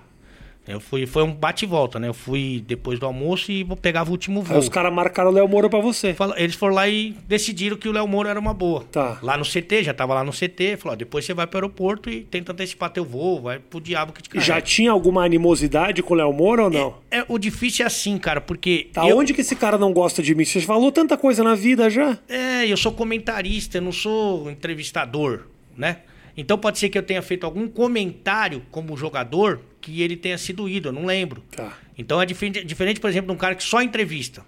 eu 0.65 0.79
fui, 0.79 1.05
foi 1.05 1.23
um 1.23 1.33
bate 1.33 1.65
e 1.65 1.67
volta, 1.67 1.99
né? 1.99 2.07
Eu 2.07 2.13
fui 2.13 2.63
depois 2.65 2.97
do 2.97 3.05
almoço 3.05 3.51
e 3.51 3.65
pegava 3.81 4.09
o 4.09 4.13
último 4.13 4.41
voo. 4.41 4.55
Aí 4.55 4.59
os 4.59 4.69
caras 4.69 4.93
marcaram 4.93 5.29
o 5.29 5.33
Léo 5.33 5.47
Moura 5.47 5.69
pra 5.69 5.79
você. 5.79 6.15
Eles 6.37 6.55
foram 6.55 6.73
lá 6.75 6.87
e 6.87 7.15
decidiram 7.27 7.75
que 7.75 7.89
o 7.89 7.91
Léo 7.91 8.07
Moura 8.07 8.29
era 8.29 8.39
uma 8.39 8.53
boa. 8.53 8.85
Tá. 8.91 9.19
Lá 9.21 9.37
no 9.37 9.43
CT, 9.43 9.83
já 9.83 9.93
tava 9.93 10.13
lá 10.13 10.23
no 10.23 10.31
CT, 10.31 10.77
falou, 10.77 10.93
ó, 10.93 10.95
depois 10.95 11.25
você 11.25 11.33
vai 11.33 11.45
pro 11.45 11.57
aeroporto 11.57 12.09
e 12.09 12.21
tenta 12.21 12.53
antecipar 12.53 12.89
teu 12.91 13.03
voo, 13.03 13.41
vai 13.41 13.59
pro 13.59 13.81
diabo 13.81 14.13
que 14.13 14.21
te 14.21 14.29
carrega. 14.29 14.45
Já 14.45 14.61
tinha 14.61 14.91
alguma 14.91 15.25
animosidade 15.25 16.01
com 16.01 16.13
o 16.13 16.17
Léo 16.17 16.31
Moura 16.31 16.63
ou 16.63 16.69
não? 16.69 16.95
É, 17.11 17.25
o 17.27 17.37
difícil 17.37 17.83
é 17.83 17.87
assim, 17.87 18.17
cara, 18.17 18.39
porque 18.39 18.87
Da 18.93 19.07
eu, 19.07 19.17
onde 19.17 19.33
que 19.33 19.41
esse 19.41 19.55
cara 19.55 19.77
não 19.77 19.91
gosta 19.91 20.23
de 20.23 20.33
mim? 20.33 20.45
Você 20.45 20.61
falou 20.61 20.91
tanta 20.91 21.17
coisa 21.17 21.43
na 21.43 21.55
vida 21.55 21.89
já. 21.89 22.17
é, 22.29 22.65
eu 22.67 22.77
sou 22.77 22.93
comentarista, 22.93 23.77
eu 23.79 23.81
não 23.81 23.91
sou 23.91 24.49
entrevistador, 24.49 25.41
né? 25.75 25.97
Então 26.35 26.57
pode 26.57 26.79
ser 26.79 26.89
que 26.89 26.97
eu 26.97 27.03
tenha 27.03 27.21
feito 27.21 27.45
algum 27.45 27.67
comentário 27.67 28.63
como 28.71 28.97
jogador 28.97 29.61
que 29.79 30.01
ele 30.01 30.15
tenha 30.15 30.37
sido 30.37 30.67
ídolo, 30.67 30.95
eu 30.95 31.01
não 31.01 31.07
lembro. 31.07 31.43
Tá. 31.55 31.77
Então 31.97 32.21
é 32.21 32.25
diferente, 32.25 32.63
diferente, 32.63 32.99
por 32.99 33.09
exemplo, 33.09 33.27
de 33.27 33.33
um 33.33 33.37
cara 33.37 33.55
que 33.55 33.63
só 33.63 33.81
entrevista. 33.81 34.43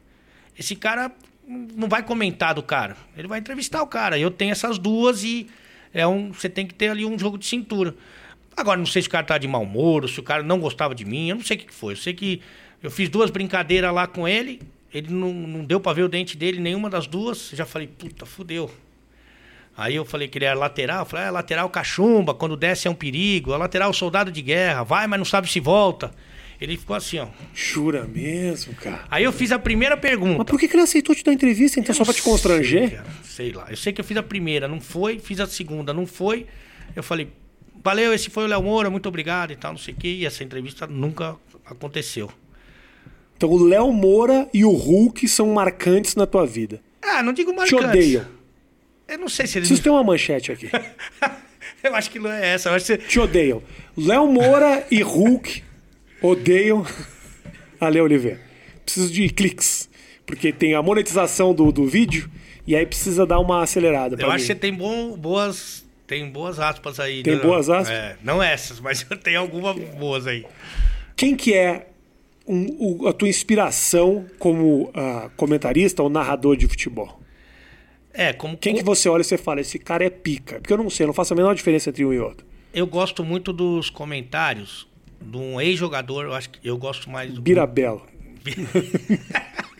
Esse 0.57 0.75
cara 0.75 1.11
não 1.47 1.87
vai 1.87 2.01
comentar 2.01 2.53
do 2.55 2.63
cara, 2.63 2.97
ele 3.15 3.27
vai 3.27 3.39
entrevistar 3.39 3.83
o 3.83 3.87
cara. 3.87 4.17
Eu 4.17 4.31
tenho 4.31 4.51
essas 4.51 4.77
duas 4.77 5.23
e 5.23 5.47
é 5.93 6.07
um, 6.07 6.33
você 6.33 6.49
tem 6.49 6.65
que 6.65 6.73
ter 6.73 6.89
ali 6.89 7.05
um 7.05 7.17
jogo 7.19 7.37
de 7.37 7.45
cintura. 7.45 7.95
Agora, 8.57 8.77
não 8.77 8.85
sei 8.85 9.01
se 9.01 9.07
o 9.07 9.11
cara 9.11 9.25
tá 9.25 9.37
de 9.37 9.47
mau 9.47 9.63
humor, 9.63 10.09
se 10.09 10.19
o 10.19 10.23
cara 10.23 10.41
não 10.41 10.59
gostava 10.59 10.95
de 10.95 11.05
mim, 11.05 11.29
eu 11.29 11.35
não 11.35 11.43
sei 11.43 11.57
o 11.57 11.59
que 11.59 11.73
foi. 11.73 11.93
Eu 11.93 11.97
sei 11.97 12.13
que 12.13 12.41
eu 12.81 12.89
fiz 12.89 13.09
duas 13.09 13.29
brincadeiras 13.29 13.93
lá 13.93 14.07
com 14.07 14.27
ele, 14.27 14.61
ele 14.93 15.11
não, 15.13 15.33
não 15.33 15.65
deu 15.65 15.79
pra 15.79 15.91
ver 15.91 16.03
o 16.03 16.09
dente 16.09 16.37
dele, 16.37 16.59
nenhuma 16.59 16.89
das 16.89 17.05
duas. 17.05 17.49
Já 17.53 17.65
falei, 17.65 17.87
puta, 17.87 18.25
fudeu. 18.25 18.71
Aí 19.77 19.95
eu 19.95 20.05
falei 20.05 20.27
que 20.27 20.37
ele 20.37 20.45
era 20.45 20.57
lateral, 20.57 20.99
eu 20.99 21.05
falei, 21.05 21.25
é, 21.27 21.31
lateral 21.31 21.69
cachumba, 21.69 22.33
quando 22.33 22.55
desce 22.55 22.87
é 22.87 22.91
um 22.91 22.95
perigo, 22.95 23.53
é 23.53 23.57
lateral 23.57 23.91
soldado 23.93 24.31
de 24.31 24.41
guerra, 24.41 24.83
vai, 24.83 25.05
mas 25.07 25.17
não 25.19 25.25
sabe 25.25 25.49
se 25.49 25.59
volta. 25.59 26.11
Ele 26.61 26.77
ficou 26.77 26.95
assim, 26.95 27.19
ó. 27.19 27.27
Jura 27.53 28.05
mesmo, 28.05 28.73
cara? 28.75 29.03
Aí 29.11 29.25
eu 29.25 29.33
fiz 29.33 29.51
a 29.51 29.59
primeira 29.59 29.97
pergunta. 29.97 30.37
Mas 30.37 30.47
por 30.47 30.57
que, 30.57 30.69
que 30.69 30.75
ele 30.75 30.83
aceitou 30.83 31.13
te 31.13 31.21
dar 31.23 31.33
entrevista? 31.33 31.77
Então, 31.79 31.91
Eu 31.91 31.97
só 31.97 32.05
pra 32.05 32.13
te 32.13 32.21
sei, 32.21 32.31
constranger? 32.31 32.91
cara, 32.91 33.05
sei 33.23 33.51
lá. 33.51 33.65
Eu 33.69 33.75
sei 33.75 33.91
que 33.91 33.99
eu 33.99 34.05
fiz 34.05 34.15
a 34.15 34.23
primeira, 34.23 34.65
não 34.65 34.79
foi. 34.79 35.19
Fiz 35.19 35.41
a 35.41 35.47
segunda, 35.47 35.93
não 35.93 36.07
foi. 36.07 36.45
Eu 36.95 37.03
falei, 37.03 37.27
valeu, 37.83 38.13
esse 38.13 38.29
foi 38.29 38.45
o 38.45 38.47
Léo 38.47 38.63
Moura, 38.63 38.89
muito 38.89 39.09
obrigado 39.09 39.51
e 39.51 39.57
tal, 39.57 39.73
não 39.73 39.77
sei 39.77 39.93
o 39.93 39.97
quê. 39.97 40.07
E 40.07 40.25
essa 40.25 40.45
entrevista 40.45 40.87
nunca 40.87 41.35
aconteceu. 41.65 42.31
Então, 43.35 43.49
o 43.49 43.61
Léo 43.61 43.91
Moura 43.91 44.47
e 44.53 44.63
o 44.63 44.71
Hulk 44.71 45.27
são 45.27 45.47
marcantes 45.53 46.15
na 46.15 46.25
tua 46.25 46.45
vida. 46.47 46.81
Ah, 47.03 47.21
não 47.21 47.33
digo 47.33 47.51
Te 47.51 47.57
marcante. 47.57 47.83
odeiam. 47.85 48.25
Eu 49.07 49.17
não 49.19 49.29
sei 49.29 49.45
se 49.47 49.57
eles... 49.57 49.67
Preciso 49.67 49.83
ter 49.83 49.89
uma 49.89 50.03
manchete 50.03 50.51
aqui. 50.51 50.69
eu 51.83 51.95
acho 51.95 52.09
que 52.09 52.19
não 52.19 52.31
é 52.31 52.53
essa. 52.53 52.69
Eu 52.69 52.73
acho 52.73 52.85
que... 52.85 52.97
Te 52.97 53.19
odeiam. 53.19 53.61
Léo 53.97 54.27
Moura 54.27 54.85
e 54.89 55.01
Hulk 55.01 55.63
odeiam 56.21 56.85
Ale 57.79 58.01
Oliveira. 58.01 58.39
Preciso 58.83 59.11
de 59.11 59.29
cliques. 59.29 59.89
Porque 60.25 60.51
tem 60.51 60.73
a 60.73 60.81
monetização 60.81 61.53
do, 61.53 61.71
do 61.71 61.85
vídeo 61.85 62.29
e 62.65 62.75
aí 62.75 62.85
precisa 62.85 63.25
dar 63.25 63.39
uma 63.39 63.61
acelerada. 63.61 64.15
Eu 64.19 64.27
acho 64.27 64.35
mim. 64.35 64.41
que 64.41 64.47
você 64.47 64.55
tem 64.55 64.73
bom- 64.73 65.15
boas... 65.15 65.85
Tem 66.07 66.29
boas 66.29 66.59
aspas 66.59 66.99
aí. 66.99 67.23
Tem 67.23 67.35
né? 67.35 67.41
boas 67.41 67.67
aspas? 67.67 67.89
É, 67.89 68.15
não 68.23 68.41
essas, 68.41 68.79
mas 68.79 69.03
tem 69.23 69.35
algumas 69.35 69.75
boas 69.95 70.27
aí. 70.27 70.45
Quem 71.15 71.35
que 71.35 71.53
é 71.53 71.87
um- 72.47 73.01
o- 73.01 73.07
a 73.07 73.13
tua 73.13 73.27
inspiração 73.27 74.25
como 74.37 74.91
ah, 74.93 75.29
comentarista 75.35 76.03
ou 76.03 76.09
narrador 76.09 76.55
de 76.55 76.67
futebol? 76.67 77.19
É, 78.17 78.33
como... 78.33 78.57
Quem 78.57 78.75
que 78.75 78.83
você 78.83 79.09
olha 79.09 79.21
e 79.21 79.25
você 79.25 79.37
fala, 79.37 79.61
esse 79.61 79.77
cara 79.77 80.05
é 80.05 80.09
pica? 80.09 80.55
Porque 80.59 80.73
eu 80.73 80.77
não 80.77 80.89
sei, 80.89 81.03
eu 81.03 81.07
não 81.07 81.13
faço 81.13 81.33
a 81.33 81.37
menor 81.37 81.53
diferença 81.53 81.89
entre 81.89 82.05
um 82.05 82.13
e 82.13 82.19
outro. 82.19 82.45
Eu 82.73 82.87
gosto 82.87 83.23
muito 83.23 83.53
dos 83.53 83.89
comentários 83.89 84.87
de 85.21 85.37
um 85.37 85.59
ex-jogador, 85.59 86.25
eu 86.25 86.33
acho 86.33 86.49
que 86.49 86.59
eu 86.67 86.77
gosto 86.77 87.09
mais 87.09 87.31
do... 87.31 87.41
Birabelo. 87.41 88.05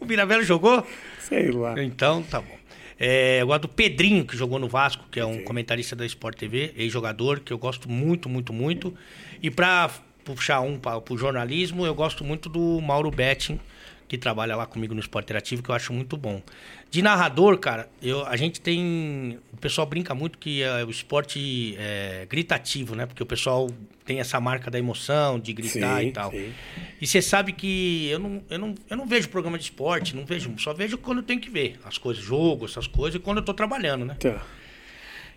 O 0.00 0.06
Mirabello 0.06 0.42
jogou? 0.42 0.86
Sei 1.20 1.50
lá. 1.50 1.74
Então, 1.82 2.22
tá 2.22 2.40
bom. 2.40 2.56
É, 2.98 3.42
eu 3.42 3.46
gosto 3.46 3.62
do 3.62 3.68
Pedrinho, 3.68 4.24
que 4.24 4.36
jogou 4.36 4.58
no 4.58 4.68
Vasco, 4.68 5.04
que 5.10 5.20
é 5.20 5.24
um 5.24 5.42
comentarista 5.42 5.94
da 5.94 6.04
Sport 6.06 6.36
TV, 6.36 6.72
ex-jogador, 6.76 7.40
que 7.40 7.52
eu 7.52 7.58
gosto 7.58 7.88
muito, 7.88 8.28
muito, 8.28 8.52
muito. 8.52 8.94
E 9.42 9.50
pra 9.50 9.90
puxar 10.24 10.60
um 10.60 10.78
para 10.78 11.00
o 11.10 11.18
jornalismo, 11.18 11.86
eu 11.86 11.94
gosto 11.94 12.24
muito 12.24 12.48
do 12.48 12.80
Mauro 12.80 13.10
Betting, 13.10 13.60
que 14.08 14.18
trabalha 14.18 14.56
lá 14.56 14.66
comigo 14.66 14.94
no 14.94 15.00
Esporte 15.00 15.26
Interativo, 15.26 15.62
que 15.62 15.70
eu 15.70 15.74
acho 15.74 15.92
muito 15.92 16.16
bom. 16.16 16.42
De 16.90 17.02
narrador, 17.02 17.58
cara, 17.58 17.88
eu, 18.00 18.24
a 18.26 18.36
gente 18.36 18.60
tem. 18.60 19.38
O 19.52 19.56
pessoal 19.58 19.86
brinca 19.86 20.14
muito 20.14 20.38
que 20.38 20.62
é, 20.62 20.84
o 20.84 20.90
esporte 20.90 21.76
é 21.78 22.26
gritativo, 22.28 22.94
né? 22.94 23.04
Porque 23.04 23.22
o 23.22 23.26
pessoal 23.26 23.68
tem 24.06 24.20
essa 24.20 24.40
marca 24.40 24.70
da 24.70 24.78
emoção, 24.78 25.38
de 25.38 25.52
gritar 25.52 26.00
Sim, 26.00 26.08
e 26.08 26.12
tal. 26.12 26.30
sim. 26.30 26.50
E 26.98 27.06
você 27.06 27.20
sabe 27.20 27.52
que 27.52 28.08
eu 28.08 28.18
não, 28.18 28.42
eu, 28.48 28.58
não, 28.58 28.74
eu 28.88 28.96
não 28.96 29.06
vejo 29.06 29.28
programa 29.28 29.58
de 29.58 29.64
esporte, 29.64 30.16
não 30.16 30.24
vejo, 30.24 30.54
só 30.58 30.72
vejo 30.72 30.96
quando 30.96 31.18
eu 31.18 31.24
tenho 31.24 31.38
que 31.38 31.50
ver 31.50 31.78
as 31.84 31.98
coisas, 31.98 32.24
jogo, 32.24 32.64
essas 32.64 32.86
coisas, 32.86 33.20
e 33.20 33.22
quando 33.22 33.38
eu 33.38 33.44
tô 33.44 33.52
trabalhando, 33.52 34.06
né? 34.06 34.16
Tá. 34.18 34.42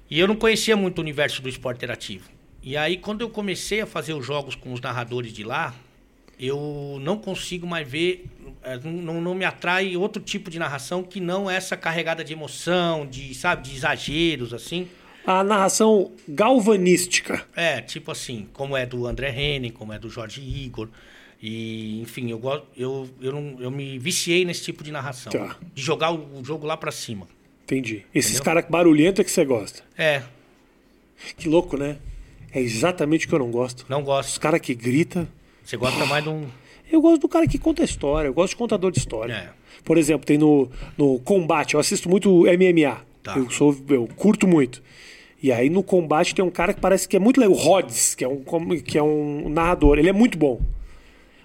E 0.09 0.17
eu 0.17 0.27
não 0.27 0.37
conhecia 0.37 0.77
muito 0.77 0.99
o 0.99 1.01
universo 1.01 1.41
do 1.41 1.49
esporte 1.49 1.77
interativo. 1.77 2.29
E 2.63 2.77
aí, 2.77 2.95
quando 2.95 3.21
eu 3.21 3.29
comecei 3.29 3.81
a 3.81 3.85
fazer 3.85 4.13
os 4.13 4.25
jogos 4.25 4.55
com 4.55 4.71
os 4.71 4.79
narradores 4.79 5.33
de 5.33 5.43
lá, 5.43 5.75
eu 6.41 6.97
não 7.01 7.17
consigo 7.17 7.67
mais 7.67 7.87
ver, 7.87 8.25
eh, 8.63 8.79
não, 8.83 9.21
não, 9.21 9.35
me 9.35 9.45
atrai 9.45 9.95
outro 9.95 10.21
tipo 10.21 10.49
de 10.49 10.57
narração 10.57 11.03
que 11.03 11.19
não 11.19 11.49
essa 11.49 11.77
carregada 11.77 12.23
de 12.23 12.33
emoção, 12.33 13.05
de, 13.05 13.35
sabe, 13.35 13.69
de 13.69 13.75
exageros, 13.75 14.51
assim. 14.51 14.87
A 15.23 15.43
narração 15.43 16.11
galvanística. 16.27 17.45
É, 17.55 17.79
tipo 17.79 18.11
assim, 18.11 18.47
como 18.53 18.75
é 18.75 18.87
do 18.87 19.05
André 19.05 19.29
Henning, 19.29 19.69
como 19.69 19.93
é 19.93 19.99
do 19.99 20.09
Jorge 20.09 20.41
Igor. 20.41 20.89
E, 21.39 22.01
enfim, 22.01 22.31
eu 22.31 22.39
gosto, 22.39 22.65
eu, 22.75 23.07
eu, 23.21 23.31
não, 23.31 23.61
eu 23.61 23.69
me 23.69 23.99
viciei 23.99 24.43
nesse 24.43 24.63
tipo 24.63 24.83
de 24.83 24.91
narração. 24.91 25.31
Tá. 25.31 25.57
De 25.75 25.81
jogar 25.81 26.11
o, 26.11 26.43
jogo 26.43 26.65
lá 26.65 26.75
pra 26.75 26.91
cima. 26.91 27.27
Entendi. 27.63 28.03
Esses 28.13 28.39
caras 28.39 28.65
barulhentos 28.67 29.19
é 29.19 29.23
que 29.23 29.31
você 29.31 29.45
gosta. 29.45 29.83
É, 29.95 30.23
Que 31.37 31.47
louco, 31.47 31.77
né? 31.77 31.97
É 32.51 32.59
exatamente 32.59 33.25
o 33.25 33.29
que 33.29 33.35
eu 33.35 33.39
não 33.39 33.51
gosto. 33.51 33.85
não 33.87 33.99
Os 33.99 34.05
gosto. 34.05 34.39
caras 34.39 34.59
que 34.59 34.73
grita. 34.73 35.27
Você 35.63 35.77
gosta 35.77 36.05
mais 36.05 36.23
de 36.23 36.29
um. 36.29 36.45
Eu 36.91 37.01
gosto 37.01 37.21
do 37.21 37.29
cara 37.29 37.47
que 37.47 37.57
conta 37.57 37.83
história. 37.83 38.27
Eu 38.27 38.33
gosto 38.33 38.51
de 38.51 38.57
contador 38.57 38.91
de 38.91 38.99
história. 38.99 39.33
É. 39.33 39.49
Por 39.83 39.97
exemplo, 39.97 40.25
tem 40.25 40.37
no, 40.37 40.69
no 40.97 41.19
combate. 41.19 41.73
Eu 41.73 41.79
assisto 41.79 42.09
muito 42.09 42.43
MMA. 42.43 43.01
Tá. 43.23 43.37
Eu, 43.37 43.49
sou, 43.49 43.75
eu 43.89 44.07
curto 44.15 44.47
muito. 44.47 44.81
E 45.41 45.51
aí 45.51 45.69
no 45.69 45.81
combate 45.81 46.35
tem 46.35 46.43
um 46.43 46.51
cara 46.51 46.73
que 46.73 46.81
parece 46.81 47.07
que 47.07 47.15
é 47.15 47.19
muito 47.19 47.39
legal. 47.39 47.55
O 47.55 47.57
Rhodes, 47.57 48.13
que 48.13 48.23
é 48.23 48.27
um, 48.27 48.43
que 48.83 48.97
é 48.97 49.03
um 49.03 49.49
narrador. 49.49 49.97
Ele 49.97 50.09
é 50.09 50.13
muito 50.13 50.37
bom. 50.37 50.61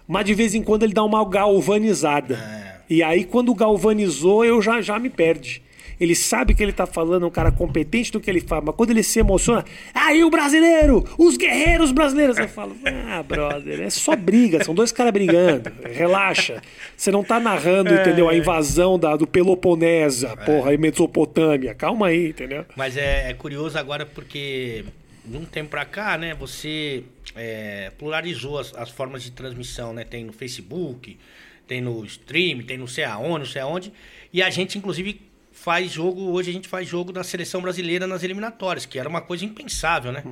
Mas 0.07 0.25
de 0.25 0.35
vez 0.35 0.55
em 0.55 0.62
quando 0.62 0.83
ele 0.83 0.93
dá 0.93 1.03
uma 1.05 1.25
galvanizada. 1.29 2.35
É. 2.35 2.77
E 2.89 3.03
aí 3.03 3.25
quando 3.25 3.55
galvanizou, 3.55 4.45
eu 4.45 4.61
já, 4.61 4.81
já 4.81 4.99
me 4.99 5.09
perde. 5.09 5.62
Ele 6.01 6.15
sabe 6.15 6.55
que 6.55 6.63
ele 6.63 6.73
tá 6.73 6.87
falando, 6.87 7.25
é 7.25 7.27
um 7.27 7.31
cara 7.31 7.51
competente 7.51 8.13
do 8.13 8.21
que 8.21 8.31
ele 8.31 8.41
fala, 8.41 8.63
mas 8.67 8.75
quando 8.75 8.91
ele 8.91 9.03
se 9.03 9.19
emociona, 9.19 9.65
aí 9.95 10.23
o 10.23 10.31
brasileiro, 10.31 11.05
os 11.19 11.37
guerreiros 11.37 11.93
brasileiros. 11.93 12.37
Eu 12.39 12.49
falo, 12.49 12.77
ah, 12.85 13.23
brother, 13.23 13.81
é 13.81 13.91
só 13.91 14.15
briga, 14.15 14.63
são 14.65 14.75
dois 14.75 14.93
caras 14.93 15.13
brigando, 15.13 15.73
relaxa. 15.91 16.63
Você 16.97 17.11
não 17.11 17.25
tá 17.25 17.41
narrando, 17.41 17.95
entendeu? 17.95 18.29
A 18.29 18.35
invasão 18.37 18.99
da, 18.99 19.17
do 19.17 19.27
Peloponesa, 19.27 20.37
porra, 20.37 20.75
e 20.75 20.79
Mesopotâmia. 20.79 21.75
Calma 21.75 22.09
aí, 22.09 22.29
entendeu? 22.29 22.65
Mas 22.77 22.97
é, 22.97 23.31
é 23.31 23.35
curioso 23.35 23.79
agora 23.79 24.05
porque 24.05 24.85
de 25.25 25.37
um 25.37 25.45
tempo 25.45 25.71
pra 25.71 25.85
cá, 25.85 26.17
né, 26.17 26.35
você 26.35 27.03
é, 27.35 27.91
pluralizou 27.99 28.59
as, 28.59 28.73
as 28.75 28.91
formas 28.91 29.23
de 29.23 29.33
transmissão, 29.33 29.93
né? 29.93 30.05
Tem 30.05 30.25
no 30.25 30.33
Facebook, 30.33 31.19
tem 31.67 31.81
no 31.81 32.05
stream, 32.05 32.63
tem 32.63 32.79
no 32.79 32.87
sei 32.87 33.05
aonde, 33.05 33.39
não 33.39 33.47
sei 33.47 33.63
aonde. 33.63 33.93
E 34.33 34.43
a 34.43 34.51
gente, 34.51 34.79
inclusive, 34.79 35.21
faz 35.67 35.91
jogo, 35.91 36.31
hoje 36.31 36.51
a 36.51 36.53
gente 36.53 36.69
faz 36.69 36.87
jogo 36.87 37.11
da 37.12 37.25
seleção 37.25 37.61
brasileira 37.61 38.07
nas 38.07 38.23
eliminatórias, 38.23 38.87
que 38.87 39.01
era 39.01 39.09
uma 39.09 39.21
coisa 39.21 39.45
impensável, 39.45 40.12
né? 40.12 40.23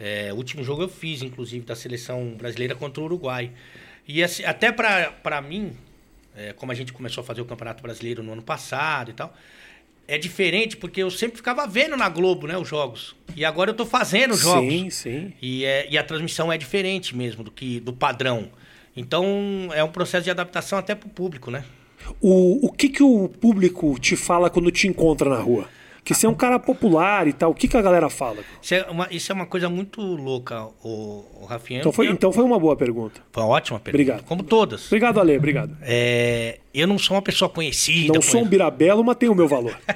É, 0.00 0.32
o 0.32 0.36
último 0.36 0.64
jogo 0.64 0.82
eu 0.82 0.88
fiz, 0.88 1.22
inclusive, 1.22 1.64
da 1.64 1.76
seleção 1.76 2.30
brasileira 2.30 2.74
contra 2.74 3.00
o 3.00 3.04
Uruguai. 3.04 3.52
E 4.08 4.24
assim, 4.24 4.42
até 4.44 4.72
pra, 4.72 5.12
pra 5.22 5.40
mim, 5.40 5.76
é, 6.36 6.52
como 6.52 6.72
a 6.72 6.74
gente 6.74 6.92
começou 6.92 7.22
a 7.22 7.24
fazer 7.24 7.40
o 7.40 7.44
Campeonato 7.44 7.80
Brasileiro 7.80 8.24
no 8.24 8.32
ano 8.32 8.42
passado 8.42 9.12
e 9.12 9.14
tal, 9.14 9.32
é 10.08 10.18
diferente 10.18 10.76
porque 10.76 11.00
eu 11.00 11.12
sempre 11.12 11.36
ficava 11.36 11.64
vendo 11.68 11.96
na 11.96 12.08
Globo, 12.08 12.48
né, 12.48 12.58
os 12.58 12.66
jogos. 12.66 13.14
E 13.36 13.44
agora 13.44 13.70
eu 13.70 13.74
tô 13.74 13.86
fazendo 13.86 14.32
os 14.32 14.40
jogos. 14.40 14.68
Sim, 14.68 14.90
sim. 14.90 15.32
E, 15.40 15.64
é, 15.64 15.86
e 15.88 15.96
a 15.96 16.02
transmissão 16.02 16.52
é 16.52 16.58
diferente 16.58 17.16
mesmo 17.16 17.44
do 17.44 17.52
que 17.52 17.78
do 17.78 17.92
padrão. 17.92 18.50
Então 18.96 19.68
é 19.72 19.84
um 19.84 19.92
processo 19.92 20.24
de 20.24 20.30
adaptação 20.32 20.76
até 20.76 20.92
pro 20.96 21.08
público, 21.08 21.52
né? 21.52 21.64
O, 22.20 22.66
o 22.66 22.72
que, 22.72 22.88
que 22.88 23.02
o 23.02 23.28
público 23.28 23.98
te 23.98 24.16
fala 24.16 24.48
quando 24.50 24.70
te 24.70 24.86
encontra 24.88 25.28
na 25.30 25.36
rua? 25.38 25.68
Porque 25.96 26.14
você 26.14 26.24
é 26.24 26.28
um 26.28 26.34
cara 26.34 26.56
popular 26.60 27.26
e 27.26 27.32
tal. 27.32 27.50
O 27.50 27.54
que, 27.54 27.66
que 27.66 27.76
a 27.76 27.82
galera 27.82 28.08
fala? 28.08 28.38
Isso 28.62 28.74
é 28.76 28.82
uma, 28.88 29.08
isso 29.10 29.32
é 29.32 29.34
uma 29.34 29.44
coisa 29.46 29.68
muito 29.68 30.00
louca, 30.00 30.64
o, 30.84 31.24
o 31.42 31.46
Rafinha. 31.46 31.80
Então 31.80 31.90
foi, 31.90 32.06
Eu- 32.06 32.12
então 32.12 32.30
foi 32.32 32.44
uma 32.44 32.60
boa 32.60 32.76
pergunta. 32.76 33.20
foi 33.32 33.42
uma 33.42 33.48
ótima 33.48 33.80
pergunta. 33.80 34.02
Obrigado. 34.02 34.24
Como 34.24 34.44
todas. 34.44 34.86
Obrigado, 34.86 35.18
Ale. 35.18 35.36
Obrigado. 35.36 35.76
É, 35.82 36.60
eu 36.72 36.86
não 36.86 36.96
sou 36.96 37.16
uma 37.16 37.22
pessoa 37.22 37.48
conhecida. 37.48 38.12
Não 38.14 38.22
sou 38.22 38.42
um 38.42 38.46
birabelo, 38.46 39.02
mas 39.02 39.16
tenho 39.16 39.32
o 39.32 39.34
meu 39.34 39.48
valor. 39.48 39.76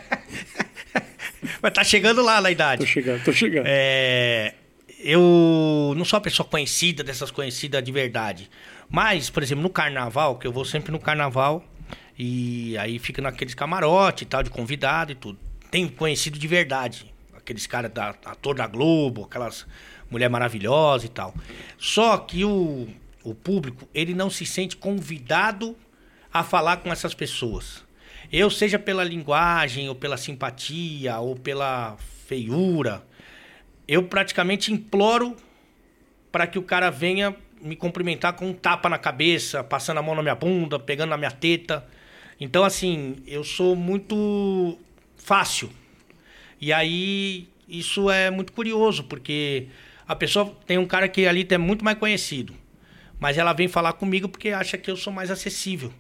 Mas 1.63 1.73
tá 1.73 1.83
chegando 1.85 2.23
lá 2.23 2.41
na 2.41 2.51
idade. 2.51 2.81
Tô 2.81 2.87
chegando, 2.87 3.25
tô 3.25 3.33
chegando. 3.33 3.65
É, 3.67 4.55
eu 5.03 5.95
não 5.97 6.05
sou 6.05 6.19
uma 6.19 6.23
pessoa 6.23 6.47
conhecida, 6.47 7.03
dessas 7.03 7.31
conhecidas 7.31 7.83
de 7.83 7.91
verdade. 7.93 8.51
Mas, 8.89 9.31
por 9.31 9.43
exemplo, 9.43 9.63
no 9.63 9.71
carnaval, 9.71 10.37
que 10.37 10.47
eu 10.47 10.53
vou 10.53 10.65
sempre 10.65 10.91
no 10.93 10.99
carnaval, 10.99 11.65
e 12.23 12.77
aí 12.77 12.99
fica 12.99 13.23
naqueles 13.23 13.55
camarote 13.55 14.25
e 14.25 14.27
tal, 14.27 14.43
de 14.43 14.51
convidado 14.51 15.11
e 15.11 15.15
tudo. 15.15 15.39
Tem 15.71 15.89
conhecido 15.89 16.39
de 16.39 16.47
verdade. 16.47 17.11
Aqueles 17.35 17.67
caras 17.67 17.91
da 17.91 18.11
ator 18.11 18.55
da 18.55 18.67
Globo, 18.67 19.25
aquelas 19.25 19.67
mulher 20.11 20.29
maravilhosa 20.29 21.07
e 21.07 21.09
tal. 21.09 21.35
Só 21.79 22.19
que 22.19 22.45
o, 22.45 22.89
o 23.25 23.35
público, 23.35 23.89
ele 23.95 24.13
não 24.13 24.29
se 24.29 24.45
sente 24.45 24.77
convidado 24.77 25.75
a 26.31 26.45
falar 26.45 26.77
com 26.77 26.93
essas 26.93 27.15
pessoas. 27.15 27.83
Eu, 28.31 28.51
seja 28.51 28.79
pela 28.79 29.03
linguagem, 29.03 29.89
ou 29.89 29.95
pela 29.95 30.19
simpatia, 30.19 31.19
ou 31.21 31.35
pela 31.35 31.97
feiura, 32.27 33.03
eu 33.89 34.03
praticamente 34.03 34.71
imploro 34.71 35.35
para 36.31 36.47
que 36.47 36.59
o 36.59 36.63
cara 36.63 36.91
venha 36.91 37.35
me 37.63 37.77
cumprimentar 37.77 38.35
com 38.35 38.51
um 38.51 38.53
tapa 38.53 38.91
na 38.91 38.99
cabeça, 38.99 39.65
passando 39.65 39.97
a 39.97 40.03
mão 40.03 40.15
na 40.15 40.21
minha 40.21 40.35
bunda, 40.35 40.79
pegando 40.79 41.09
na 41.09 41.17
minha 41.17 41.31
teta. 41.31 41.89
Então, 42.41 42.65
assim, 42.65 43.17
eu 43.27 43.45
sou 43.45 43.77
muito 43.77 44.79
fácil. 45.17 45.71
E 46.61 46.73
aí, 46.73 47.47
isso 47.69 48.11
é 48.11 48.31
muito 48.31 48.53
curioso, 48.53 49.05
porque 49.05 49.67
a 50.09 50.17
pessoa 50.17 50.53
tem 50.67 50.79
um 50.79 50.87
cara 50.87 51.09
que 51.09 51.27
ali 51.27 51.47
é 51.49 51.59
muito 51.59 51.85
mais 51.85 51.99
conhecido, 51.99 52.55
mas 53.19 53.39
ela 53.39 53.53
vem 53.53 53.69
falar 53.69 53.93
comigo 53.93 54.29
porque 54.29 54.49
acha 54.49 54.77
que 54.77 54.91
eu 54.91 54.97
sou 54.97 55.13
mais 55.13 55.31
acessível. 55.31 55.93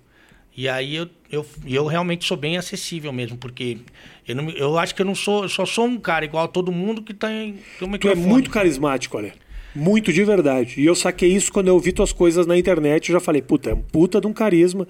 E 0.56 0.68
aí 0.68 0.96
eu, 0.96 1.08
eu, 1.30 1.46
eu 1.64 1.86
realmente 1.86 2.24
sou 2.24 2.36
bem 2.36 2.56
acessível 2.56 3.12
mesmo, 3.12 3.36
porque 3.36 3.78
eu, 4.26 4.34
não, 4.34 4.50
eu 4.50 4.78
acho 4.78 4.94
que 4.94 5.02
eu 5.02 5.06
não 5.06 5.14
sou, 5.14 5.44
eu 5.44 5.48
só 5.48 5.64
sou 5.64 5.86
um 5.86 5.98
cara 5.98 6.24
igual 6.24 6.44
a 6.44 6.48
todo 6.48 6.72
mundo 6.72 7.02
que 7.02 7.14
tem, 7.14 7.58
tem 7.78 7.88
um 7.88 7.96
Tu 7.96 8.08
é 8.08 8.14
muito 8.14 8.50
carismático, 8.50 9.16
olha. 9.16 9.32
Muito 9.74 10.12
de 10.12 10.24
verdade. 10.24 10.80
E 10.80 10.86
eu 10.86 10.94
saquei 10.96 11.32
isso 11.32 11.52
quando 11.52 11.68
eu 11.68 11.78
vi 11.78 11.92
tuas 11.92 12.12
coisas 12.12 12.46
na 12.46 12.58
internet. 12.58 13.08
Eu 13.08 13.12
já 13.14 13.20
falei, 13.20 13.40
puta, 13.40 13.70
é 13.70 13.74
um 13.74 13.80
puta 13.80 14.20
de 14.20 14.26
um 14.26 14.32
carisma. 14.32 14.88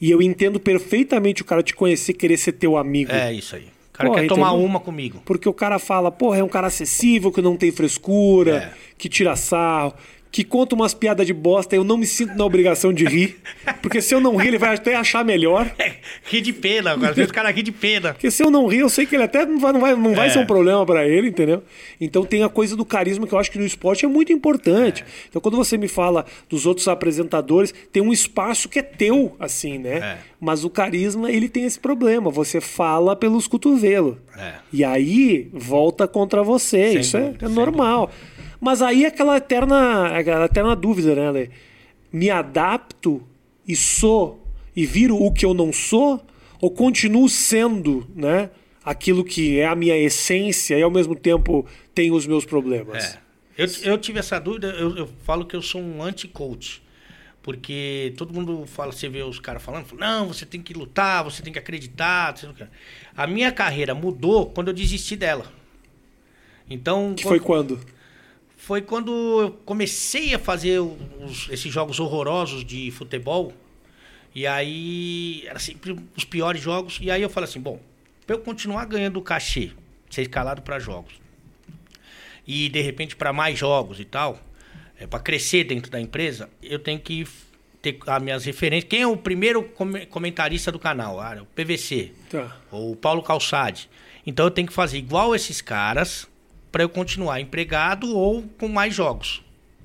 E 0.00 0.10
eu 0.10 0.22
entendo 0.22 0.58
perfeitamente 0.58 1.42
o 1.42 1.44
cara 1.44 1.62
te 1.62 1.74
conhecer, 1.74 2.14
querer 2.14 2.36
ser 2.36 2.52
teu 2.52 2.76
amigo. 2.76 3.12
É 3.12 3.32
isso 3.32 3.54
aí. 3.56 3.64
O 3.64 3.92
cara 3.92 4.08
Porra, 4.08 4.22
quer 4.22 4.28
tomar 4.28 4.48
entendeu? 4.50 4.64
uma 4.66 4.80
comigo. 4.80 5.22
Porque 5.26 5.48
o 5.48 5.52
cara 5.52 5.78
fala, 5.78 6.10
porra, 6.10 6.38
é 6.38 6.44
um 6.44 6.48
cara 6.48 6.68
acessível, 6.68 7.30
que 7.30 7.42
não 7.42 7.54
tem 7.56 7.70
frescura, 7.70 8.72
É. 8.74 8.94
que 8.96 9.08
tira 9.10 9.36
sarro, 9.36 9.92
que 10.32 10.44
conta 10.44 10.74
umas 10.74 10.94
piadas 10.94 11.26
de 11.26 11.32
bosta. 11.32 11.74
Eu 11.74 11.82
não 11.82 11.96
me 11.96 12.06
sinto 12.06 12.34
na 12.36 12.44
obrigação 12.44 12.92
de 12.92 13.04
rir. 13.04 13.38
Porque 13.82 14.00
se 14.00 14.14
eu 14.14 14.20
não 14.20 14.36
rir, 14.36 14.48
ele 14.48 14.58
vai 14.58 14.74
até 14.74 14.94
achar 14.94 15.24
melhor. 15.24 15.70
ri 16.24 16.40
de 16.40 16.52
pena, 16.52 16.92
às 16.94 17.16
vezes 17.16 17.30
o 17.30 17.34
cara 17.34 17.50
ri 17.50 17.62
de 17.62 17.72
pena. 17.72 18.12
Porque 18.12 18.30
se 18.30 18.42
eu 18.42 18.50
não 18.50 18.66
rir, 18.66 18.78
eu 18.80 18.88
sei 18.88 19.06
que 19.06 19.16
ele 19.16 19.24
até 19.24 19.44
não 19.44 19.58
vai, 19.58 19.72
não 19.72 19.80
vai, 19.80 19.94
não 19.96 20.14
vai 20.14 20.28
É. 20.28 20.30
ser 20.30 20.38
um 20.38 20.46
problema 20.46 20.84
pra 20.86 21.06
ele, 21.08 21.28
entendeu? 21.28 21.62
Então 22.00 22.24
tem 22.24 22.42
a 22.44 22.48
coisa 22.48 22.76
do 22.76 22.84
carisma 22.84 23.26
que 23.26 23.32
eu 23.34 23.38
acho 23.38 23.50
que 23.50 23.58
no 23.58 23.66
esporte 23.66 24.04
é 24.04 24.08
muito 24.08 24.32
importante. 24.32 25.04
Então 25.28 25.42
quando 25.42 25.56
você 25.56 25.76
me 25.76 25.88
fala 25.88 26.24
dos 26.48 26.64
outros 26.66 26.86
apresentadores, 26.86 27.74
tem 27.92 28.02
um 28.02 28.12
espaço 28.12 28.68
que 28.68 28.78
é 28.78 28.82
teu, 28.82 29.34
assim, 29.40 29.78
né? 29.78 29.96
É. 29.98 30.18
Mas 30.40 30.64
o 30.64 30.70
carisma, 30.70 31.30
ele 31.30 31.48
tem 31.48 31.64
esse 31.64 31.78
problema. 31.80 32.30
Você 32.30 32.60
fala 32.60 33.16
pelos 33.16 33.46
cotovelos. 33.46 34.16
É. 34.38 34.52
E 34.72 34.84
aí 34.84 35.48
volta 35.52 36.06
contra 36.06 36.42
você. 36.42 36.92
Sem 36.92 37.00
Isso 37.00 37.16
é- 37.16 37.20
dúvida, 37.20 37.46
é, 37.46 37.48
normal. 37.48 38.10
Mas 38.60 38.82
aí 38.82 39.04
é 39.04 39.08
aquela 39.08 39.36
eterna, 39.36 40.18
aquela 40.18 40.44
eterna 40.44 40.76
dúvida, 40.76 41.14
né, 41.14 41.28
Ale? 41.28 41.50
Me 42.12 42.28
adapto 42.28 43.26
e 43.66 43.74
sou 43.74 44.44
e 44.76 44.84
viro 44.84 45.16
o 45.16 45.32
que 45.32 45.44
eu 45.44 45.54
não 45.54 45.72
sou? 45.72 46.24
Ou 46.60 46.70
continuo 46.70 47.28
sendo, 47.28 48.06
né? 48.14 48.50
Aquilo 48.84 49.24
que 49.24 49.58
é 49.58 49.66
a 49.66 49.74
minha 49.74 49.96
essência 49.96 50.78
e 50.78 50.82
ao 50.82 50.90
mesmo 50.90 51.14
tempo 51.14 51.66
tenho 51.94 52.14
os 52.14 52.26
meus 52.26 52.44
problemas. 52.44 53.14
É. 53.16 53.30
Eu, 53.56 53.66
eu 53.82 53.98
tive 53.98 54.18
essa 54.18 54.38
dúvida, 54.38 54.68
eu, 54.68 54.96
eu 54.96 55.08
falo 55.24 55.44
que 55.44 55.54
eu 55.54 55.62
sou 55.62 55.80
um 55.80 56.02
anti-coach. 56.02 56.82
Porque 57.42 58.12
todo 58.18 58.34
mundo 58.34 58.66
fala, 58.66 58.92
você 58.92 59.08
vê 59.08 59.22
os 59.22 59.38
caras 59.40 59.62
falando, 59.62 59.86
fala, 59.86 60.00
não, 60.00 60.28
você 60.28 60.44
tem 60.44 60.60
que 60.60 60.74
lutar, 60.74 61.24
você 61.24 61.42
tem 61.42 61.52
que 61.52 61.58
acreditar. 61.58 62.36
você 62.36 62.46
não 62.46 62.52
quer." 62.52 62.68
A 63.16 63.26
minha 63.26 63.50
carreira 63.50 63.94
mudou 63.94 64.46
quando 64.46 64.68
eu 64.68 64.74
desisti 64.74 65.16
dela. 65.16 65.50
Então, 66.68 67.14
Que 67.14 67.24
foi 67.24 67.40
quando? 67.40 67.80
Foi 68.62 68.82
quando 68.82 69.10
eu 69.40 69.50
comecei 69.64 70.34
a 70.34 70.38
fazer 70.38 70.78
os- 70.80 71.48
esses 71.50 71.72
jogos 71.72 71.98
horrorosos 71.98 72.64
de 72.64 72.90
futebol. 72.90 73.52
E 74.34 74.46
aí, 74.46 75.42
era 75.46 75.58
sempre 75.58 75.96
os 76.16 76.24
piores 76.24 76.60
jogos. 76.62 76.98
E 77.00 77.10
aí 77.10 77.22
eu 77.22 77.30
falei 77.30 77.48
assim, 77.48 77.58
bom, 77.60 77.80
para 78.26 78.36
eu 78.36 78.40
continuar 78.40 78.84
ganhando 78.84 79.20
cachê, 79.22 79.70
ser 80.10 80.22
escalado 80.22 80.62
para 80.62 80.78
jogos, 80.78 81.14
e 82.46 82.68
de 82.68 82.80
repente 82.80 83.16
para 83.16 83.32
mais 83.32 83.58
jogos 83.58 83.98
e 83.98 84.04
tal, 84.04 84.38
é, 84.98 85.06
para 85.06 85.18
crescer 85.20 85.64
dentro 85.64 85.90
da 85.90 86.00
empresa, 86.00 86.48
eu 86.62 86.78
tenho 86.78 87.00
que 87.00 87.26
ter 87.82 87.98
as 88.06 88.22
minhas 88.22 88.44
referências. 88.44 88.88
Quem 88.90 89.02
é 89.02 89.06
o 89.06 89.16
primeiro 89.16 89.62
come- 89.62 90.04
comentarista 90.06 90.70
do 90.70 90.78
canal? 90.78 91.18
Ah, 91.20 91.36
é 91.36 91.40
o 91.40 91.46
PVC 91.46 92.12
Tá. 92.28 92.56
ou 92.70 92.92
o 92.92 92.96
Paulo 92.96 93.22
Calçade. 93.22 93.88
Então 94.26 94.44
eu 94.46 94.50
tenho 94.50 94.68
que 94.68 94.74
fazer 94.74 94.98
igual 94.98 95.34
esses 95.34 95.60
caras 95.62 96.28
para 96.70 96.82
eu 96.82 96.88
continuar 96.88 97.40
empregado 97.40 98.14
ou 98.14 98.42
com 98.58 98.68
mais 98.68 98.94
jogos, 98.94 99.42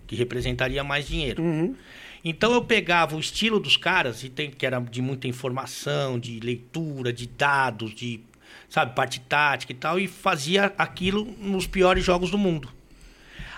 que 0.08 0.16
representaria 0.16 0.84
mais 0.84 1.08
dinheiro. 1.08 1.76
Então 2.24 2.54
eu 2.54 2.64
pegava 2.64 3.16
o 3.16 3.20
estilo 3.20 3.60
dos 3.60 3.78
caras, 3.78 4.24
e 4.24 4.30
tem, 4.30 4.50
que 4.50 4.66
era 4.66 4.80
de 4.80 5.02
muita 5.02 5.28
informação, 5.28 6.20
de 6.20 6.40
leitura, 6.40 7.14
de 7.14 7.28
dados, 7.28 7.94
de 7.94 8.20
sabe, 8.70 8.96
parte 8.96 9.20
tática 9.20 9.72
e 9.72 9.76
tal, 9.76 10.00
e 10.00 10.08
fazia 10.08 10.74
aquilo 10.78 11.26
nos 11.40 11.68
piores 11.68 12.04
jogos 12.04 12.32
do 12.32 12.38
mundo. 12.38 12.70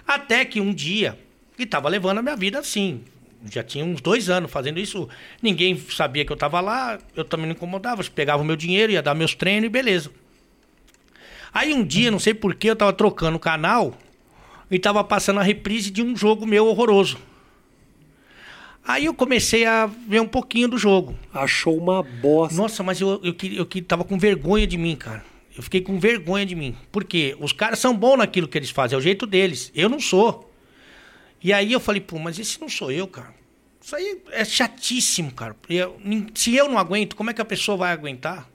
Até 0.06 0.46
que 0.46 0.62
um 0.62 0.74
dia, 0.74 1.18
e 1.58 1.66
tava 1.66 1.90
levando 1.90 2.20
a 2.20 2.22
minha 2.22 2.36
vida 2.36 2.60
assim. 2.60 3.04
Já 3.52 3.64
tinha 3.64 3.86
uns 3.86 4.02
dois 4.02 4.30
anos 4.30 4.52
fazendo 4.52 4.80
isso. 4.80 5.08
Ninguém 5.42 5.78
sabia 5.90 6.26
que 6.26 6.32
eu 6.32 6.38
tava 6.38 6.60
lá, 6.60 7.00
eu 7.16 7.24
também 7.24 7.46
não 7.46 7.54
incomodava. 7.54 8.04
Pegava 8.04 8.42
o 8.42 8.46
meu 8.46 8.56
dinheiro, 8.56 8.92
ia 8.92 9.02
dar 9.02 9.14
meus 9.14 9.36
treinos 9.36 9.68
e 9.68 9.70
beleza. 9.70 10.12
Aí 11.58 11.74
um 11.74 11.84
dia, 11.84 12.12
não 12.12 12.20
sei 12.20 12.36
porquê, 12.36 12.70
eu 12.70 12.76
tava 12.76 12.94
trocando 12.94 13.38
o 13.38 13.40
canal 13.40 13.98
e 14.70 14.78
tava 14.78 15.04
passando 15.04 15.40
a 15.40 15.44
reprise 15.44 15.90
de 15.90 16.04
um 16.04 16.16
jogo 16.16 16.46
meu 16.46 16.68
horroroso. 16.68 17.18
Aí 18.86 19.06
eu 19.06 19.14
comecei 19.14 19.66
a 19.66 19.88
ver 19.88 20.22
um 20.22 20.28
pouquinho 20.28 20.68
do 20.68 20.78
jogo. 20.78 21.16
Achou 21.34 21.76
uma 21.76 22.04
bosta. 22.04 22.56
Nossa, 22.56 22.84
mas 22.84 23.02
eu, 23.02 23.20
eu, 23.24 23.36
eu, 23.54 23.66
que 23.66 23.82
tava 23.82 24.04
com 24.04 24.20
vergonha 24.20 24.68
de 24.68 24.78
mim, 24.78 24.96
cara. 24.96 25.26
Eu 25.58 25.64
fiquei 25.64 25.82
com 25.82 26.00
vergonha 26.00 26.46
de 26.46 26.54
mim. 26.56 26.76
Por 26.92 27.04
quê? 27.04 27.36
Os 27.40 27.52
caras 27.52 27.80
são 27.80 27.98
bons 27.98 28.18
naquilo 28.18 28.48
que 28.48 28.56
eles 28.56 28.70
fazem, 28.70 28.96
é 28.96 29.00
o 29.00 29.02
jeito 29.02 29.26
deles. 29.26 29.72
Eu 29.74 29.90
não 29.90 30.00
sou. 30.00 30.54
E 31.44 31.52
aí 31.52 31.74
eu 31.74 31.80
falei, 31.80 32.02
pô, 32.02 32.20
mas 32.20 32.38
esse 32.38 32.62
não 32.62 32.70
sou 32.70 32.92
eu, 32.92 33.08
cara. 33.08 33.34
Isso 33.82 33.96
aí 33.96 34.22
é 34.32 34.46
chatíssimo, 34.46 35.32
cara. 35.32 35.56
Eu- 35.68 35.98
se 36.36 36.56
eu 36.56 36.70
não 36.70 36.78
aguento, 36.78 37.16
como 37.16 37.32
é 37.32 37.34
que 37.34 37.42
a 37.42 37.46
pessoa 37.46 37.76
vai 37.78 37.92
aguentar? 37.92 38.48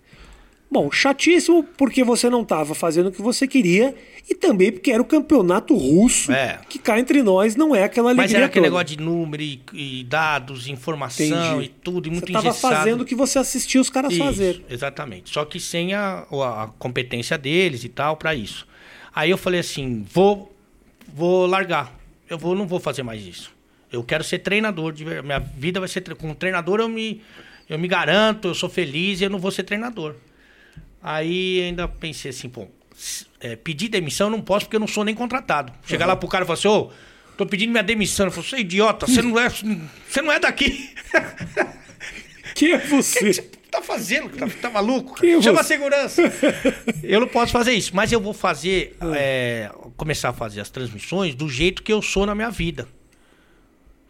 Bom, 0.73 0.91
chatíssimo 0.91 1.63
porque 1.77 2.03
você 2.03 2.31
não 2.31 2.41
estava 2.43 2.75
fazendo 2.75 3.09
o 3.09 3.13
que 3.13 3.21
você 3.21 3.47
queria 3.47 3.95
e 4.29 4.35
também 4.35 4.73
porque 4.73 4.91
era 4.91 5.03
o 5.03 5.05
campeonato 5.05 5.77
russo, 5.77 6.33
É. 6.33 6.61
que 6.69 6.79
cá 6.79 6.99
entre 6.99 7.23
nós 7.23 7.55
não 7.55 7.77
é 7.77 7.85
aquela 7.85 8.09
alegria 8.09 8.25
Mas 8.25 8.35
era 8.35 8.47
aquele 8.47 8.67
toda. 8.67 8.79
negócio 8.79 8.97
de 8.97 9.03
número 9.05 9.43
e, 9.43 9.61
e 9.75 10.05
dados, 10.05 10.69
informação 10.69 11.27
Entendi. 11.27 11.65
e 11.67 11.69
tudo, 11.69 12.09
e 12.09 12.11
muito 12.11 12.25
Você 12.27 12.31
estava 12.33 12.49
engessado. 12.49 12.75
fazendo 12.77 13.01
o 13.03 13.05
que 13.05 13.15
você 13.15 13.39
assistia 13.39 13.81
os 13.81 13.91
caras 13.91 14.13
Isso, 14.15 14.25
fazer. 14.25 14.65
Exatamente. 14.71 15.31
Só 15.31 15.45
que 15.45 15.61
sem 15.61 15.93
a, 15.93 16.21
a 16.31 16.71
competência 16.79 17.37
deles 17.37 17.85
e 17.85 17.89
tal 17.91 18.17
para 18.17 18.35
isso. 18.35 18.67
Aí 19.15 19.31
eu 19.31 19.37
falei 19.37 19.61
assim, 19.61 20.07
vou 20.11 20.51
vou 21.15 21.45
largar. 21.47 21.95
Eu 22.31 22.39
vou 22.39 22.55
não 22.55 22.67
vou 22.67 22.81
fazer 22.81 23.03
mais 23.03 23.23
isso. 23.27 23.53
Eu 23.93 24.03
quero 24.03 24.25
ser 24.25 24.39
treinador 24.39 24.91
de 24.93 25.05
minha 25.05 25.39
vida 25.39 25.79
vai 25.81 25.89
ser 25.89 26.03
como 26.15 26.35
treinador 26.35 26.81
eu 26.81 26.89
me 26.89 27.21
eu 27.69 27.79
me 27.79 27.87
garanto, 27.87 28.49
eu 28.49 28.55
sou 28.55 28.71
feliz 28.71 29.21
e 29.21 29.25
eu 29.25 29.31
não 29.31 29.39
vou 29.39 29.51
ser 29.51 29.65
treinador. 29.65 30.15
Aí 31.03 31.61
ainda 31.63 31.89
pensei 31.89 32.31
assim, 32.31 32.49
pô, 32.49 32.69
é, 33.41 33.57
pedir 33.57 33.89
demissão 33.89 34.29
eu 34.29 34.31
não 34.31 34.41
posso 34.41 34.67
porque 34.67 34.77
eu 34.77 34.81
não 34.81 34.87
sou 34.87 35.05
nem 35.05 35.15
contratado. 35.15 35.73
Chegar 35.85 36.07
lá 36.07 36.15
pro 36.15 36.29
cara 36.29 36.45
e 36.45 36.47
falar 36.47 36.59
assim, 36.59 36.69
ô, 36.69 36.91
tô 37.37 37.45
pedindo 37.47 37.71
minha 37.71 37.83
demissão. 37.83 38.27
Eu 38.27 38.31
falei, 38.33 38.49
você 38.49 38.57
é 38.57 38.61
idiota, 38.61 39.07
você 39.07 39.21
não 39.23 39.39
é, 39.39 39.49
você 39.49 40.23
não 40.23 40.33
é 40.33 40.39
daqui. 40.39 40.91
Que 42.55 42.73
é 42.73 42.77
O 42.77 42.81
que 42.83 42.87
você? 42.89 43.19
que 43.19 43.33
você 43.33 43.43
tá 43.71 43.81
fazendo? 43.81 44.29
Tá, 44.37 44.47
tá 44.61 44.71
maluco? 44.71 45.15
Quem 45.15 45.33
é 45.35 45.41
Chama 45.43 45.61
a 45.61 45.63
você? 45.63 45.69
segurança. 45.75 46.23
eu 47.03 47.21
não 47.21 47.27
posso 47.27 47.51
fazer 47.51 47.73
isso, 47.73 47.97
mas 47.97 48.13
eu 48.13 48.21
vou 48.21 48.35
fazer, 48.35 48.95
é, 49.15 49.71
começar 49.97 50.29
a 50.29 50.33
fazer 50.35 50.61
as 50.61 50.69
transmissões 50.69 51.35
do 51.35 51.49
jeito 51.49 51.83
que 51.83 51.93
eu 51.93 52.03
sou 52.03 52.27
na 52.27 52.35
minha 52.35 52.51
vida. 52.51 52.87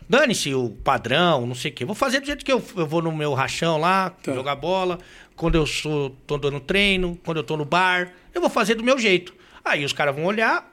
Dane-se 0.09 0.55
o 0.55 0.71
padrão, 0.71 1.47
não 1.47 1.55
sei 1.55 1.71
o 1.71 1.75
quê. 1.75 1.85
Vou 1.85 1.95
fazer 1.95 2.21
do 2.21 2.27
jeito 2.27 2.45
que 2.45 2.53
eu, 2.53 2.63
eu 2.77 2.87
vou 2.87 3.01
no 3.03 3.13
meu 3.13 3.33
rachão 3.35 3.79
lá, 3.79 4.11
Tá. 4.11 4.35
jogar 4.35 4.57
bola. 4.57 4.99
Quando 5.37 5.55
eu 5.57 5.67
sou, 5.67 6.11
tô 6.27 6.37
dando 6.37 6.61
treino, 6.61 7.19
quando 7.25 7.39
eu 7.39 7.43
tô 7.45 7.57
no 7.57 7.65
bar, 7.65 8.13
eu 8.35 8.41
vou 8.41 8.51
fazer 8.51 8.75
do 8.75 8.85
meu 8.85 8.99
jeito. 8.99 9.35
Aí 9.65 9.85
os 9.85 9.93
caras 9.93 10.15
vão 10.15 10.25
olhar, 10.25 10.71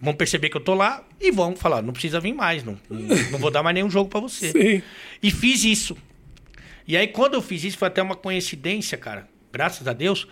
vão 0.00 0.12
perceber 0.14 0.48
que 0.48 0.56
eu 0.56 0.60
tô 0.60 0.74
lá 0.74 1.02
e 1.20 1.30
vão 1.30 1.54
falar: 1.54 1.82
não 1.82 1.92
precisa 1.92 2.18
vir 2.20 2.32
mais, 2.34 2.64
não, 2.64 2.76
não, 2.90 3.38
vou 3.38 3.50
dar 3.50 3.62
mais 3.62 3.74
nenhum 3.74 3.90
jogo 3.90 4.10
pra 4.10 4.18
você. 4.20 4.50
Sim. 4.50 4.82
E 5.22 5.30
fiz 5.30 5.62
isso. 5.64 5.96
E 6.88 6.96
aí, 6.96 7.06
quando 7.06 7.34
eu 7.34 7.42
fiz 7.42 7.62
isso, 7.62 7.78
foi 7.78 7.86
até 7.88 8.02
uma 8.02 8.16
coincidência, 8.16 8.98
cara. 8.98 9.28
Graças 9.52 9.86
a 9.86 9.92
Deus, 9.92 10.26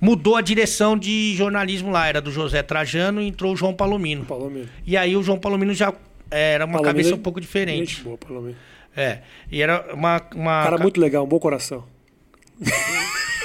mudou 0.00 0.36
a 0.36 0.42
direção 0.42 0.96
de 0.98 1.34
jornalismo 1.34 1.90
lá. 1.90 2.06
Era 2.06 2.20
do 2.20 2.30
José 2.30 2.62
Trajano 2.62 3.22
e 3.22 3.28
entrou 3.28 3.54
o 3.54 3.56
João 3.56 3.72
Palomino. 3.72 4.24
Palomino. 4.26 4.68
E 4.84 4.96
aí 4.96 5.16
o 5.16 5.22
João 5.22 5.38
Palomino 5.38 5.72
já 5.72 5.92
era 6.30 6.64
uma 6.64 6.72
Palomino 6.78 6.94
cabeça 6.94 7.10
é 7.12 7.14
um 7.14 7.22
pouco 7.22 7.40
diferente. 7.40 7.94
Gente 7.94 8.02
boa, 8.02 8.18
Palomino. 8.18 8.56
É. 8.96 9.20
E 9.50 9.60
era 9.62 9.94
uma. 9.94 10.20
uma 10.34 10.62
Cara 10.64 10.78
muito 10.78 11.00
legal, 11.00 11.24
um 11.24 11.28
bom 11.28 11.38
coração. 11.38 11.84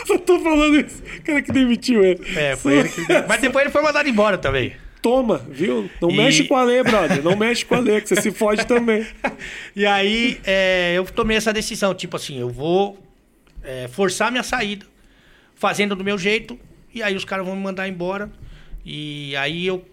Só 0.07 0.17
tô 0.17 0.39
falando 0.39 0.79
isso. 0.79 1.01
O 1.19 1.21
cara 1.21 1.41
que 1.41 1.51
demitiu 1.51 2.03
ele. 2.03 2.21
É, 2.35 2.55
foi 2.55 2.79
ele 2.79 2.89
que... 2.89 3.01
Mas 3.27 3.39
depois 3.41 3.63
ele 3.65 3.71
foi 3.71 3.81
mandado 3.81 4.07
embora 4.09 4.37
também. 4.37 4.73
Toma, 5.01 5.37
viu? 5.49 5.89
Não 6.01 6.09
E- 6.11 6.17
mexe 6.17 6.43
com 6.45 6.55
a 6.55 6.63
lei, 6.63 6.83
brother. 6.83 7.23
Não 7.23 7.35
mexe 7.35 7.65
com 7.65 7.75
a 7.75 7.79
lei, 7.79 8.01
que 8.01 8.09
você 8.09 8.21
se 8.21 8.31
fode 8.31 8.65
também. 8.65 9.05
E 9.75 9.85
aí 9.85 10.39
é, 10.43 10.93
eu 10.95 11.03
tomei 11.05 11.37
essa 11.37 11.51
decisão, 11.53 11.93
tipo 11.93 12.15
assim, 12.17 12.39
eu 12.39 12.49
vou 12.49 13.01
é, 13.63 13.87
forçar 13.87 14.29
minha 14.31 14.43
saída, 14.43 14.85
fazendo 15.55 15.95
do 15.95 16.03
meu 16.03 16.17
jeito, 16.17 16.59
e 16.93 17.01
aí 17.01 17.15
os 17.15 17.23
caras 17.25 17.45
vão 17.45 17.55
me 17.55 17.61
mandar 17.61 17.87
embora. 17.87 18.29
E 18.85 19.35
aí 19.37 19.65
eu 19.65 19.83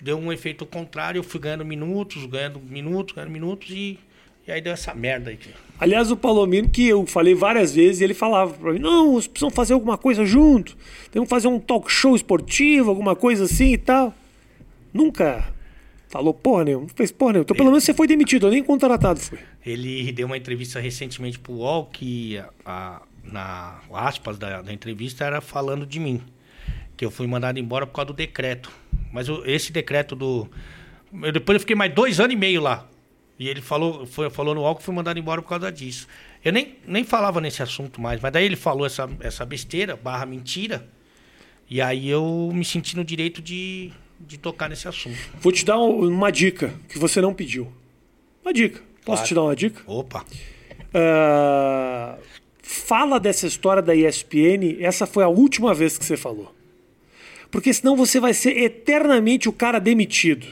deu 0.00 0.18
um 0.18 0.32
efeito 0.32 0.64
contrário, 0.66 1.18
eu 1.18 1.22
fui 1.24 1.40
ganhando 1.40 1.64
minutos, 1.64 2.24
ganhando 2.26 2.60
minutos, 2.60 3.14
ganhando 3.14 3.30
minutos, 3.30 3.68
e, 3.70 3.98
e 4.46 4.52
aí 4.52 4.60
deu 4.60 4.72
essa 4.72 4.94
merda 4.94 5.30
aí. 5.30 5.38
Aliás, 5.78 6.10
o 6.10 6.16
Palomino, 6.16 6.68
que 6.68 6.86
eu 6.88 7.04
falei 7.06 7.34
várias 7.34 7.74
vezes, 7.74 8.00
ele 8.00 8.14
falava 8.14 8.54
pra 8.54 8.72
mim: 8.72 8.78
não, 8.78 9.12
vocês 9.12 9.26
precisam 9.26 9.50
fazer 9.50 9.74
alguma 9.74 9.98
coisa 9.98 10.24
junto. 10.24 10.76
Temos 11.10 11.26
que 11.28 11.30
fazer 11.30 11.48
um 11.48 11.58
talk 11.60 11.90
show 11.92 12.14
esportivo, 12.16 12.90
alguma 12.90 13.14
coisa 13.14 13.44
assim 13.44 13.72
e 13.72 13.78
tal. 13.78 14.14
Nunca 14.92 15.52
falou 16.08 16.32
porra 16.32 16.64
nenhuma, 16.64 16.86
não 16.86 16.94
fez 16.94 17.10
porra 17.12 17.32
nenhuma. 17.32 17.44
Então, 17.44 17.56
pelo 17.56 17.68
menos 17.70 17.84
você 17.84 17.92
foi 17.92 18.06
demitido, 18.06 18.46
eu 18.46 18.50
nem 18.50 18.62
contratado 18.62 19.20
fui. 19.20 19.38
Ele 19.64 20.10
deu 20.12 20.26
uma 20.26 20.36
entrevista 20.36 20.80
recentemente 20.80 21.38
pro 21.38 21.52
UOL 21.54 21.86
que 21.86 22.38
a, 22.38 22.48
a- 22.64 23.02
na 23.24 23.80
aspas 23.92 24.38
da, 24.38 24.62
da 24.62 24.72
entrevista 24.72 25.24
era 25.24 25.40
falando 25.40 25.84
de 25.84 25.98
mim. 25.98 26.22
Que 26.96 27.04
eu 27.04 27.10
fui 27.10 27.26
mandado 27.26 27.58
embora 27.58 27.86
por 27.86 27.92
causa 27.94 28.06
do 28.06 28.14
decreto. 28.14 28.70
Mas 29.12 29.28
o- 29.28 29.42
esse 29.44 29.70
decreto 29.72 30.14
do. 30.16 30.48
eu- 31.22 31.32
depois 31.32 31.56
eu 31.56 31.60
fiquei 31.60 31.76
mais 31.76 31.92
dois 31.94 32.18
anos 32.20 32.32
e 32.34 32.36
meio 32.36 32.60
lá. 32.62 32.86
E 33.38 33.48
ele 33.48 33.60
falou, 33.60 34.06
foi, 34.06 34.30
falou 34.30 34.54
no 34.54 34.62
UOL 34.62 34.76
que 34.76 34.82
fui 34.82 34.94
mandado 34.94 35.18
embora 35.18 35.42
por 35.42 35.48
causa 35.48 35.70
disso. 35.70 36.08
Eu 36.42 36.52
nem, 36.52 36.76
nem 36.86 37.04
falava 37.04 37.38
nesse 37.40 37.62
assunto 37.62 38.00
mais, 38.00 38.18
mas 38.20 38.32
daí 38.32 38.46
ele 38.46 38.56
falou 38.56 38.86
essa, 38.86 39.08
essa 39.20 39.44
besteira, 39.44 39.94
barra 39.94 40.24
mentira. 40.24 40.88
E 41.68 41.80
aí 41.82 42.08
eu 42.08 42.50
me 42.54 42.64
senti 42.64 42.96
no 42.96 43.04
direito 43.04 43.42
de, 43.42 43.92
de 44.18 44.38
tocar 44.38 44.70
nesse 44.70 44.88
assunto. 44.88 45.18
Vou 45.38 45.52
te 45.52 45.66
dar 45.66 45.78
um- 45.78 46.08
uma 46.08 46.32
dica 46.32 46.72
que 46.88 46.98
você 46.98 47.20
não 47.20 47.34
pediu. 47.34 47.70
Uma 48.42 48.54
dica. 48.54 48.80
Posso 49.04 49.18
Claro. 49.18 49.28
te 49.28 49.34
dar 49.34 49.42
uma 49.42 49.56
dica? 49.56 49.82
Opa! 49.86 50.24
Ah, 50.94 52.16
fala 52.62 53.20
dessa 53.20 53.46
história 53.46 53.82
da 53.82 53.94
ESPN. 53.94 54.78
Essa 54.80 55.06
foi 55.06 55.22
a 55.24 55.28
última 55.28 55.74
vez 55.74 55.98
que 55.98 56.04
você 56.04 56.16
falou. 56.16 56.54
Porque 57.50 57.72
senão 57.72 57.96
você 57.96 58.20
vai 58.20 58.34
ser 58.34 58.56
eternamente 58.56 59.48
o 59.48 59.52
cara 59.52 59.78
demitido. 59.78 60.46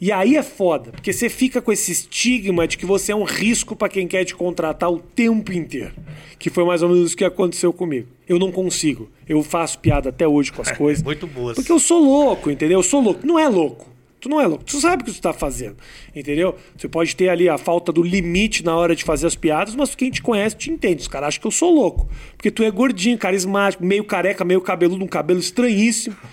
E 0.00 0.10
aí 0.10 0.36
é 0.36 0.42
foda, 0.42 0.90
porque 0.90 1.12
você 1.12 1.28
fica 1.28 1.62
com 1.62 1.72
esse 1.72 1.92
estigma 1.92 2.66
de 2.66 2.76
que 2.76 2.84
você 2.84 3.12
é 3.12 3.16
um 3.16 3.22
risco 3.22 3.76
pra 3.76 3.88
quem 3.88 4.08
quer 4.08 4.24
te 4.24 4.34
contratar 4.34 4.90
o 4.90 4.98
tempo 4.98 5.52
inteiro. 5.52 5.92
Que 6.38 6.50
foi 6.50 6.64
mais 6.64 6.82
ou 6.82 6.88
menos 6.88 7.06
isso 7.06 7.16
que 7.16 7.24
aconteceu 7.24 7.72
comigo. 7.72 8.08
Eu 8.28 8.38
não 8.38 8.50
consigo. 8.50 9.08
Eu 9.28 9.42
faço 9.42 9.78
piada 9.78 10.08
até 10.08 10.26
hoje 10.26 10.52
com 10.52 10.62
as 10.62 10.72
coisas. 10.76 11.02
Muito 11.02 11.26
boas. 11.26 11.54
Porque 11.54 11.70
eu 11.70 11.78
sou 11.78 12.02
louco, 12.02 12.50
entendeu? 12.50 12.80
Eu 12.80 12.82
sou 12.82 13.00
louco. 13.00 13.26
Não 13.26 13.38
é 13.38 13.48
louco. 13.48 13.93
Tu 14.24 14.28
não 14.30 14.40
é 14.40 14.46
louco. 14.46 14.64
Tu 14.64 14.80
sabe 14.80 15.02
o 15.02 15.04
que 15.04 15.12
tu 15.12 15.20
tá 15.20 15.34
fazendo, 15.34 15.76
entendeu? 16.16 16.56
Você 16.74 16.88
pode 16.88 17.14
ter 17.14 17.28
ali 17.28 17.46
a 17.46 17.58
falta 17.58 17.92
do 17.92 18.02
limite 18.02 18.64
na 18.64 18.74
hora 18.74 18.96
de 18.96 19.04
fazer 19.04 19.26
as 19.26 19.36
piadas, 19.36 19.74
mas 19.74 19.94
quem 19.94 20.10
te 20.10 20.22
conhece 20.22 20.56
te 20.56 20.70
entende. 20.70 21.02
Os 21.02 21.08
caras 21.08 21.28
acham 21.28 21.42
que 21.42 21.46
eu 21.46 21.50
sou 21.50 21.70
louco. 21.70 22.08
Porque 22.34 22.50
tu 22.50 22.62
é 22.62 22.70
gordinho, 22.70 23.18
carismático, 23.18 23.84
meio 23.84 24.02
careca, 24.02 24.42
meio 24.42 24.62
cabeludo, 24.62 25.04
um 25.04 25.06
cabelo 25.06 25.40
estranhíssimo. 25.40 26.16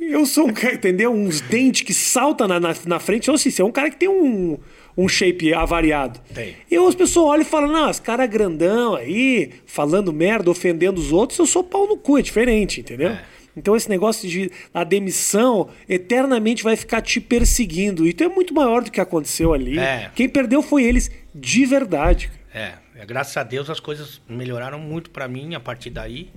Eu 0.00 0.24
sou 0.26 0.48
um 0.48 0.52
cara, 0.52 0.74
entendeu? 0.74 1.12
Uns 1.12 1.40
dentes 1.40 1.82
que 1.82 1.92
saltam 1.92 2.48
na, 2.48 2.58
na, 2.58 2.74
na 2.86 2.98
frente. 2.98 3.24
Então, 3.24 3.34
assim, 3.34 3.50
você 3.50 3.60
é 3.60 3.64
um 3.64 3.70
cara 3.70 3.90
que 3.90 3.96
tem 3.96 4.08
um, 4.08 4.56
um 4.96 5.06
shape 5.06 5.52
avariado. 5.52 6.18
Tem. 6.34 6.56
E 6.68 6.76
as 6.76 6.94
pessoas 6.94 7.26
olham 7.26 7.42
e 7.42 7.44
falam, 7.44 7.70
não, 7.70 7.90
esse 7.90 8.00
cara 8.00 8.24
é 8.24 8.26
grandão 8.26 8.96
aí, 8.96 9.50
falando 9.66 10.12
merda, 10.12 10.50
ofendendo 10.50 10.98
os 10.98 11.12
outros, 11.12 11.38
eu 11.38 11.46
sou 11.46 11.62
pau 11.62 11.86
no 11.86 11.96
cu, 11.96 12.18
é 12.18 12.22
diferente, 12.22 12.80
entendeu? 12.80 13.10
É. 13.10 13.37
Então 13.58 13.76
esse 13.76 13.88
negócio 13.88 14.28
de 14.28 14.50
a 14.72 14.84
demissão 14.84 15.68
eternamente 15.88 16.62
vai 16.62 16.76
ficar 16.76 17.00
te 17.00 17.20
perseguindo. 17.20 18.06
E 18.06 18.12
tu 18.12 18.24
é 18.24 18.28
muito 18.28 18.54
maior 18.54 18.82
do 18.82 18.90
que 18.90 19.00
aconteceu 19.00 19.52
ali. 19.52 19.78
É. 19.78 20.10
Quem 20.14 20.28
perdeu 20.28 20.62
foi 20.62 20.84
eles 20.84 21.10
de 21.34 21.66
verdade. 21.66 22.30
É, 22.54 22.74
é, 22.94 23.04
graças 23.04 23.36
a 23.36 23.42
Deus 23.42 23.68
as 23.68 23.80
coisas 23.80 24.20
melhoraram 24.28 24.78
muito 24.78 25.10
pra 25.10 25.28
mim 25.28 25.54
a 25.54 25.60
partir 25.60 25.90
daí. 25.90 26.30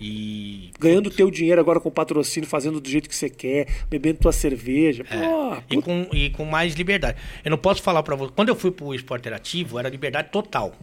E. 0.00 0.70
Ganhando 0.80 1.10
teu 1.10 1.30
dinheiro 1.30 1.60
agora 1.60 1.78
com 1.78 1.90
patrocínio, 1.90 2.48
fazendo 2.48 2.80
do 2.80 2.88
jeito 2.88 3.08
que 3.08 3.14
você 3.14 3.30
quer, 3.30 3.68
bebendo 3.88 4.18
tua 4.18 4.32
cerveja. 4.32 5.04
é, 5.08 5.18
Pô, 5.18 5.56
e, 5.70 5.82
com, 5.82 6.08
e 6.12 6.30
com 6.30 6.44
mais 6.44 6.74
liberdade. 6.74 7.18
Eu 7.44 7.50
não 7.50 7.58
posso 7.58 7.82
falar 7.82 8.02
pra 8.02 8.16
você. 8.16 8.32
Quando 8.34 8.48
eu 8.48 8.56
fui 8.56 8.70
pro 8.70 8.94
esporte 8.94 9.22
interativo, 9.22 9.78
era 9.78 9.88
liberdade 9.88 10.30
total. 10.30 10.74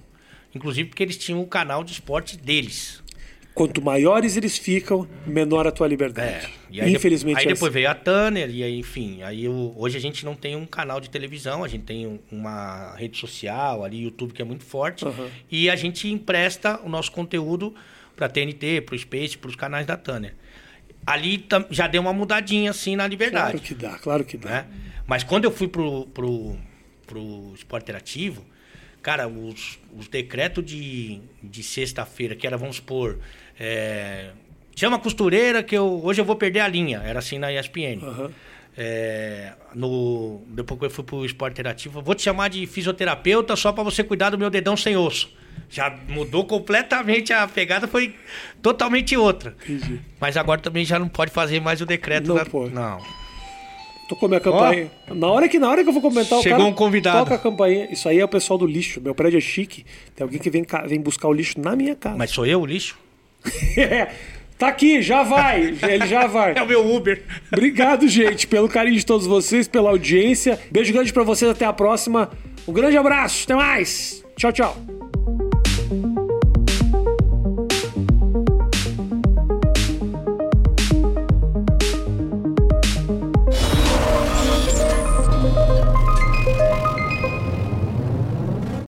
Inclusive 0.55 0.89
porque 0.89 1.03
eles 1.03 1.17
tinham 1.17 1.41
o 1.41 1.47
canal 1.47 1.83
de 1.83 1.91
esporte 1.91 2.37
deles. 2.37 3.03
Quanto 3.53 3.81
maiores 3.81 4.37
eles 4.37 4.57
ficam, 4.57 5.05
menor 5.25 5.67
a 5.67 5.71
tua 5.71 5.85
liberdade. 5.87 6.45
É, 6.45 6.49
E 6.71 6.79
aí, 6.81 6.93
Infelizmente 6.93 7.39
Aí 7.39 7.45
é 7.45 7.47
depois 7.53 7.63
assim. 7.69 7.73
veio 7.73 7.89
a 7.89 7.95
Tanner, 7.95 8.49
e 8.49 8.63
aí, 8.63 8.77
enfim. 8.79 9.21
Aí 9.23 9.43
eu- 9.45 9.73
hoje 9.75 9.97
a 9.97 9.99
gente 9.99 10.23
não 10.23 10.33
tem 10.35 10.55
um 10.55 10.65
canal 10.65 11.01
de 11.01 11.09
televisão, 11.09 11.63
a 11.63 11.67
gente 11.67 11.83
tem 11.83 12.07
um- 12.07 12.19
uma 12.31 12.95
rede 12.95 13.17
social 13.17 13.83
ali, 13.83 14.03
YouTube, 14.03 14.33
que 14.33 14.41
é 14.41 14.45
muito 14.45 14.63
forte. 14.63 15.03
Aham. 15.05 15.27
E 15.51 15.69
a 15.69 15.75
gente 15.75 16.07
empresta 16.07 16.79
o 16.85 16.87
nosso 16.89 17.11
conteúdo 17.11 17.73
pra 18.15 18.29
TNT, 18.29 18.81
pro 18.81 18.97
Space, 18.97 19.37
pros 19.37 19.55
canais 19.55 19.85
da 19.85 19.97
Tanner. 19.97 20.35
Ali 21.05 21.45
já 21.71 21.87
deu 21.87 22.01
uma 22.01 22.13
mudadinha 22.13 22.69
assim 22.71 22.95
na 22.95 23.07
liberdade. 23.07 23.51
Claro 23.53 23.59
que 23.65 23.73
dá, 23.73 23.97
claro 23.97 24.23
que 24.23 24.37
dá. 24.37 24.49
né? 24.49 24.65
Mas 25.07 25.23
quando 25.23 25.45
eu 25.45 25.51
fui 25.51 25.67
pro, 25.67 26.05
pro, 26.07 26.55
pro 27.07 27.51
esporte 27.55 27.83
interativo, 27.83 28.45
cara, 29.01 29.27
os, 29.27 29.79
os 29.99 30.07
decretos 30.07 30.63
de, 30.65 31.19
de 31.43 31.61
sexta-feira, 31.63 32.35
que 32.35 32.47
era, 32.47 32.57
vamos 32.57 32.77
supor, 32.77 33.19
é, 33.59 34.29
chama 34.75 34.95
a 34.95 34.99
costureira 34.99 35.61
que 35.61 35.75
eu, 35.75 36.01
hoje 36.03 36.21
eu 36.21 36.25
vou 36.25 36.35
perder 36.35 36.61
a 36.61 36.67
linha, 36.67 37.01
era 37.05 37.19
assim 37.19 37.37
na 37.37 37.51
ESPN. 37.51 37.99
Aham. 38.03 38.31
É, 38.77 39.53
no, 39.75 40.41
depois 40.47 40.79
que 40.79 40.85
eu 40.85 40.89
fui 40.89 41.03
pro 41.03 41.25
esporte 41.25 41.53
interativo, 41.53 42.01
vou 42.01 42.15
te 42.15 42.21
chamar 42.21 42.47
de 42.49 42.65
fisioterapeuta 42.65 43.55
só 43.55 43.73
pra 43.73 43.83
você 43.83 44.03
cuidar 44.03 44.29
do 44.29 44.37
meu 44.37 44.49
dedão 44.49 44.77
sem 44.77 44.95
osso. 44.95 45.29
Já 45.69 45.95
mudou 46.07 46.45
completamente 46.45 47.33
a 47.33 47.45
pegada, 47.47 47.87
foi 47.87 48.15
totalmente 48.61 49.17
outra. 49.17 49.53
Entendi. 49.67 49.99
Mas 50.19 50.37
agora 50.37 50.61
também 50.61 50.85
já 50.85 50.97
não 50.97 51.09
pode 51.09 51.29
fazer 51.31 51.59
mais 51.59 51.81
o 51.81 51.85
decreto. 51.85 52.27
Não 52.29 52.35
da- 52.35 52.45
pode. 52.45 52.73
Não. 52.73 52.99
Tocou 54.09 54.27
minha 54.27 54.41
campainha. 54.41 54.91
Na 55.07 55.27
hora 55.27 55.47
que 55.47 55.59
na 55.59 55.69
hora 55.69 55.83
que 55.83 55.89
eu 55.89 55.93
vou 55.93 56.01
comentar 56.01 56.39
o 56.39 56.41
Chegou 56.41 56.57
cara 56.57 56.69
um 56.69 56.73
convidado. 56.73 57.19
toca 57.19 57.35
a 57.35 57.37
campainha. 57.37 57.87
Isso 57.91 58.09
aí 58.09 58.19
é 58.19 58.25
o 58.25 58.27
pessoal 58.27 58.57
do 58.57 58.65
lixo. 58.65 58.99
Meu 58.99 59.13
prédio 59.13 59.37
é 59.37 59.41
chique. 59.41 59.85
Tem 60.15 60.23
alguém 60.25 60.39
que 60.39 60.49
vem, 60.49 60.65
vem 60.87 60.99
buscar 60.99 61.27
o 61.27 61.33
lixo 61.33 61.59
na 61.59 61.75
minha 61.75 61.95
casa. 61.95 62.17
Mas 62.17 62.31
sou 62.31 62.43
eu 62.45 62.59
o 62.59 62.65
lixo? 62.65 62.97
É, 63.77 64.09
tá 64.57 64.67
aqui, 64.67 64.99
já 65.01 65.21
vai. 65.21 65.75
Ele 65.87 66.07
já 66.07 66.25
vai. 66.25 66.53
É 66.57 66.61
o 66.63 66.67
meu 66.67 66.85
Uber. 66.93 67.23
Obrigado, 67.53 68.07
gente, 68.07 68.47
pelo 68.47 68.67
carinho 68.67 68.97
de 68.97 69.05
todos 69.05 69.27
vocês, 69.27 69.67
pela 69.67 69.91
audiência. 69.91 70.59
Beijo 70.71 70.91
grande 70.91 71.13
pra 71.13 71.23
vocês, 71.23 71.49
até 71.49 71.65
a 71.65 71.71
próxima. 71.71 72.31
Um 72.67 72.73
grande 72.73 72.97
abraço, 72.97 73.43
até 73.45 73.55
mais. 73.55 74.25
Tchau, 74.35 74.51
tchau. 74.51 74.98